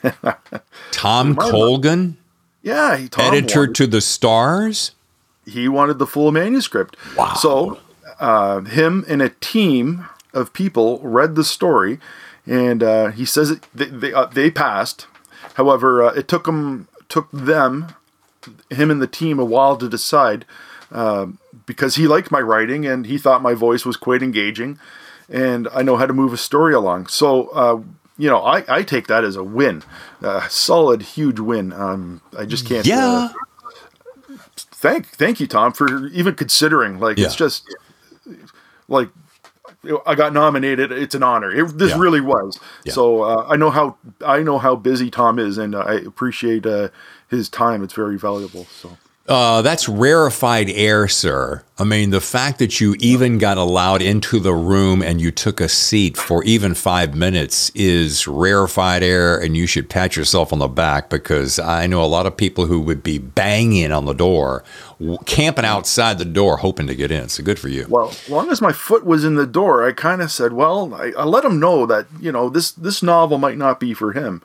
Tom 0.92 1.34
Colgan? 1.34 2.16
Yeah, 2.62 2.96
he 2.96 3.08
Tom 3.08 3.34
editor 3.34 3.62
wanted, 3.62 3.74
to 3.74 3.86
the 3.88 4.00
stars. 4.00 4.92
He 5.44 5.66
wanted 5.66 5.98
the 5.98 6.06
full 6.06 6.30
manuscript. 6.30 6.96
Wow. 7.16 7.34
So, 7.34 7.80
uh, 8.20 8.60
him 8.60 9.04
and 9.08 9.20
a 9.20 9.30
team 9.30 10.06
of 10.32 10.52
people 10.52 11.00
read 11.00 11.34
the 11.34 11.44
story, 11.44 11.98
and 12.46 12.82
uh, 12.82 13.10
he 13.10 13.24
says 13.24 13.50
it, 13.50 13.66
they 13.74 13.86
they, 13.86 14.12
uh, 14.12 14.26
they 14.26 14.50
passed 14.50 15.06
However, 15.58 16.04
uh, 16.04 16.12
it 16.12 16.28
took 16.28 16.46
him 16.46 16.86
took 17.08 17.28
them, 17.32 17.88
him 18.70 18.92
and 18.92 19.02
the 19.02 19.08
team, 19.08 19.40
a 19.40 19.44
while 19.44 19.76
to 19.76 19.88
decide 19.88 20.44
uh, 20.92 21.26
because 21.66 21.96
he 21.96 22.06
liked 22.06 22.30
my 22.30 22.40
writing 22.40 22.86
and 22.86 23.06
he 23.06 23.18
thought 23.18 23.42
my 23.42 23.54
voice 23.54 23.84
was 23.84 23.96
quite 23.96 24.22
engaging, 24.22 24.78
and 25.28 25.66
I 25.74 25.82
know 25.82 25.96
how 25.96 26.06
to 26.06 26.12
move 26.12 26.32
a 26.32 26.38
story 26.38 26.74
along. 26.74 27.08
So. 27.08 27.48
Uh, 27.48 27.82
you 28.20 28.28
know, 28.28 28.42
I, 28.42 28.64
I 28.66 28.82
take 28.82 29.06
that 29.06 29.22
as 29.22 29.36
a 29.36 29.44
win, 29.44 29.84
a 30.22 30.50
solid, 30.50 31.02
huge 31.02 31.38
win. 31.38 31.72
Um, 31.72 32.20
I 32.36 32.46
just 32.46 32.66
can't. 32.66 32.84
Yeah. 32.84 33.28
Uh, 33.30 34.38
thank, 34.56 35.06
thank 35.06 35.38
you, 35.38 35.46
Tom, 35.46 35.72
for 35.72 36.08
even 36.08 36.34
considering. 36.34 36.98
Like, 36.98 37.16
yeah. 37.16 37.26
it's 37.26 37.36
just 37.36 37.62
like 38.88 39.10
I 40.06 40.14
got 40.14 40.32
nominated. 40.32 40.90
It's 40.90 41.14
an 41.14 41.22
honor. 41.22 41.50
It, 41.50 41.78
this 41.78 41.90
yeah. 41.90 41.98
really 41.98 42.20
was. 42.20 42.58
Yeah. 42.84 42.92
So 42.92 43.22
uh, 43.22 43.46
I 43.48 43.56
know 43.56 43.70
how 43.70 43.96
I 44.24 44.42
know 44.42 44.58
how 44.58 44.74
busy 44.74 45.10
Tom 45.10 45.38
is, 45.38 45.56
and 45.56 45.76
I 45.76 45.94
appreciate 45.94 46.66
uh, 46.66 46.88
his 47.28 47.48
time. 47.48 47.82
It's 47.84 47.94
very 47.94 48.18
valuable. 48.18 48.64
So 48.64 48.98
uh, 49.28 49.60
that's 49.60 49.88
rarefied 49.88 50.70
air, 50.70 51.06
sir. 51.06 51.62
I 51.78 51.84
mean, 51.84 52.10
the 52.10 52.20
fact 52.20 52.58
that 52.58 52.80
you 52.80 52.96
even 52.98 53.36
got 53.36 53.58
allowed 53.58 54.00
into 54.00 54.40
the 54.40 54.54
room 54.54 55.02
and 55.02 55.20
you 55.20 55.30
took 55.30 55.60
a 55.60 55.68
seat 55.68 56.16
for 56.16 56.42
even 56.44 56.74
five 56.74 57.14
minutes 57.14 57.70
is 57.74 58.26
rarefied 58.26 59.02
air, 59.02 59.38
and 59.38 59.54
you 59.54 59.66
should 59.66 59.90
pat 59.90 60.16
yourself 60.16 60.52
on 60.52 60.60
the 60.60 60.66
back 60.66 61.10
because 61.10 61.58
I 61.58 61.86
know 61.86 62.02
a 62.02 62.06
lot 62.06 62.24
of 62.26 62.36
people 62.36 62.66
who 62.66 62.80
would 62.80 63.02
be 63.02 63.18
banging 63.18 63.92
on 63.92 64.06
the 64.06 64.14
door, 64.14 64.64
camping 65.26 65.66
outside 65.66 66.18
the 66.18 66.24
door, 66.24 66.56
hoping 66.56 66.86
to 66.86 66.94
get 66.94 67.12
in. 67.12 67.28
So 67.28 67.42
good 67.42 67.58
for 67.58 67.68
you. 67.68 67.86
Well, 67.88 68.08
as 68.08 68.28
long 68.30 68.50
as 68.50 68.62
my 68.62 68.72
foot 68.72 69.04
was 69.04 69.24
in 69.24 69.34
the 69.34 69.46
door, 69.46 69.86
I 69.86 69.92
kind 69.92 70.22
of 70.22 70.32
said, 70.32 70.54
"Well, 70.54 70.94
I, 70.94 71.12
I 71.18 71.24
let 71.24 71.44
him 71.44 71.60
know 71.60 71.84
that 71.84 72.06
you 72.18 72.32
know 72.32 72.48
this 72.48 72.72
this 72.72 73.02
novel 73.02 73.36
might 73.36 73.58
not 73.58 73.78
be 73.78 73.92
for 73.92 74.12
him." 74.12 74.42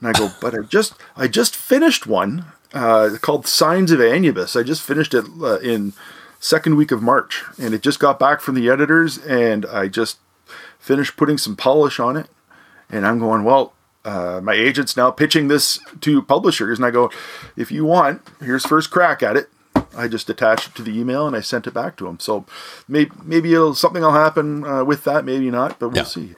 And 0.00 0.08
I 0.08 0.12
go, 0.12 0.30
but 0.40 0.54
I 0.54 0.62
just 0.62 0.94
I 1.16 1.26
just 1.28 1.56
finished 1.56 2.06
one 2.06 2.44
uh, 2.72 3.10
called 3.20 3.46
Signs 3.46 3.90
of 3.90 4.00
Anubis. 4.00 4.56
I 4.56 4.62
just 4.62 4.82
finished 4.82 5.14
it 5.14 5.24
uh, 5.40 5.58
in 5.60 5.92
second 6.40 6.76
week 6.76 6.90
of 6.90 7.02
March, 7.02 7.44
and 7.60 7.74
it 7.74 7.82
just 7.82 7.98
got 7.98 8.18
back 8.18 8.40
from 8.40 8.54
the 8.54 8.68
editors, 8.68 9.18
and 9.18 9.66
I 9.66 9.88
just 9.88 10.18
finished 10.78 11.16
putting 11.16 11.38
some 11.38 11.56
polish 11.56 11.98
on 11.98 12.16
it. 12.16 12.28
And 12.90 13.06
I'm 13.06 13.18
going, 13.18 13.44
well, 13.44 13.74
uh, 14.04 14.40
my 14.42 14.54
agent's 14.54 14.96
now 14.96 15.10
pitching 15.10 15.48
this 15.48 15.78
to 16.00 16.22
publishers, 16.22 16.78
and 16.78 16.86
I 16.86 16.90
go, 16.90 17.10
if 17.56 17.70
you 17.70 17.84
want, 17.84 18.22
here's 18.40 18.64
first 18.64 18.90
crack 18.90 19.22
at 19.22 19.36
it. 19.36 19.50
I 19.96 20.08
just 20.08 20.28
attached 20.30 20.68
it 20.68 20.74
to 20.76 20.82
the 20.82 20.98
email 20.98 21.26
and 21.26 21.34
I 21.34 21.40
sent 21.40 21.66
it 21.66 21.74
back 21.74 21.96
to 21.96 22.06
him. 22.06 22.18
So 22.20 22.44
maybe 22.86 23.10
maybe 23.24 23.52
it'll 23.52 23.74
something 23.74 24.02
will 24.02 24.12
happen 24.12 24.64
uh, 24.64 24.84
with 24.84 25.04
that, 25.04 25.24
maybe 25.24 25.50
not, 25.50 25.78
but 25.78 25.88
we'll 25.88 25.98
yeah. 25.98 26.04
see. 26.04 26.34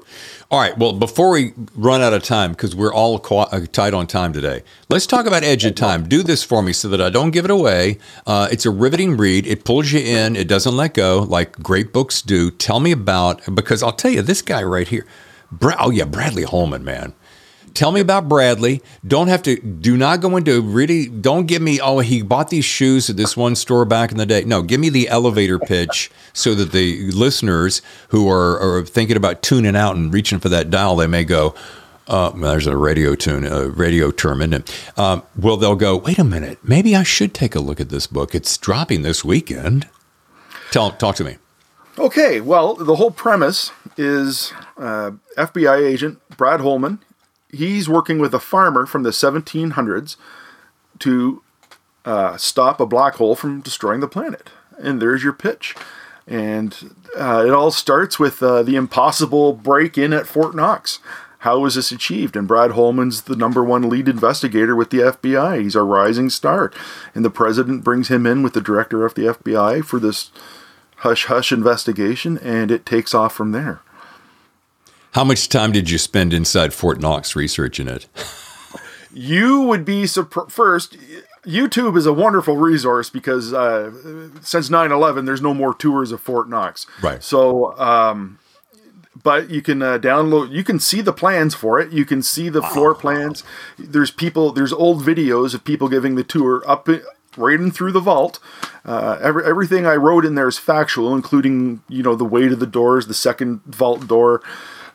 All 0.51 0.61
right. 0.61 0.77
Well, 0.77 0.93
before 0.93 1.31
we 1.31 1.53
run 1.75 2.01
out 2.01 2.13
of 2.13 2.23
time, 2.23 2.53
because 2.53 2.75
we're 2.75 2.93
all 2.93 3.25
uh, 3.31 3.61
tight 3.73 3.95
on 3.95 4.07
time 4.07 4.33
today, 4.33 4.63
let's 4.89 5.07
talk 5.07 5.27
about 5.27 5.43
Edge 5.43 5.65
of 5.65 5.75
Time. 5.75 6.09
Do 6.09 6.23
this 6.23 6.43
for 6.43 6.63
me 6.63 6.73
so 6.73 6.89
that 6.89 7.01
I 7.01 7.11
don't 7.11 7.31
give 7.31 7.45
it 7.45 7.51
away. 7.51 7.99
Uh, 8.27 8.49
it's 8.51 8.67
a 8.67 8.71
riveting 8.71 9.17
read. 9.17 9.47
It 9.47 9.65
pulls 9.65 9.93
you 9.93 10.01
in. 10.01 10.37
It 10.37 10.49
doesn't 10.49 10.77
let 10.77 10.95
go 10.95 11.21
like 11.29 11.53
great 11.63 11.93
books 11.93 12.23
do. 12.23 12.51
Tell 12.51 12.81
me 12.81 12.93
about 12.93 13.43
because 13.55 13.83
I'll 13.83 13.93
tell 13.93 14.11
you 14.11 14.23
this 14.23 14.43
guy 14.43 14.63
right 14.63 14.89
here. 14.89 15.07
Bra- 15.53 15.77
oh 15.79 15.91
yeah, 15.91 16.05
Bradley 16.05 16.45
Holman, 16.45 16.85
man. 16.85 17.15
Tell 17.75 17.93
me 17.93 18.01
about 18.01 18.29
Bradley. 18.29 18.83
Don't 19.07 19.29
have 19.29 19.43
to, 19.45 19.57
do 19.57 19.97
not 19.97 20.21
go 20.21 20.37
into 20.37 20.61
really, 20.61 21.07
don't 21.07 21.47
give 21.47 21.63
me, 21.63 21.81
oh, 21.81 22.01
he 22.01 22.23
bought 22.23 22.51
these 22.51 22.65
shoes 22.65 23.09
at 23.09 23.17
this 23.17 23.37
one 23.37 23.55
store 23.55 23.85
back 23.85 24.11
in 24.11 24.19
the 24.19 24.27
day. 24.27 24.45
No, 24.45 24.63
give 24.63 24.81
me 24.81 24.89
the 24.89 25.09
elevator 25.09 25.59
pitch 25.59 26.11
so 26.33 26.55
that 26.55 26.73
the 26.73 27.11
listeners 27.13 27.83
who 28.09 28.29
are, 28.29 28.61
are 28.61 28.85
thinking 28.85 29.17
about 29.17 29.43
tuning 29.43 29.77
out 29.77 29.97
and 29.97 30.13
reaching 30.13 30.39
for 30.39 30.49
that 30.49 30.71
dial, 30.71 30.97
they 30.97 31.07
may 31.07 31.25
go, 31.25 31.55
uh, 32.09 32.31
there's 32.31 32.67
a 32.67 32.77
radio 32.77 33.15
tune, 33.15 33.47
a 33.47 33.69
radio 33.69 34.11
term 34.11 34.43
in 34.43 34.53
it. 34.53 34.89
Um, 34.99 35.23
well, 35.37 35.57
they'll 35.57 35.77
go, 35.77 35.97
wait 35.97 36.19
a 36.19 36.25
minute, 36.25 36.59
maybe 36.63 36.97
I 36.97 37.05
should 37.05 37.33
take 37.33 37.55
a 37.55 37.61
look 37.61 37.81
at 37.81 37.89
this 37.89 38.07
book. 38.07 38.35
It's 38.35 38.59
dropping 38.59 39.03
this 39.03 39.25
weekend. 39.25 39.89
Tell, 40.73 40.91
talk 40.91 41.17
to 41.17 41.25
me. 41.25 41.37
Okay, 41.99 42.41
well, 42.41 42.75
the 42.75 42.97
whole 42.97 43.11
premise 43.11 43.73
is 43.97 44.53
uh, 44.77 45.13
FBI 45.37 45.87
agent 45.87 46.19
Brad 46.37 46.61
Holman 46.61 46.99
he's 47.53 47.89
working 47.89 48.19
with 48.19 48.35
a 48.35 48.41
farmer 48.41 48.87
from 48.87 49.03
the 49.03 49.11
1700s 49.11 50.17
to 51.01 51.43
uh, 52.05 52.37
stop 52.37 52.81
a 52.81 52.87
black 52.87 53.15
hole 53.15 53.35
from 53.35 53.61
destroying 53.61 54.01
the 54.01 54.09
planet. 54.09 54.51
And 54.79 55.01
there's 55.01 55.23
your 55.23 55.33
pitch. 55.33 55.75
And 56.27 56.95
uh, 57.17 57.45
it 57.47 57.53
all 57.53 57.71
starts 57.71 58.19
with 58.19 58.43
uh, 58.43 58.63
the 58.63 58.77
impossible 58.77 59.53
break 59.53 59.99
in 59.99 60.13
at 60.13 60.27
Fort 60.27 60.55
Knox. 60.55 61.01
How 61.41 61.59
was 61.59 61.75
this 61.75 61.91
achieved? 61.91 62.37
And 62.37 62.47
Brad 62.47 62.73
Holman's 62.73 63.23
the 63.23 63.35
number 63.35 63.65
one 63.65 63.89
lead 63.89 64.09
investigator 64.09 64.77
with 64.77 64.91
the 64.91 64.99
FBI. 64.99 65.63
He's 65.63 65.75
a 65.75 65.83
rising 65.83 66.29
star. 66.29 66.71
And 67.15 67.25
the 67.25 67.31
president 67.31 67.83
brings 67.83 68.09
him 68.09 68.27
in 68.27 68.43
with 68.43 68.53
the 68.53 68.61
director 68.61 69.07
of 69.07 69.15
the 69.15 69.23
FBI 69.23 69.85
for 69.85 69.99
this 69.99 70.31
hush 70.97 71.27
hush 71.27 71.51
investigation, 71.51 72.37
and 72.39 72.71
it 72.71 72.85
takes 72.85 73.15
off 73.15 73.35
from 73.35 73.53
there. 73.53 73.81
How 75.13 75.25
much 75.25 75.49
time 75.49 75.73
did 75.73 75.91
you 75.91 75.99
spend 75.99 76.33
inside 76.33 76.73
Fort 76.73 77.01
Knox 77.01 77.35
researching 77.35 77.89
it? 77.89 78.07
you 79.13 79.63
would 79.63 79.85
be 79.85 80.07
surprised. 80.07 80.53
First, 80.53 80.97
YouTube 81.45 81.97
is 81.97 82.07
a 82.07 82.13
wonderful 82.13 82.57
resource 82.57 83.11
because 83.11 83.53
uh, 83.53 83.91
since 84.41 84.71
9 84.71 84.93
11, 84.93 85.25
there's 85.25 85.43
no 85.43 85.55
more 85.55 85.75
tours 85.75 86.13
of 86.13 86.21
Fort 86.21 86.49
Knox. 86.49 86.87
Right. 87.03 87.23
So, 87.23 87.77
um, 87.79 88.39
but 89.23 89.51
you 89.51 89.63
can 89.63 89.83
uh, 89.83 89.99
download, 89.99 90.53
you 90.53 90.63
can 90.63 90.79
see 90.79 91.01
the 91.01 91.13
plans 91.13 91.55
for 91.55 91.81
it. 91.81 91.93
You 91.93 92.05
can 92.05 92.23
see 92.23 92.49
the 92.49 92.63
floor 92.63 92.95
plans. 92.95 93.43
There's 93.79 94.11
people, 94.11 94.53
there's 94.53 94.73
old 94.73 95.03
videos 95.03 95.55
of 95.55 95.65
people 95.65 95.89
giving 95.89 96.15
the 96.15 96.25
tour 96.25 96.63
up 96.67 96.89
right 97.37 97.61
in 97.61 97.71
through 97.73 97.93
the 97.93 98.01
vault. 98.01 98.39
Uh, 98.85 99.19
every, 99.21 99.45
everything 99.45 99.87
I 99.87 99.97
wrote 99.97 100.25
in 100.25 100.37
there 100.37 100.49
is 100.49 100.59
factual, 100.59 101.15
including, 101.15 101.83
you 101.89 102.03
know, 102.03 102.15
the 102.15 102.25
weight 102.25 102.53
of 102.53 102.61
the 102.61 102.67
doors, 102.67 103.09
the 103.09 103.15
second 103.15 103.63
vault 103.65 104.07
door 104.07 104.43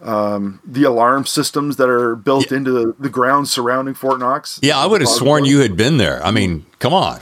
um, 0.01 0.59
the 0.65 0.83
alarm 0.83 1.25
systems 1.25 1.77
that 1.77 1.89
are 1.89 2.15
built 2.15 2.51
yeah. 2.51 2.57
into 2.57 2.71
the, 2.71 2.95
the 2.99 3.09
ground 3.09 3.47
surrounding 3.47 3.93
Fort 3.93 4.19
Knox. 4.19 4.59
Yeah, 4.61 4.77
I 4.77 4.85
would 4.85 5.01
have 5.01 5.09
sworn 5.09 5.45
you 5.45 5.59
had 5.59 5.75
been 5.75 5.97
there. 5.97 6.23
I 6.23 6.31
mean, 6.31 6.65
come 6.79 6.93
on. 6.93 7.21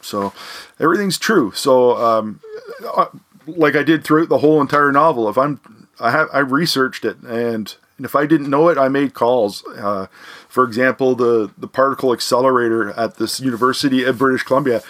So 0.00 0.32
everything's 0.78 1.18
true. 1.18 1.52
So, 1.52 1.96
um, 1.96 2.40
uh, 2.96 3.06
like 3.46 3.76
I 3.76 3.82
did 3.82 4.04
throughout 4.04 4.28
the 4.28 4.38
whole 4.38 4.60
entire 4.60 4.92
novel, 4.92 5.28
if 5.28 5.38
I'm, 5.38 5.60
I 6.00 6.10
have, 6.10 6.28
I 6.32 6.38
researched 6.40 7.04
it, 7.04 7.18
and, 7.20 7.74
and 7.96 8.04
if 8.04 8.14
I 8.14 8.26
didn't 8.26 8.50
know 8.50 8.68
it, 8.68 8.78
I 8.78 8.88
made 8.88 9.14
calls. 9.14 9.64
Uh, 9.66 10.06
for 10.48 10.64
example, 10.64 11.14
the 11.14 11.50
the 11.58 11.66
particle 11.66 12.12
accelerator 12.12 12.90
at 12.92 13.16
this 13.16 13.40
University 13.40 14.04
of 14.04 14.18
British 14.18 14.44
Columbia. 14.44 14.82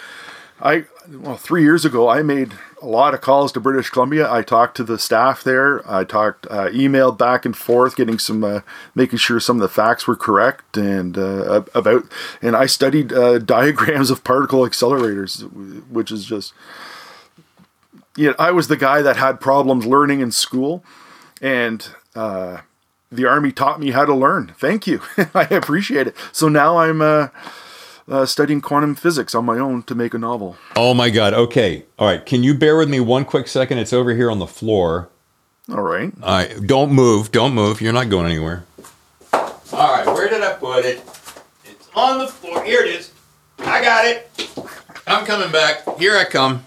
I 0.61 0.85
well, 1.09 1.37
three 1.37 1.63
years 1.63 1.85
ago, 1.85 2.07
I 2.07 2.21
made 2.21 2.53
a 2.81 2.85
lot 2.85 3.13
of 3.13 3.21
calls 3.21 3.51
to 3.51 3.59
British 3.59 3.89
Columbia. 3.89 4.31
I 4.31 4.41
talked 4.41 4.77
to 4.77 4.83
the 4.83 4.97
staff 4.99 5.43
there. 5.43 5.89
I 5.89 6.03
talked, 6.03 6.45
uh, 6.47 6.69
emailed 6.69 7.17
back 7.17 7.45
and 7.45 7.55
forth, 7.55 7.95
getting 7.95 8.19
some, 8.19 8.43
uh, 8.43 8.61
making 8.95 9.19
sure 9.19 9.39
some 9.39 9.57
of 9.57 9.61
the 9.61 9.69
facts 9.69 10.07
were 10.07 10.15
correct, 10.15 10.77
and 10.77 11.17
uh, 11.17 11.63
about. 11.73 12.05
And 12.41 12.55
I 12.55 12.65
studied 12.65 13.11
uh, 13.11 13.37
diagrams 13.57 14.09
of 14.09 14.23
particle 14.23 14.61
accelerators, 14.61 15.41
which 15.89 16.11
is 16.11 16.25
just, 16.25 16.53
you 18.15 18.27
know, 18.27 18.35
I 18.39 18.51
was 18.51 18.67
the 18.67 18.77
guy 18.77 19.01
that 19.01 19.17
had 19.17 19.39
problems 19.39 19.85
learning 19.85 20.21
in 20.21 20.31
school, 20.31 20.83
and 21.41 21.87
uh, 22.15 22.59
the 23.11 23.25
army 23.25 23.51
taught 23.51 23.79
me 23.79 23.91
how 23.91 24.05
to 24.05 24.13
learn. 24.13 24.53
Thank 24.57 24.87
you, 24.87 25.01
I 25.33 25.47
appreciate 25.51 26.07
it. 26.07 26.15
So 26.31 26.47
now 26.47 26.77
I'm 26.77 27.01
uh, 28.09 28.25
studying 28.25 28.61
quantum 28.61 28.95
physics 28.95 29.35
on 29.35 29.45
my 29.45 29.57
own 29.57 29.83
to 29.83 29.95
make 29.95 30.13
a 30.13 30.17
novel. 30.17 30.55
Oh 30.75 30.93
my 30.93 31.09
God. 31.09 31.33
Okay. 31.33 31.85
All 31.97 32.07
right. 32.07 32.25
Can 32.25 32.43
you 32.43 32.53
bear 32.53 32.77
with 32.77 32.89
me 32.89 32.99
one 32.99 33.25
quick 33.25 33.47
second? 33.47 33.77
It's 33.77 33.93
over 33.93 34.13
here 34.13 34.31
on 34.31 34.39
the 34.39 34.47
floor. 34.47 35.09
All 35.71 35.81
right. 35.81 36.11
All 36.21 36.29
right. 36.29 36.67
Don't 36.67 36.91
move. 36.91 37.31
Don't 37.31 37.53
move. 37.53 37.81
You're 37.81 37.93
not 37.93 38.09
going 38.09 38.25
anywhere. 38.25 38.65
All 39.31 39.49
right. 39.71 40.05
Where 40.05 40.29
did 40.29 40.41
I 40.41 40.53
put 40.53 40.85
it? 40.85 40.97
It's 41.65 41.89
on 41.95 42.19
the 42.19 42.27
floor. 42.27 42.63
Here 42.63 42.81
it 42.81 42.89
is. 42.95 43.11
I 43.59 43.81
got 43.83 44.05
it. 44.05 44.31
I'm 45.05 45.25
coming 45.25 45.51
back. 45.51 45.97
Here 45.97 46.17
I 46.17 46.23
come. 46.23 46.63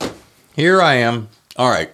Here 0.55 0.81
I 0.81 0.95
am. 0.95 1.29
All 1.57 1.71
right. 1.71 1.91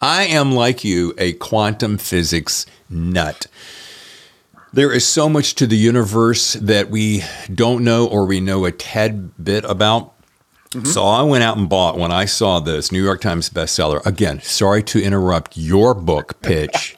I 0.00 0.24
am 0.24 0.52
like 0.52 0.82
you, 0.82 1.14
a 1.16 1.34
quantum 1.34 1.96
physics 1.96 2.66
nut. 2.90 3.46
There 4.74 4.90
is 4.90 5.06
so 5.06 5.28
much 5.28 5.54
to 5.56 5.66
the 5.66 5.76
universe 5.76 6.54
that 6.54 6.88
we 6.88 7.24
don't 7.52 7.84
know 7.84 8.06
or 8.06 8.24
we 8.24 8.40
know 8.40 8.64
a 8.64 8.72
tad 8.72 9.44
bit 9.44 9.64
about. 9.64 10.14
Mm-hmm. 10.70 10.86
So 10.86 11.04
I 11.04 11.22
went 11.22 11.44
out 11.44 11.58
and 11.58 11.68
bought 11.68 11.98
when 11.98 12.10
I 12.10 12.24
saw 12.24 12.58
this 12.58 12.90
New 12.90 13.04
York 13.04 13.20
Times 13.20 13.50
bestseller. 13.50 14.04
Again, 14.06 14.40
sorry 14.40 14.82
to 14.84 15.02
interrupt 15.02 15.58
your 15.58 15.92
book 15.92 16.40
pitch. 16.40 16.96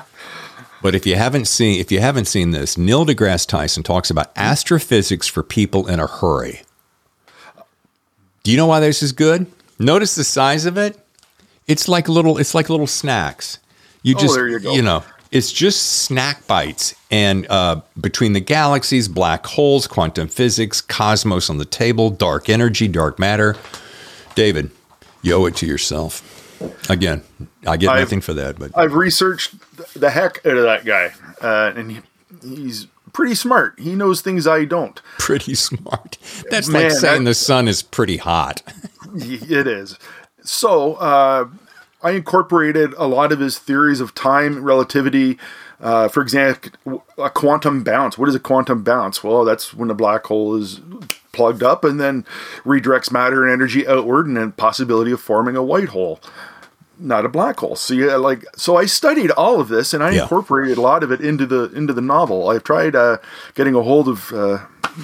but 0.82 0.94
if 0.94 1.04
you 1.04 1.16
haven't 1.16 1.46
seen 1.48 1.78
if 1.78 1.92
you 1.92 2.00
haven't 2.00 2.24
seen 2.24 2.52
this, 2.52 2.78
Neil 2.78 3.04
deGrasse 3.04 3.46
Tyson 3.46 3.82
talks 3.82 4.08
about 4.08 4.32
astrophysics 4.34 5.26
for 5.26 5.42
people 5.42 5.86
in 5.86 6.00
a 6.00 6.06
hurry. 6.06 6.62
Do 8.42 8.50
you 8.50 8.56
know 8.56 8.66
why 8.66 8.80
this 8.80 9.02
is 9.02 9.12
good? 9.12 9.46
Notice 9.78 10.14
the 10.14 10.24
size 10.24 10.64
of 10.64 10.78
it. 10.78 10.98
It's 11.66 11.88
like 11.88 12.08
little 12.08 12.38
it's 12.38 12.54
like 12.54 12.70
little 12.70 12.86
snacks. 12.86 13.58
You 14.02 14.14
oh, 14.16 14.20
just 14.20 14.38
oh, 14.38 14.44
you, 14.44 14.72
you 14.72 14.82
know, 14.82 15.04
it's 15.32 15.50
just 15.50 16.02
snack 16.02 16.46
bites. 16.46 16.94
And 17.10 17.46
uh, 17.50 17.80
between 18.00 18.34
the 18.34 18.40
galaxies, 18.40 19.08
black 19.08 19.46
holes, 19.46 19.86
quantum 19.86 20.28
physics, 20.28 20.80
cosmos 20.80 21.50
on 21.50 21.58
the 21.58 21.64
table, 21.64 22.10
dark 22.10 22.48
energy, 22.48 22.86
dark 22.86 23.18
matter, 23.18 23.56
David, 24.34 24.70
you 25.22 25.34
owe 25.34 25.46
it 25.46 25.56
to 25.56 25.66
yourself. 25.66 26.28
Again, 26.88 27.22
I 27.66 27.76
get 27.76 27.90
I've, 27.90 28.00
nothing 28.00 28.20
for 28.20 28.34
that, 28.34 28.58
but 28.58 28.70
I've 28.76 28.92
researched 28.92 29.54
the 29.98 30.10
heck 30.10 30.44
out 30.46 30.56
of 30.56 30.62
that 30.62 30.84
guy, 30.84 31.12
uh, 31.40 31.72
and 31.74 31.90
he, 31.90 32.00
he's 32.40 32.86
pretty 33.12 33.34
smart. 33.34 33.80
He 33.80 33.96
knows 33.96 34.20
things 34.20 34.46
I 34.46 34.64
don't. 34.64 35.00
Pretty 35.18 35.56
smart. 35.56 36.18
That's 36.50 36.68
Man, 36.68 36.84
like 36.84 36.92
saying 36.92 37.24
that, 37.24 37.30
the 37.30 37.34
sun 37.34 37.66
is 37.66 37.82
pretty 37.82 38.18
hot. 38.18 38.62
it 39.14 39.66
is. 39.66 39.98
So, 40.44 40.94
uh, 40.94 41.48
I 42.02 42.12
incorporated 42.12 42.94
a 42.94 43.06
lot 43.06 43.32
of 43.32 43.40
his 43.40 43.58
theories 43.58 44.00
of 44.00 44.14
time 44.14 44.62
relativity. 44.62 45.38
Uh, 45.80 46.08
for 46.08 46.22
example, 46.22 47.04
a 47.18 47.30
quantum 47.30 47.82
bounce. 47.82 48.16
What 48.16 48.28
is 48.28 48.34
a 48.34 48.40
quantum 48.40 48.82
bounce? 48.82 49.24
Well, 49.24 49.44
that's 49.44 49.74
when 49.74 49.90
a 49.90 49.94
black 49.94 50.26
hole 50.26 50.54
is 50.54 50.80
plugged 51.32 51.62
up 51.62 51.84
and 51.84 52.00
then 52.00 52.24
redirects 52.64 53.10
matter 53.10 53.42
and 53.42 53.52
energy 53.52 53.86
outward, 53.86 54.26
and 54.26 54.36
then 54.36 54.52
possibility 54.52 55.10
of 55.10 55.20
forming 55.20 55.56
a 55.56 55.62
white 55.62 55.88
hole, 55.88 56.20
not 56.98 57.24
a 57.24 57.28
black 57.28 57.58
hole. 57.58 57.74
So 57.74 57.94
yeah, 57.94 58.16
like 58.16 58.44
so, 58.56 58.76
I 58.76 58.86
studied 58.86 59.30
all 59.32 59.60
of 59.60 59.68
this 59.68 59.92
and 59.92 60.04
I 60.04 60.12
yeah. 60.12 60.22
incorporated 60.22 60.78
a 60.78 60.82
lot 60.82 61.02
of 61.02 61.10
it 61.10 61.20
into 61.20 61.46
the 61.46 61.64
into 61.72 61.92
the 61.92 62.00
novel. 62.00 62.48
I've 62.48 62.64
tried 62.64 62.94
uh, 62.94 63.18
getting 63.54 63.74
a 63.74 63.82
hold 63.82 64.08
of 64.08 64.32
uh, 64.32 64.58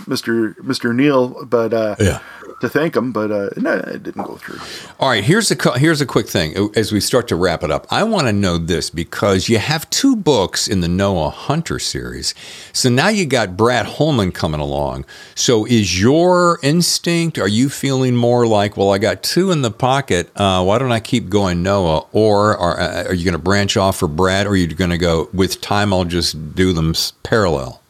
Mr. 0.06 0.54
Mr. 0.58 0.94
Neil, 0.94 1.44
but 1.44 1.72
uh, 1.72 1.96
yeah 1.98 2.20
to 2.60 2.68
thank 2.68 2.96
him, 2.96 3.12
but 3.12 3.30
uh, 3.30 3.50
no, 3.56 3.74
it 3.74 4.02
didn't 4.02 4.24
go 4.24 4.36
through. 4.36 4.58
All 4.98 5.08
right, 5.08 5.22
here's 5.22 5.50
a 5.50 5.78
here's 5.78 6.00
a 6.00 6.06
quick 6.06 6.28
thing 6.28 6.70
as 6.74 6.92
we 6.92 7.00
start 7.00 7.28
to 7.28 7.36
wrap 7.36 7.62
it 7.62 7.70
up. 7.70 7.86
I 7.90 8.02
want 8.04 8.26
to 8.26 8.32
know 8.32 8.58
this 8.58 8.90
because 8.90 9.48
you 9.48 9.58
have 9.58 9.88
two 9.90 10.16
books 10.16 10.68
in 10.68 10.80
the 10.80 10.88
Noah 10.88 11.30
Hunter 11.30 11.78
series, 11.78 12.34
so 12.72 12.88
now 12.88 13.08
you 13.08 13.26
got 13.26 13.56
Brad 13.56 13.86
Holman 13.86 14.32
coming 14.32 14.60
along. 14.60 15.04
So 15.34 15.64
is 15.66 16.00
your 16.00 16.58
instinct? 16.62 17.38
Are 17.38 17.48
you 17.48 17.68
feeling 17.68 18.16
more 18.16 18.46
like, 18.46 18.76
well, 18.76 18.92
I 18.92 18.98
got 18.98 19.22
two 19.22 19.50
in 19.50 19.62
the 19.62 19.70
pocket. 19.70 20.30
Uh, 20.36 20.64
why 20.64 20.78
don't 20.78 20.92
I 20.92 21.00
keep 21.00 21.28
going 21.28 21.62
Noah? 21.62 22.06
Or 22.12 22.56
are, 22.56 22.80
uh, 22.80 23.04
are 23.04 23.14
you 23.14 23.24
going 23.24 23.32
to 23.32 23.38
branch 23.38 23.76
off 23.76 23.98
for 23.98 24.08
Brad, 24.08 24.46
or 24.46 24.50
are 24.50 24.56
you 24.56 24.66
going 24.68 24.90
to 24.90 24.98
go 24.98 25.28
with 25.32 25.60
time? 25.60 25.92
I'll 25.92 26.04
just 26.04 26.54
do 26.54 26.72
them 26.72 26.94
parallel. 27.22 27.82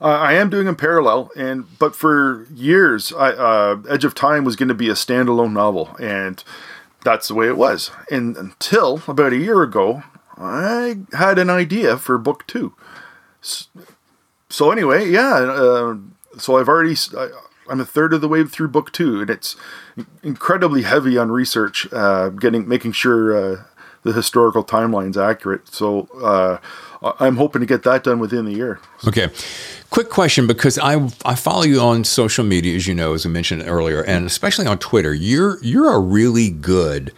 Uh, 0.00 0.06
I 0.06 0.32
am 0.32 0.48
doing 0.48 0.64
them 0.64 0.76
parallel, 0.76 1.30
and 1.36 1.78
but 1.78 1.94
for 1.94 2.46
years, 2.54 3.12
I, 3.12 3.32
uh, 3.32 3.82
Edge 3.88 4.04
of 4.04 4.14
Time 4.14 4.44
was 4.44 4.56
going 4.56 4.68
to 4.68 4.74
be 4.74 4.88
a 4.88 4.94
standalone 4.94 5.52
novel, 5.52 5.94
and 6.00 6.42
that's 7.04 7.28
the 7.28 7.34
way 7.34 7.48
it 7.48 7.56
was. 7.56 7.90
And 8.10 8.36
until 8.36 9.02
about 9.06 9.34
a 9.34 9.36
year 9.36 9.62
ago, 9.62 10.02
I 10.38 11.00
had 11.12 11.38
an 11.38 11.50
idea 11.50 11.98
for 11.98 12.16
book 12.16 12.46
two. 12.46 12.74
So 14.48 14.70
anyway, 14.70 15.08
yeah. 15.08 15.34
Uh, 15.34 15.96
so 16.38 16.56
I've 16.56 16.68
already 16.68 16.96
I, 17.16 17.28
am 17.70 17.80
a 17.80 17.84
third 17.84 18.14
of 18.14 18.22
the 18.22 18.28
way 18.28 18.44
through 18.44 18.68
book 18.68 18.92
two, 18.92 19.20
and 19.20 19.28
it's 19.28 19.54
incredibly 20.22 20.82
heavy 20.82 21.18
on 21.18 21.30
research, 21.30 21.86
uh, 21.92 22.30
getting 22.30 22.66
making 22.66 22.92
sure 22.92 23.36
uh, 23.36 23.62
the 24.02 24.12
historical 24.12 24.64
timeline's 24.64 25.18
accurate. 25.18 25.68
So 25.68 26.08
uh, 26.22 26.58
I'm 27.18 27.36
hoping 27.36 27.60
to 27.60 27.66
get 27.66 27.82
that 27.82 28.04
done 28.04 28.18
within 28.18 28.44
the 28.44 28.52
year. 28.52 28.80
Okay. 29.06 29.28
Quick 29.90 30.08
question 30.08 30.46
because 30.46 30.78
I 30.78 31.10
I 31.24 31.34
follow 31.34 31.64
you 31.64 31.80
on 31.80 32.04
social 32.04 32.44
media 32.44 32.76
as 32.76 32.86
you 32.86 32.94
know 32.94 33.12
as 33.12 33.26
I 33.26 33.28
mentioned 33.28 33.64
earlier 33.66 34.02
and 34.04 34.24
especially 34.24 34.66
on 34.66 34.78
Twitter. 34.78 35.12
You're 35.12 35.62
you're 35.62 35.92
a 35.92 35.98
really 35.98 36.48
good 36.48 37.12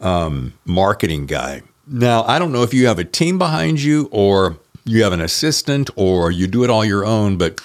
um, 0.00 0.52
marketing 0.66 1.24
guy. 1.24 1.62
Now 1.86 2.24
I 2.24 2.38
don't 2.38 2.52
know 2.52 2.62
if 2.62 2.74
you 2.74 2.86
have 2.86 2.98
a 2.98 3.04
team 3.04 3.38
behind 3.38 3.80
you 3.80 4.10
or 4.12 4.58
you 4.84 5.02
have 5.04 5.14
an 5.14 5.22
assistant 5.22 5.88
or 5.96 6.30
you 6.30 6.46
do 6.46 6.64
it 6.64 6.70
all 6.70 6.84
your 6.84 7.04
own, 7.04 7.38
but 7.38 7.60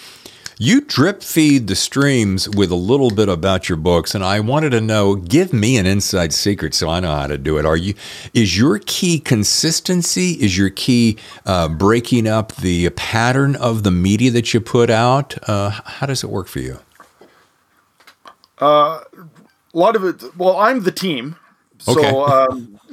you 0.57 0.81
drip 0.81 1.23
feed 1.23 1.67
the 1.67 1.75
streams 1.75 2.49
with 2.49 2.71
a 2.71 2.75
little 2.75 3.09
bit 3.09 3.29
about 3.29 3.69
your 3.69 3.77
books, 3.77 4.13
and 4.15 4.23
I 4.23 4.39
wanted 4.39 4.71
to 4.71 4.81
know. 4.81 5.15
Give 5.15 5.53
me 5.53 5.77
an 5.77 5.85
inside 5.85 6.33
secret 6.33 6.73
so 6.73 6.89
I 6.89 6.99
know 6.99 7.11
how 7.11 7.27
to 7.27 7.37
do 7.37 7.57
it. 7.57 7.65
Are 7.65 7.77
you? 7.77 7.95
Is 8.33 8.57
your 8.57 8.79
key 8.79 9.19
consistency? 9.19 10.31
Is 10.33 10.57
your 10.57 10.69
key 10.69 11.17
uh, 11.45 11.69
breaking 11.69 12.27
up 12.27 12.55
the 12.55 12.89
pattern 12.91 13.55
of 13.55 13.83
the 13.83 13.91
media 13.91 14.31
that 14.31 14.53
you 14.53 14.61
put 14.61 14.89
out? 14.89 15.37
Uh, 15.49 15.69
how 15.69 16.07
does 16.07 16.23
it 16.23 16.29
work 16.29 16.47
for 16.47 16.59
you? 16.59 16.79
Uh, 18.59 19.01
a 19.13 19.77
lot 19.77 19.95
of 19.95 20.03
it. 20.03 20.37
Well, 20.37 20.57
I'm 20.57 20.83
the 20.83 20.91
team. 20.91 21.35
So, 21.79 21.99
okay. 21.99 22.09
um, 22.09 22.79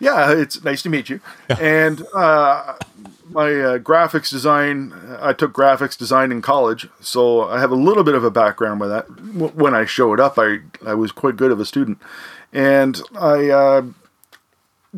yeah, 0.00 0.32
it's 0.32 0.64
nice 0.64 0.82
to 0.82 0.88
meet 0.88 1.10
you. 1.10 1.20
Yeah. 1.50 1.56
And 1.60 2.06
uh, 2.14 2.74
my 3.30 3.48
uh, 3.48 3.78
graphics 3.78 4.30
design. 4.30 4.92
I 5.20 5.32
took 5.32 5.52
graphics 5.52 5.96
design 5.96 6.32
in 6.32 6.42
college, 6.42 6.88
so 7.00 7.48
I 7.48 7.60
have 7.60 7.70
a 7.70 7.76
little 7.76 8.04
bit 8.04 8.14
of 8.14 8.24
a 8.24 8.30
background 8.30 8.80
with 8.80 8.90
that. 8.90 9.04
When 9.54 9.74
I 9.74 9.84
showed 9.84 10.20
up, 10.20 10.38
I 10.38 10.58
I 10.84 10.94
was 10.94 11.12
quite 11.12 11.36
good 11.36 11.50
of 11.50 11.60
a 11.60 11.64
student, 11.64 11.98
and 12.52 13.00
I 13.18 13.48
uh, 13.50 13.82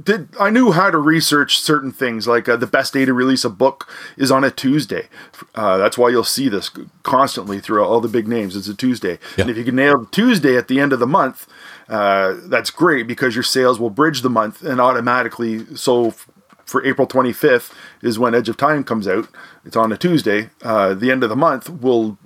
did. 0.00 0.28
I 0.38 0.50
knew 0.50 0.72
how 0.72 0.90
to 0.90 0.98
research 0.98 1.58
certain 1.58 1.92
things, 1.92 2.26
like 2.28 2.48
uh, 2.48 2.56
the 2.56 2.66
best 2.66 2.92
day 2.92 3.04
to 3.04 3.12
release 3.12 3.44
a 3.44 3.50
book 3.50 3.88
is 4.16 4.30
on 4.30 4.44
a 4.44 4.50
Tuesday. 4.50 5.08
Uh, 5.54 5.76
that's 5.76 5.98
why 5.98 6.08
you'll 6.08 6.24
see 6.24 6.48
this 6.48 6.70
constantly 7.02 7.60
through 7.60 7.84
all 7.84 8.00
the 8.00 8.08
big 8.08 8.28
names. 8.28 8.56
It's 8.56 8.68
a 8.68 8.74
Tuesday, 8.74 9.18
yeah. 9.36 9.42
and 9.42 9.50
if 9.50 9.56
you 9.56 9.64
can 9.64 9.76
nail 9.76 10.06
Tuesday 10.06 10.56
at 10.56 10.68
the 10.68 10.80
end 10.80 10.92
of 10.92 10.98
the 10.98 11.06
month. 11.06 11.46
Uh, 11.88 12.36
that's 12.44 12.70
great 12.70 13.08
because 13.08 13.34
your 13.34 13.42
sales 13.42 13.80
will 13.80 13.90
bridge 13.90 14.22
the 14.22 14.30
month 14.30 14.62
and 14.62 14.80
automatically 14.80 15.66
so 15.74 16.14
for 16.70 16.84
April 16.84 17.06
25th 17.06 17.72
is 18.00 18.18
when 18.18 18.34
Edge 18.34 18.48
of 18.48 18.56
Time 18.56 18.84
comes 18.84 19.08
out. 19.08 19.28
It's 19.64 19.76
on 19.76 19.92
a 19.92 19.96
Tuesday. 19.96 20.50
Uh, 20.62 20.94
the 20.94 21.10
end 21.10 21.22
of 21.22 21.28
the 21.28 21.36
month 21.36 21.68
will 21.68 22.16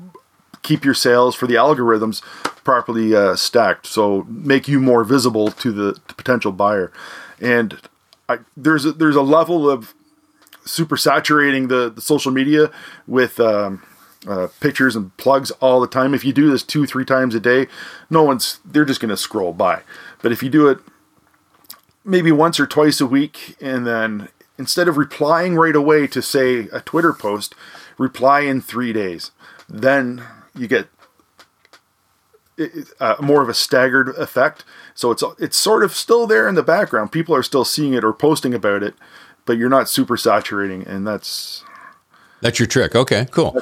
keep 0.63 0.85
your 0.85 0.95
sales 0.95 1.35
for 1.35 1.47
the 1.47 1.55
algorithms 1.55 2.23
properly 2.65 3.15
uh, 3.15 3.37
stacked, 3.37 3.87
so 3.87 4.25
make 4.29 4.69
you 4.69 4.81
more 4.81 5.05
visible 5.05 5.51
to 5.51 5.73
the 5.73 6.01
potential 6.17 6.53
buyer. 6.53 6.93
And 7.41 7.81
I, 8.29 8.39
there's 8.57 8.85
a, 8.85 8.93
there's 8.93 9.17
a 9.17 9.23
level 9.23 9.69
of 9.69 9.95
super 10.65 10.97
saturating 10.97 11.69
the, 11.69 11.91
the 11.91 12.01
social 12.01 12.33
media 12.33 12.71
with 13.07 13.39
um, 13.39 13.83
uh, 14.27 14.49
pictures 14.61 14.97
and 14.97 15.15
plugs 15.19 15.51
all 15.53 15.81
the 15.81 15.87
time. 15.87 16.15
If 16.15 16.25
you 16.25 16.33
do 16.33 16.51
this 16.51 16.63
two 16.63 16.87
three 16.87 17.05
times 17.05 17.35
a 17.35 17.41
day, 17.41 17.67
no 18.09 18.23
one's 18.23 18.61
they're 18.65 18.87
just 18.87 19.01
going 19.01 19.11
to 19.11 19.17
scroll 19.17 19.53
by. 19.53 19.83
But 20.23 20.33
if 20.33 20.43
you 20.43 20.49
do 20.49 20.69
it 20.69 20.79
maybe 22.05 22.31
once 22.31 22.61
or 22.61 22.67
twice 22.67 23.01
a 23.01 23.07
week 23.07 23.57
and 23.61 23.87
then 23.87 24.29
instead 24.59 24.89
of 24.89 24.97
replying 24.97 25.57
right 25.57 25.77
away 25.77 26.07
to 26.07 26.23
say 26.23 26.69
a 26.73 26.81
Twitter 26.81 27.13
post, 27.13 27.55
reply 27.99 28.41
in 28.41 28.61
three 28.61 28.93
days. 28.93 29.31
Then 29.69 30.25
you 30.55 30.69
get 30.69 30.89
uh, 33.01 33.17
more 33.21 33.43
of 33.43 33.49
a 33.49 33.55
staggered 33.55 34.09
effect. 34.11 34.65
So 34.95 35.11
it's 35.11 35.25
it's 35.39 35.57
sort 35.57 35.83
of 35.83 35.93
still 35.93 36.27
there 36.27 36.49
in 36.49 36.55
the 36.55 36.63
background. 36.63 37.13
People 37.13 37.35
are 37.35 37.43
still 37.43 37.65
seeing 37.65 37.95
it 37.95 38.05
or 38.05 38.13
posting 38.13 38.55
about 38.55 38.83
it, 38.83 38.95
but 39.45 39.59
you're 39.59 39.69
not 39.69 39.89
super 39.89 40.17
saturating, 40.17 40.87
and 40.87 41.07
that's 41.07 41.65
that's 42.41 42.59
your 42.59 42.69
trick. 42.69 42.95
Okay, 42.95 43.27
cool. 43.31 43.61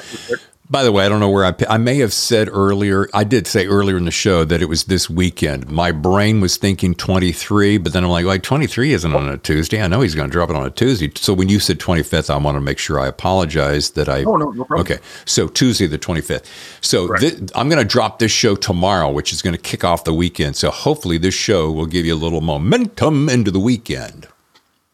By 0.69 0.83
the 0.83 0.91
way, 0.93 1.05
I 1.05 1.09
don't 1.09 1.19
know 1.19 1.29
where 1.29 1.45
I 1.45 1.53
I 1.69 1.77
may 1.77 1.97
have 1.97 2.13
said 2.13 2.47
earlier. 2.49 3.09
I 3.13 3.25
did 3.25 3.47
say 3.47 3.67
earlier 3.67 3.97
in 3.97 4.05
the 4.05 4.11
show 4.11 4.45
that 4.45 4.61
it 4.61 4.69
was 4.69 4.85
this 4.85 5.09
weekend. 5.09 5.69
My 5.69 5.91
brain 5.91 6.39
was 6.39 6.55
thinking 6.55 6.95
23, 6.95 7.77
but 7.77 7.91
then 7.91 8.03
I'm 8.05 8.09
like, 8.09 8.25
like 8.25 8.43
23 8.43 8.93
isn't 8.93 9.13
on 9.13 9.27
a 9.27 9.37
Tuesday. 9.37 9.81
I 9.81 9.87
know 9.87 10.01
he's 10.01 10.15
going 10.15 10.29
to 10.29 10.31
drop 10.31 10.49
it 10.49 10.55
on 10.55 10.65
a 10.65 10.69
Tuesday. 10.69 11.11
So 11.15 11.33
when 11.33 11.49
you 11.49 11.59
said 11.59 11.79
25th, 11.79 12.29
I 12.29 12.37
want 12.37 12.55
to 12.55 12.61
make 12.61 12.79
sure 12.79 12.99
I 12.99 13.07
apologize 13.07 13.91
that 13.91 14.07
I. 14.07 14.23
Oh 14.23 14.37
no, 14.37 14.51
no 14.51 14.63
problem. 14.63 14.79
Okay, 14.79 14.99
so 15.25 15.47
Tuesday 15.47 15.85
the 15.85 15.99
25th. 15.99 16.45
So 16.81 17.13
th- 17.17 17.51
I'm 17.55 17.67
going 17.67 17.81
to 17.81 17.87
drop 17.87 18.19
this 18.19 18.31
show 18.31 18.55
tomorrow, 18.55 19.11
which 19.11 19.33
is 19.33 19.41
going 19.41 19.55
to 19.55 19.61
kick 19.61 19.83
off 19.83 20.05
the 20.05 20.13
weekend. 20.13 20.55
So 20.55 20.71
hopefully 20.71 21.17
this 21.17 21.35
show 21.35 21.71
will 21.71 21.87
give 21.87 22.05
you 22.05 22.13
a 22.13 22.15
little 22.15 22.41
momentum 22.41 23.27
into 23.27 23.51
the 23.51 23.59
weekend. 23.59 24.27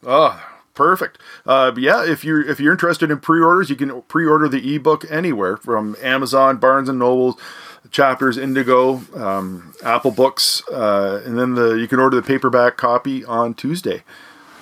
Oh, 0.04 0.49
Perfect. 0.80 1.18
Uh, 1.46 1.74
yeah, 1.76 2.06
if 2.06 2.24
you're 2.24 2.42
if 2.42 2.58
you're 2.62 2.72
interested 2.72 3.12
in 3.12 3.20
pre-orders, 3.20 3.70
you 3.70 3.76
can 3.76 4.02
pre-order 4.04 4.48
the 4.48 4.76
ebook 4.76 5.04
anywhere 5.12 5.58
from 5.58 5.98
Amazon, 6.02 6.56
Barnes 6.56 6.88
and 6.88 6.98
Noble, 6.98 7.38
Chapters, 7.92 8.38
Indigo, 8.38 9.02
um, 9.14 9.74
Apple 9.84 10.12
Books, 10.12 10.64
uh, 10.70 11.22
and 11.26 11.38
then 11.38 11.56
the 11.56 11.74
you 11.74 11.86
can 11.86 12.00
order 12.00 12.16
the 12.16 12.22
paperback 12.22 12.78
copy 12.78 13.26
on 13.26 13.56
Tuesday 13.56 14.04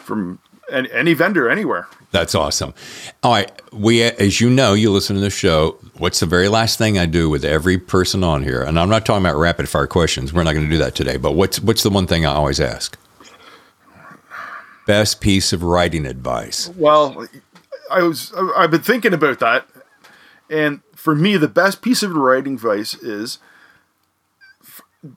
from 0.05 0.39
any, 0.72 0.91
any 0.91 1.13
vendor 1.13 1.47
anywhere. 1.51 1.88
That's 2.09 2.34
awesome. 2.34 2.74
All 3.22 3.34
right, 3.34 3.51
we 3.72 4.01
as 4.01 4.41
you 4.41 4.49
know, 4.49 4.74
you 4.74 4.89
listen 4.91 5.18
to 5.18 5.22
the 5.22 5.30
show. 5.30 5.78
What's 5.99 6.20
the 6.20 6.26
very 6.26 6.47
last 6.47 6.80
thing 6.80 6.97
I 6.97 7.05
do 7.05 7.30
with 7.30 7.45
every 7.45 7.78
person 7.78 8.24
on 8.24 8.41
here? 8.41 8.63
And 8.63 8.80
I'm 8.80 8.89
not 8.89 9.05
talking 9.05 9.24
about 9.24 9.38
rapid 9.38 9.70
fire 9.70 9.86
questions. 9.86 10.34
We're 10.34 10.41
not 10.41 10.53
going 10.53 10.65
to 10.65 10.72
do 10.72 10.80
that 10.80 10.95
today. 10.95 11.18
But 11.18 11.34
what's 11.34 11.59
what's 11.59 11.84
the 11.84 11.91
one 11.91 12.07
thing 12.07 12.26
I 12.26 12.34
always 12.34 12.59
ask? 12.59 12.97
Best 14.88 15.21
piece 15.21 15.53
of 15.53 15.61
writing 15.61 16.07
advice? 16.07 16.69
Well, 16.75 17.27
I 17.91 18.01
was 18.01 18.33
I've 18.55 18.71
been 18.71 18.81
thinking 18.81 19.13
about 19.13 19.39
that, 19.39 19.67
and 20.49 20.81
for 20.95 21.13
me, 21.13 21.38
the 21.38 21.47
best 21.47 21.83
piece 21.83 22.01
of 22.01 22.13
writing 22.15 22.53
advice 22.53 22.95
is 22.95 23.38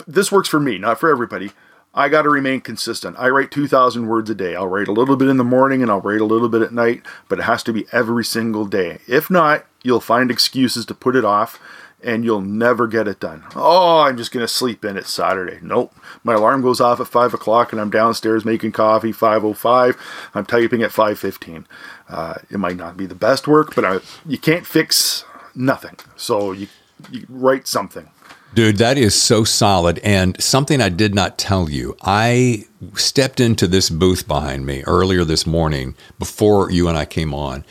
this 0.07 0.31
works 0.31 0.49
for 0.49 0.61
me, 0.61 0.77
not 0.77 1.01
for 1.01 1.11
everybody. 1.11 1.53
I 1.93 2.09
got 2.09 2.23
to 2.23 2.29
remain 2.29 2.61
consistent. 2.61 3.17
I 3.19 3.29
write 3.31 3.51
2,000 3.51 4.07
words 4.07 4.31
a 4.31 4.35
day. 4.35 4.55
I'll 4.55 4.69
write 4.69 4.87
a 4.87 4.93
little 4.93 5.17
bit 5.17 5.29
in 5.29 5.39
the 5.39 5.45
morning 5.45 5.83
and 5.83 5.91
I'll 5.91 6.01
write 6.01 6.21
a 6.21 6.25
little 6.25 6.49
bit 6.49 6.63
at 6.63 6.73
night, 6.73 7.03
but 7.29 7.41
it 7.41 7.43
has 7.43 7.65
to 7.65 7.73
be 7.73 7.87
every 7.91 8.25
single 8.25 8.65
day. 8.65 9.01
If 9.09 9.29
not, 9.29 9.67
you'll 9.83 10.01
find 10.01 10.31
excuses 10.31 10.87
to 10.87 10.95
put 10.95 11.17
it 11.17 11.25
off 11.25 11.59
and 12.03 12.25
you'll 12.25 12.41
never 12.41 12.87
get 12.87 13.09
it 13.09 13.21
done. 13.21 13.45
Oh, 13.55 14.01
I'm 14.01 14.17
just 14.17 14.33
going 14.33 14.45
to 14.45 14.49
sleep 14.49 14.85
in. 14.85 14.97
it 14.97 15.07
Saturday. 15.07 15.59
Nope. 15.63 15.95
My 16.25 16.35
alarm 16.35 16.63
goes 16.63 16.81
off 16.81 17.01
at 17.01 17.09
5 17.09 17.35
o'clock 17.35 17.73
and 17.73 17.81
I'm 17.81 17.91
downstairs 17.91 18.45
making 18.45 18.73
coffee, 18.73 19.13
5.05. 19.13 19.97
I'm 20.35 20.47
typing 20.47 20.83
at 20.83 20.91
5.15. 20.91 21.65
Uh, 22.09 22.35
it 22.51 22.59
might 22.59 22.77
not 22.77 22.97
be 22.97 23.07
the 23.07 23.15
best 23.15 23.47
work, 23.47 23.75
but 23.75 23.85
I, 23.85 23.99
you 24.27 24.39
can't 24.39 24.67
fix 24.67 25.25
nothing. 25.55 25.97
So 26.17 26.53
you, 26.53 26.69
you 27.11 27.27
write 27.29 27.67
something. 27.67 28.09
Dude, 28.53 28.79
that 28.79 28.99
is 28.99 29.15
so 29.15 29.45
solid. 29.45 30.01
And 30.01 30.41
something 30.43 30.81
I 30.81 30.89
did 30.89 31.15
not 31.15 31.39
tell 31.39 31.71
you. 31.71 31.97
I 32.03 32.65
stepped 32.95 33.39
into 33.39 33.69
this 33.69 33.91
booth 33.91 34.27
behind 34.27 34.67
me 34.67 34.83
earlier 34.87 35.25
this 35.25 35.47
morning 35.47 35.95
before 36.19 36.71
you 36.71 36.89
and 36.89 36.99
I 36.99 37.05
came 37.05 37.33
on. 37.33 37.65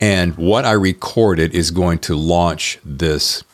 And 0.00 0.36
what 0.36 0.64
I 0.64 0.72
recorded 0.72 1.54
is 1.54 1.70
going 1.70 2.00
to 2.00 2.16
launch 2.16 2.78
this 2.84 3.44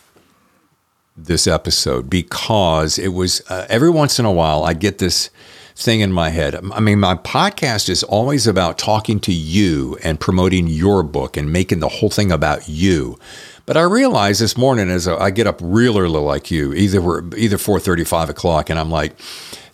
this 1.17 1.47
episode 1.47 2.09
because 2.09 2.99
it 2.99 3.09
was 3.09 3.43
uh, 3.51 3.67
every 3.69 3.91
once 3.91 4.19
in 4.19 4.25
a 4.25 4.33
while 4.33 4.65
I 4.65 4.73
get 4.73 4.99
this 4.99 5.31
thing 5.75 6.01
in 6.01 6.13
my 6.13 6.31
head. 6.31 6.55
I 6.55 6.81
mean, 6.81 7.01
my 7.01 7.15
podcast 7.15 7.89
is 7.89 8.03
always 8.03 8.47
about 8.47 8.79
talking 8.79 9.21
to 9.21 9.33
you 9.33 9.99
and 10.03 10.21
promoting 10.21 10.67
your 10.67 11.03
book 11.03 11.37
and 11.37 11.53
making 11.53 11.81
the 11.81 11.89
whole 11.89 12.11
thing 12.11 12.31
about 12.31 12.69
you. 12.69 13.19
But 13.65 13.77
I 13.77 13.83
realized 13.83 14.41
this 14.41 14.57
morning 14.57 14.91
as 14.91 15.07
I 15.07 15.31
get 15.31 15.47
up 15.47 15.61
real 15.63 15.99
early 15.99 16.21
like 16.21 16.51
you, 16.51 16.73
either 16.75 17.01
we're 17.01 17.23
either 17.37 17.59
4:30, 17.59 18.07
5 18.07 18.29
o'clock, 18.31 18.71
and 18.71 18.79
I'm 18.79 18.91
like, 18.91 19.17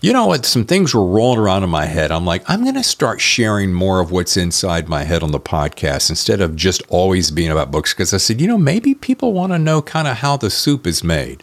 you 0.01 0.13
know 0.13 0.27
what? 0.27 0.45
Some 0.45 0.65
things 0.65 0.95
were 0.95 1.05
rolling 1.05 1.41
around 1.41 1.65
in 1.65 1.71
my 1.71 1.87
head. 1.87 2.13
I'm 2.13 2.25
like, 2.25 2.49
I'm 2.49 2.63
going 2.63 2.75
to 2.75 2.85
start 2.85 3.21
sharing 3.21 3.73
more 3.73 4.01
of 4.01 4.13
what's 4.13 4.37
inside 4.37 4.89
my 4.89 5.05
head 5.05 5.23
on 5.23 5.33
the 5.33 5.41
podcast 5.41 6.09
instead 6.09 6.41
of 6.41 6.55
just 6.55 6.83
always 6.89 7.31
being 7.31 7.51
about 7.51 7.73
books. 7.73 7.95
Because 7.95 8.15
I 8.15 8.19
said, 8.19 8.41
you 8.41 8.47
know, 8.47 8.59
maybe 8.59 8.95
people 8.95 9.33
want 9.33 9.53
to 9.53 9.59
know 9.59 9.83
kind 9.83 10.07
of 10.07 10.19
how 10.19 10.37
the 10.37 10.51
soup 10.51 10.87
is 10.87 11.03
made. 11.03 11.43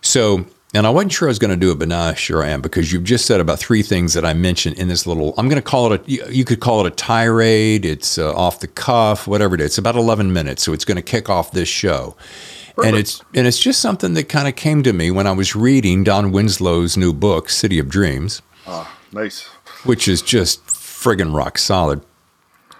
So, 0.00 0.46
and 0.74 0.86
I 0.86 0.90
wasn't 0.90 1.12
sure 1.12 1.28
I 1.28 1.30
was 1.30 1.38
going 1.38 1.50
to 1.50 1.56
do 1.56 1.72
it, 1.72 1.78
but 1.78 1.88
now 1.88 2.02
I 2.02 2.14
sure 2.14 2.42
I 2.42 2.48
am 2.48 2.60
because 2.60 2.92
you've 2.92 3.04
just 3.04 3.24
said 3.26 3.40
about 3.40 3.58
three 3.58 3.82
things 3.82 4.12
that 4.14 4.24
I 4.24 4.34
mentioned 4.34 4.76
in 4.78 4.88
this 4.88 5.06
little. 5.06 5.32
I'm 5.38 5.48
going 5.48 5.60
to 5.60 5.66
call 5.66 5.92
it 5.92 6.02
a. 6.06 6.10
you- 6.10 6.24
You 6.30 6.44
could 6.44 6.60
call 6.60 6.84
it 6.84 6.92
a 6.92 6.94
tirade. 6.94 7.84
It's 7.84 8.18
uh, 8.18 8.34
off 8.36 8.60
the 8.60 8.68
cuff, 8.68 9.26
whatever 9.26 9.54
it 9.54 9.60
is. 9.62 9.66
It's 9.68 9.78
about 9.78 9.96
11 9.96 10.32
minutes, 10.32 10.62
so 10.62 10.72
it's 10.74 10.84
going 10.84 10.96
to 10.96 11.02
kick 11.02 11.28
off 11.30 11.52
this 11.52 11.68
show. 11.68 12.16
Perfect. 12.76 12.86
And 12.86 12.96
it's 12.96 13.22
and 13.34 13.46
it's 13.46 13.58
just 13.58 13.80
something 13.80 14.14
that 14.14 14.28
kind 14.28 14.46
of 14.46 14.54
came 14.56 14.82
to 14.84 14.92
me 14.92 15.10
when 15.10 15.26
I 15.26 15.32
was 15.32 15.56
reading 15.56 16.04
Don 16.04 16.32
Winslow's 16.32 16.96
new 16.96 17.12
book, 17.12 17.48
City 17.50 17.78
of 17.80 17.88
Dreams 17.88 18.40
Ah, 18.66 18.94
nice. 19.12 19.46
which 19.84 20.06
is 20.06 20.22
just 20.22 20.64
friggin' 20.66 21.34
rock 21.34 21.58
solid. 21.58 22.02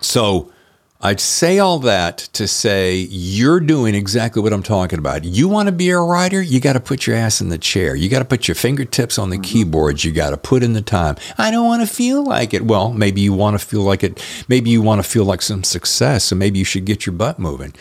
So 0.01 0.53
I'd 1.01 1.21
say 1.21 1.61
all 1.61 1.79
that 1.81 2.19
to 2.33 2.49
say 2.49 2.97
you're 2.97 3.61
doing 3.61 3.95
exactly 3.95 4.43
what 4.43 4.53
I'm 4.53 4.65
talking 4.65 4.99
about. 4.99 5.23
You 5.25 5.47
want 5.47 5.67
to 5.69 5.73
be 5.73 5.91
a 5.91 5.99
writer, 6.01 6.43
you 6.43 6.59
got 6.61 6.73
to 6.73 6.81
put 6.81 7.07
your 7.07 7.15
ass 7.15 7.41
in 7.41 7.51
the 7.51 7.59
chair. 7.59 7.95
You 7.95 8.09
got 8.09 8.19
to 8.19 8.25
put 8.25 8.49
your 8.49 8.57
fingertips 8.57 9.17
on 9.17 9.31
the 9.31 9.39
keyboards. 9.39 10.05
You 10.05 10.11
got 10.11 10.31
to 10.31 10.37
put 10.37 10.65
in 10.65 10.73
the 10.73 10.83
time. 10.83 11.15
I 11.39 11.53
don't 11.53 11.67
want 11.67 11.83
to 11.83 11.95
feel 11.95 12.25
like 12.25 12.53
it. 12.53 12.63
Well, 12.65 12.93
maybe 12.93 13.21
you 13.21 13.33
want 13.33 13.59
to 13.61 13.65
feel 13.65 13.83
like 13.83 14.03
it. 14.03 14.21
Maybe 14.49 14.71
you 14.71 14.83
want 14.83 15.01
to 15.01 15.09
feel 15.09 15.25
like 15.25 15.41
some 15.41 15.63
success. 15.63 16.25
So 16.25 16.35
maybe 16.37 16.59
you 16.59 16.65
should 16.65 16.85
get 16.85 17.07
your 17.07 17.13
butt 17.13 17.39
moving. 17.39 17.75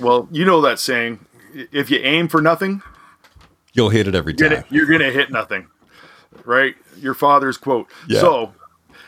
Well, 0.00 0.26
you 0.32 0.46
know 0.46 0.62
that 0.62 0.78
saying: 0.78 1.18
if 1.72 1.90
you 1.90 1.98
aim 1.98 2.28
for 2.28 2.40
nothing, 2.40 2.80
You'll 3.74 3.90
hit 3.90 4.06
it 4.08 4.14
every 4.14 4.32
time. 4.34 4.64
you're 4.70 4.86
gonna 4.86 5.10
hit 5.10 5.30
nothing, 5.30 5.66
right? 6.44 6.74
Your 6.98 7.14
father's 7.14 7.56
quote. 7.58 7.88
Yeah. 8.08 8.20
So, 8.20 8.54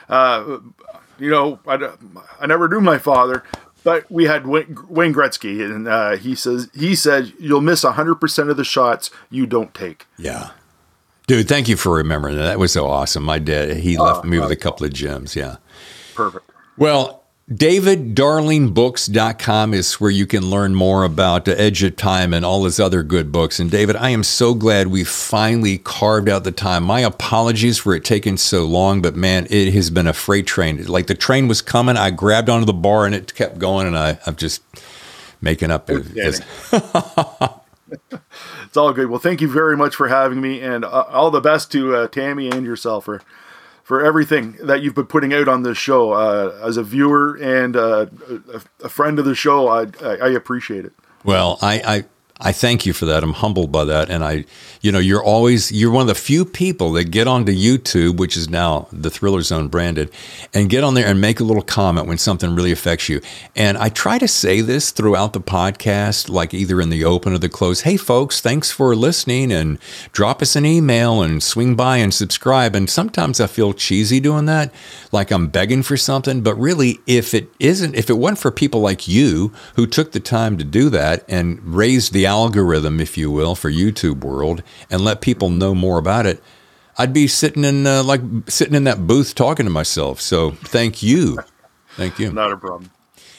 uh, 0.09 0.59
you 1.19 1.31
know, 1.31 1.59
I, 1.67 1.93
I 2.41 2.47
never 2.47 2.69
knew 2.69 2.81
my 2.81 2.99
father, 2.99 3.43
but 3.83 4.11
we 4.11 4.25
had 4.25 4.47
Wayne, 4.47 4.77
Wayne 4.89 5.15
Gretzky, 5.15 5.65
and 5.65 5.87
uh, 5.89 6.17
he 6.17 6.35
says 6.35 6.69
he 6.75 6.95
said 6.95 7.33
you'll 7.39 7.61
miss 7.61 7.83
hundred 7.83 8.17
percent 8.17 8.51
of 8.51 8.57
the 8.57 8.65
shots 8.65 9.11
you 9.31 9.47
don't 9.47 9.75
take. 9.75 10.07
Yeah. 10.19 10.51
Dude, 11.27 11.49
thank 11.49 11.69
you 11.69 11.77
for 11.77 11.95
remembering 11.95 12.37
that. 12.37 12.45
That 12.45 12.59
was 12.59 12.73
so 12.73 12.87
awesome. 12.87 13.23
My 13.23 13.39
dad, 13.39 13.79
he 13.79 13.97
left 13.97 14.27
me 14.27 14.39
with 14.39 14.51
a 14.51 14.57
couple 14.57 14.85
of 14.85 14.93
gems. 14.93 15.35
Yeah. 15.35 15.57
Perfect. 16.15 16.51
Well, 16.77 17.24
daviddarlingbooks.com 17.51 19.75
is 19.75 19.95
where 19.95 20.11
you 20.11 20.27
can 20.27 20.49
learn 20.49 20.75
more 20.75 21.05
about 21.05 21.45
the 21.45 21.59
Edge 21.61 21.83
of 21.83 21.97
Time 21.97 22.33
and 22.33 22.45
all 22.45 22.65
his 22.65 22.81
other 22.81 23.03
good 23.03 23.31
books. 23.31 23.61
And 23.61 23.71
David, 23.71 23.97
I 23.97 24.11
am 24.11 24.25
so 24.25 24.55
glad 24.55 24.89
we 24.89 25.05
finally 25.05 25.79
carved 25.79 26.29
out 26.29 26.45
the 26.45 26.53
time. 26.53 26.85
My 26.85 27.01
apologies 27.01 27.79
for 27.79 27.95
it 27.95 28.05
taking 28.05 28.37
so 28.37 28.65
long, 28.65 29.03
but 29.03 29.15
man, 29.15 29.47
it 29.51 29.73
has 29.75 29.91
been 29.91 30.07
a 30.07 30.13
freight 30.15 30.47
train. 30.47 30.85
Like 30.87 31.07
the 31.07 31.15
train 31.15 31.49
was 31.49 31.61
coming, 31.63 31.97
I 31.97 32.11
grabbed 32.11 32.49
onto 32.49 32.67
the 32.67 32.73
bar 32.73 33.07
and 33.07 33.15
it 33.15 33.35
kept 33.35 33.59
going, 33.59 33.87
and 33.87 33.97
I, 33.99 34.19
I'm 34.27 34.37
just 34.37 34.63
making 35.41 35.71
up. 35.71 35.91
as- 35.91 36.41
It's 38.65 38.77
all 38.77 38.93
good. 38.93 39.09
Well, 39.09 39.21
thank 39.21 39.41
you 39.41 39.47
very 39.47 39.77
much 39.77 39.95
for 39.95 40.09
having 40.09 40.41
me, 40.41 40.61
and 40.61 40.85
uh, 40.85 41.05
all 41.11 41.31
the 41.31 41.41
best 41.41 41.71
to 41.73 41.95
uh, 41.95 42.09
Tammy 42.09 42.51
and 42.51 42.67
yourself 42.67 43.05
for 43.05 43.23
for 43.85 44.05
everything 44.05 44.57
that 44.63 44.83
you've 44.83 44.95
been 44.95 45.07
putting 45.07 45.33
out 45.33 45.47
on 45.47 45.63
this 45.63 45.79
show. 45.79 46.13
Uh, 46.13 46.59
as 46.65 46.77
a 46.77 46.83
viewer 46.83 47.39
and 47.41 47.77
uh, 47.77 48.07
a, 48.53 48.63
a 48.85 48.89
friend 48.89 49.19
of 49.19 49.27
the 49.27 49.35
show, 49.35 49.69
I, 49.69 49.87
I, 50.03 50.17
I 50.17 50.29
appreciate 50.31 50.85
it. 50.85 50.93
Well, 51.23 51.59
I, 51.63 52.05
I 52.41 52.51
thank 52.51 52.85
you 52.85 52.93
for 52.93 53.05
that. 53.05 53.23
I'm 53.23 53.35
humbled 53.35 53.71
by 53.71 53.85
that, 53.85 54.11
and 54.11 54.25
I, 54.25 54.45
you 54.81 54.91
know, 54.91 54.99
you're 54.99 55.23
always 55.23 55.71
you're 55.71 55.93
one 55.93 56.03
of 56.03 56.09
the 56.09 56.17
few 56.17 56.45
people 56.45 56.91
that 56.95 57.13
get 57.13 57.29
onto 57.29 57.53
YouTube, 57.53 58.17
which 58.17 58.37
is 58.37 58.49
now 58.49 58.89
the 58.91 59.09
Thriller 59.09 59.41
Zone 59.43 59.69
branded, 59.69 60.11
and 60.53 60.69
get 60.69 60.83
on 60.83 60.95
there 60.95 61.07
and 61.07 61.21
make 61.21 61.39
a 61.39 61.45
little 61.45 61.63
comment 61.63 62.09
when 62.09 62.19
something 62.19 62.57
really 62.57 62.73
affects 62.73 63.09
you. 63.09 63.21
And 63.55 63.79
I 63.79 63.89
try 63.89 64.19
to 64.19 64.27
say 64.27 64.63
this 64.63 64.91
throughout 64.91 65.33
the 65.33 65.41
podcast, 65.41 66.29
like 66.29 66.53
either 66.53 66.81
in 66.81 66.91
the 66.91 67.05
open 67.05 67.35
or 67.35 67.39
the 67.39 67.49
close. 67.49 67.83
Hey, 67.83 67.97
folks, 67.97 68.41
thanks 68.41 68.69
for 68.69 68.97
listening, 68.97 69.53
and 69.53 69.79
drop 70.11 70.43
us 70.43 70.57
an 70.57 70.67
email 70.67 71.23
and 71.23 71.41
swing 71.41 71.77
by 71.77 71.99
and 71.99 72.13
subscribe. 72.13 72.75
And 72.75 72.91
sometimes 72.91 73.39
I 73.41 73.47
feel 73.47 73.73
cheesy 73.73 74.19
doing 74.19 74.47
that, 74.47 74.75
like 75.13 75.31
I'm 75.31 75.47
begging 75.47 75.85
for 75.85 75.97
something. 75.97 76.41
But 76.41 76.57
really, 76.57 76.99
if 77.07 77.33
it 77.33 77.49
isn't, 77.61 77.95
if 77.95 78.11
it 78.11 78.15
wasn't 78.15 78.41
for 78.41 78.51
people 78.51 78.81
like 78.81 79.07
you 79.07 79.53
who 79.77 79.87
took 79.87 80.11
the 80.11 80.19
time 80.19 80.59
to 80.59 80.65
do 80.65 80.91
that 80.91 81.25
and 81.29 81.61
raise 81.63 82.11
the 82.11 82.24
algorithm, 82.27 83.01
if 83.01 83.17
you 83.17 83.31
will, 83.31 83.55
for 83.55 83.71
YouTube 83.71 84.25
world 84.25 84.63
and 84.91 85.03
let 85.03 85.21
people 85.21 85.51
know 85.51 85.75
more 85.75 85.99
about 85.99 86.27
it, 86.27 86.43
I'd 86.97 87.13
be 87.13 87.27
sitting 87.27 87.65
in 87.65 87.87
uh, 87.87 88.03
like 88.03 88.21
sitting 88.49 88.75
in 88.75 88.85
that 88.85 89.07
booth 89.07 89.35
talking 89.35 89.67
to 89.67 89.71
myself. 89.71 90.21
So 90.21 90.53
thank 90.53 91.03
you, 91.03 91.39
thank 91.97 92.19
you. 92.19 92.33
Not 92.33 92.53
a 92.53 92.57
problem. 92.57 92.91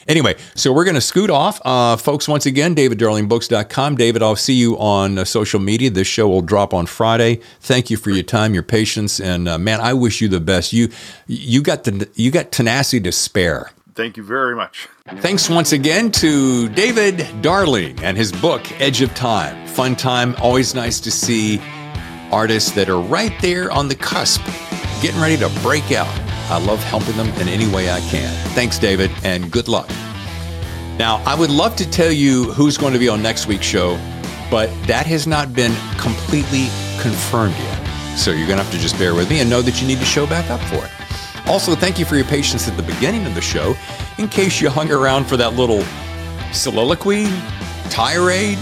Anyway, 0.08 0.36
so 0.54 0.72
we're 0.72 0.84
going 0.84 0.94
to 0.94 1.00
scoot 1.00 1.30
off. 1.30 1.60
Uh, 1.64 1.96
folks, 1.96 2.28
once 2.28 2.46
again, 2.46 2.76
daviddarlingbooks.com. 2.76 3.96
David, 3.96 4.22
I'll 4.22 4.36
see 4.36 4.54
you 4.54 4.78
on 4.78 5.18
uh, 5.18 5.24
social 5.24 5.58
media. 5.58 5.90
This 5.90 6.06
show 6.06 6.28
will 6.28 6.42
drop 6.42 6.72
on 6.72 6.86
Friday. 6.86 7.40
Thank 7.60 7.90
you 7.90 7.96
for 7.96 8.10
your 8.10 8.22
time, 8.22 8.54
your 8.54 8.62
patience, 8.62 9.18
and 9.18 9.48
uh, 9.48 9.58
man, 9.58 9.80
I 9.80 9.94
wish 9.94 10.20
you 10.20 10.28
the 10.28 10.40
best. 10.40 10.72
You 10.72 10.90
you 11.26 11.60
got 11.60 11.84
the 11.84 12.08
you 12.14 12.30
got 12.30 12.52
tenacity 12.52 13.00
to 13.00 13.12
spare. 13.12 13.72
Thank 13.96 14.18
you 14.18 14.22
very 14.22 14.54
much. 14.54 14.88
Thanks 15.16 15.48
once 15.48 15.72
again 15.72 16.10
to 16.12 16.68
David 16.68 17.26
Darling 17.40 17.98
and 18.00 18.14
his 18.14 18.30
book, 18.30 18.70
Edge 18.78 19.00
of 19.00 19.14
Time. 19.14 19.66
Fun 19.68 19.96
time. 19.96 20.36
Always 20.38 20.74
nice 20.74 21.00
to 21.00 21.10
see 21.10 21.62
artists 22.30 22.72
that 22.72 22.90
are 22.90 23.00
right 23.00 23.32
there 23.40 23.72
on 23.72 23.88
the 23.88 23.94
cusp, 23.94 24.44
getting 25.00 25.18
ready 25.18 25.38
to 25.38 25.48
break 25.62 25.92
out. 25.92 26.14
I 26.50 26.58
love 26.58 26.82
helping 26.84 27.16
them 27.16 27.28
in 27.40 27.48
any 27.48 27.66
way 27.68 27.90
I 27.90 28.00
can. 28.00 28.34
Thanks, 28.50 28.78
David, 28.78 29.10
and 29.24 29.50
good 29.50 29.66
luck. 29.66 29.88
Now, 30.98 31.22
I 31.24 31.34
would 31.34 31.50
love 31.50 31.74
to 31.76 31.90
tell 31.90 32.12
you 32.12 32.52
who's 32.52 32.76
going 32.76 32.92
to 32.92 32.98
be 32.98 33.08
on 33.08 33.22
next 33.22 33.46
week's 33.46 33.64
show, 33.64 33.98
but 34.50 34.68
that 34.86 35.06
has 35.06 35.26
not 35.26 35.54
been 35.54 35.74
completely 35.96 36.66
confirmed 37.00 37.56
yet. 37.56 38.16
So 38.18 38.30
you're 38.30 38.46
going 38.46 38.58
to 38.58 38.64
have 38.64 38.72
to 38.72 38.78
just 38.78 38.98
bear 38.98 39.14
with 39.14 39.30
me 39.30 39.40
and 39.40 39.48
know 39.48 39.62
that 39.62 39.80
you 39.80 39.88
need 39.88 40.00
to 40.00 40.04
show 40.04 40.26
back 40.26 40.50
up 40.50 40.60
for 40.68 40.84
it. 40.84 40.95
Also, 41.46 41.76
thank 41.76 41.98
you 41.98 42.04
for 42.04 42.16
your 42.16 42.24
patience 42.24 42.68
at 42.68 42.76
the 42.76 42.82
beginning 42.82 43.24
of 43.24 43.34
the 43.34 43.40
show. 43.40 43.76
In 44.18 44.28
case 44.28 44.60
you 44.60 44.68
hung 44.68 44.90
around 44.90 45.26
for 45.26 45.36
that 45.36 45.54
little 45.54 45.84
soliloquy, 46.52 47.26
tirade, 47.88 48.58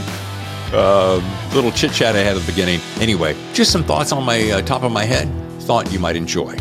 uh, 0.72 1.16
little 1.54 1.70
chit 1.70 1.92
chat 1.92 2.14
I 2.14 2.18
had 2.18 2.36
at 2.36 2.40
the 2.40 2.46
beginning. 2.46 2.80
Anyway, 3.00 3.34
just 3.52 3.72
some 3.72 3.84
thoughts 3.84 4.12
on 4.12 4.24
my 4.24 4.50
uh, 4.50 4.62
top 4.62 4.82
of 4.82 4.92
my 4.92 5.04
head. 5.04 5.28
Thought 5.62 5.90
you 5.92 5.98
might 5.98 6.16
enjoy. 6.16 6.56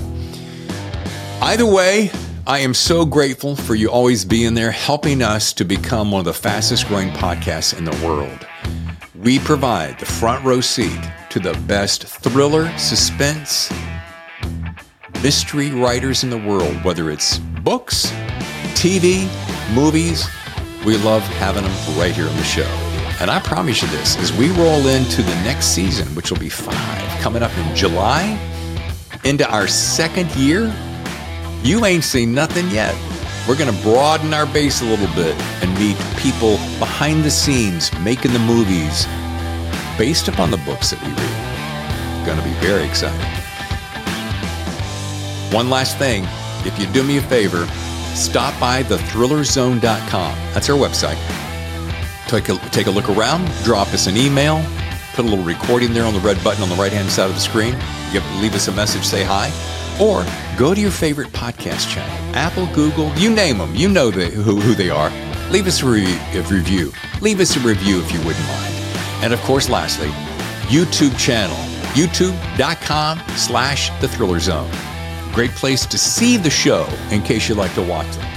Either 1.42 1.66
way, 1.66 2.10
I 2.48 2.60
am 2.60 2.74
so 2.74 3.06
grateful 3.06 3.56
for 3.56 3.76
you 3.76 3.90
always 3.90 4.24
being 4.24 4.54
there, 4.54 4.72
helping 4.72 5.22
us 5.22 5.52
to 5.54 5.66
become 5.66 6.12
one 6.12 6.20
of 6.20 6.26
the 6.26 6.34
fastest 6.34 6.88
growing 6.88 7.10
podcasts 7.10 7.78
in 7.78 7.84
the 7.84 8.06
world. 8.06 8.48
We 9.16 9.40
provide 9.40 10.00
the 10.00 10.06
front 10.06 10.46
row 10.46 10.62
seat 10.62 11.00
to 11.30 11.40
the 11.40 11.54
best 11.68 12.06
thriller, 12.06 12.70
suspense, 12.78 13.70
mystery 15.24 15.72
writers 15.72 16.26
in 16.26 16.30
the 16.30 16.38
world, 16.38 16.76
whether 16.84 17.10
it's 17.10 17.38
books, 17.64 18.12
TV, 18.76 19.24
movies. 19.74 20.28
We 20.86 20.98
love 20.98 21.22
having 21.40 21.64
them 21.64 21.72
right 21.98 22.14
here 22.14 22.28
on 22.28 22.36
the 22.36 22.44
show. 22.44 22.68
And 23.22 23.32
I 23.32 23.40
promise 23.40 23.82
you 23.82 23.88
this 23.88 24.18
as 24.18 24.34
we 24.34 24.52
roll 24.52 24.86
into 24.86 25.22
the 25.22 25.36
next 25.46 25.68
season, 25.68 26.14
which 26.14 26.30
will 26.30 26.40
be 26.40 26.50
five, 26.50 27.22
coming 27.22 27.42
up 27.42 27.58
in 27.58 27.74
July, 27.74 28.38
into 29.24 29.50
our 29.50 29.66
second 29.66 30.30
year, 30.36 30.76
you 31.64 31.86
ain't 31.86 32.04
seen 32.04 32.34
nothing 32.34 32.70
yet. 32.70 32.94
We're 33.48 33.58
going 33.58 33.74
to 33.74 33.82
broaden 33.82 34.34
our 34.34 34.46
base 34.46 34.82
a 34.82 34.86
little 34.86 35.08
bit 35.16 35.40
and 35.64 35.74
meet 35.80 35.96
people 36.18 36.58
behind 36.80 37.24
the 37.24 37.32
scenes 37.32 37.98
making 38.00 38.34
the 38.34 38.40
movies 38.40 39.06
based 39.98 40.28
upon 40.28 40.52
the 40.52 40.58
books 40.58 40.92
that 40.92 41.02
we 41.02 41.08
read. 41.08 42.26
Going 42.26 42.38
to 42.38 42.44
be 42.44 42.66
very 42.66 42.84
exciting. 42.84 43.43
One 45.54 45.70
last 45.70 45.99
thing, 45.99 46.24
if 46.66 46.80
you 46.80 46.88
do 46.88 47.04
me 47.04 47.18
a 47.18 47.22
favor, 47.22 47.68
stop 48.16 48.60
by 48.60 48.82
thethrillerzone.com. 48.82 50.36
That's 50.51 50.68
our 50.68 50.76
website. 50.76 51.20
Take 52.28 52.49
a, 52.49 52.58
take 52.72 52.88
a 52.88 52.89
look 52.89 53.08
around, 53.08 53.45
drop 53.64 53.89
us 53.89 54.08
an 54.08 54.18
email, 54.18 54.66
put 55.14 55.26
a 55.26 55.28
little 55.28 55.45
recording 55.45 55.93
there 55.93 56.06
on 56.06 56.14
the 56.16 56.20
red 56.22 56.43
button 56.43 56.64
on 56.64 56.70
the 56.70 56.76
right 56.76 56.91
hand 56.91 57.08
side 57.08 57.30
of 57.30 57.36
the 57.36 57.39
screen. 57.39 57.78
Give, 58.12 58.26
leave 58.41 58.56
us 58.56 58.68
a 58.68 58.72
message, 58.72 59.04
say 59.04 59.24
hi. 59.24 59.51
Or 60.01 60.26
go 60.58 60.74
to 60.74 60.82
your 60.82 60.89
favorite 60.89 61.28
podcast 61.28 61.88
channel 61.88 62.36
Apple, 62.36 62.66
Google, 62.74 63.14
you 63.16 63.30
name 63.30 63.60
them. 63.60 63.76
You 63.76 63.89
know 63.89 64.10
the, 64.10 64.26
who, 64.26 64.60
who 64.60 64.74
they 64.74 64.89
are. 64.89 65.12
Leave 65.51 65.68
us 65.68 65.84
a, 65.84 65.86
re- 65.86 66.20
a 66.34 66.41
review. 66.49 66.91
Leave 67.22 67.39
us 67.39 67.56
a 67.56 67.60
review 67.60 68.01
if 68.01 68.12
you 68.12 68.18
wouldn't 68.26 68.47
mind. 68.47 68.74
And 69.22 69.34
of 69.34 69.39
course, 69.41 69.70
lastly, 69.70 70.08
YouTube 70.68 71.16
channel, 71.20 71.58
youtube.com 71.93 73.20
slash 73.36 73.91
the 74.01 74.08
thriller 74.08 74.39
zone. 74.39 74.72
Great 75.34 75.52
place 75.52 75.86
to 75.88 75.98
see 75.98 76.38
the 76.38 76.50
show 76.50 76.88
in 77.12 77.22
case 77.22 77.50
you 77.50 77.56
like 77.56 77.74
to 77.74 77.82
watch 77.82 78.10
them. 78.16 78.32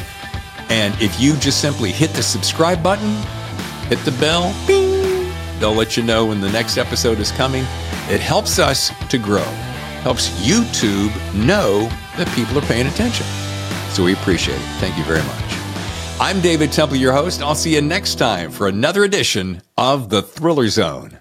And 0.70 1.01
if 1.01 1.20
you 1.20 1.36
just 1.36 1.61
simply 1.61 1.92
hit 1.92 2.11
the 2.11 2.22
subscribe 2.22 2.82
button, 2.82 3.14
hit 3.88 3.99
the 4.01 4.16
bell. 4.18 4.55
Bing. 4.66 5.30
They'll 5.61 5.74
let 5.74 5.97
you 5.97 6.03
know 6.03 6.26
when 6.26 6.40
the 6.40 6.51
next 6.51 6.78
episode 6.78 7.18
is 7.18 7.30
coming. 7.30 7.64
It 8.09 8.20
helps 8.20 8.59
us 8.59 8.90
to 9.09 9.18
grow, 9.18 9.44
helps 10.03 10.30
YouTube 10.40 11.12
know 11.34 11.88
that 12.16 12.28
people 12.34 12.59
are 12.59 12.66
paying 12.66 12.86
attention. 12.86 13.26
So 13.90 14.03
we 14.05 14.14
appreciate 14.14 14.57
it. 14.57 14.66
Thank 14.80 14.97
you 14.97 15.05
very 15.05 15.22
much. 15.22 15.42
I'm 16.18 16.40
David 16.40 16.72
Temple, 16.72 16.97
your 16.97 17.12
host. 17.12 17.42
I'll 17.42 17.55
see 17.55 17.74
you 17.74 17.82
next 17.82 18.14
time 18.14 18.51
for 18.51 18.68
another 18.68 19.05
edition 19.05 19.61
of 19.76 20.09
The 20.09 20.22
Thriller 20.22 20.68
Zone. 20.68 21.20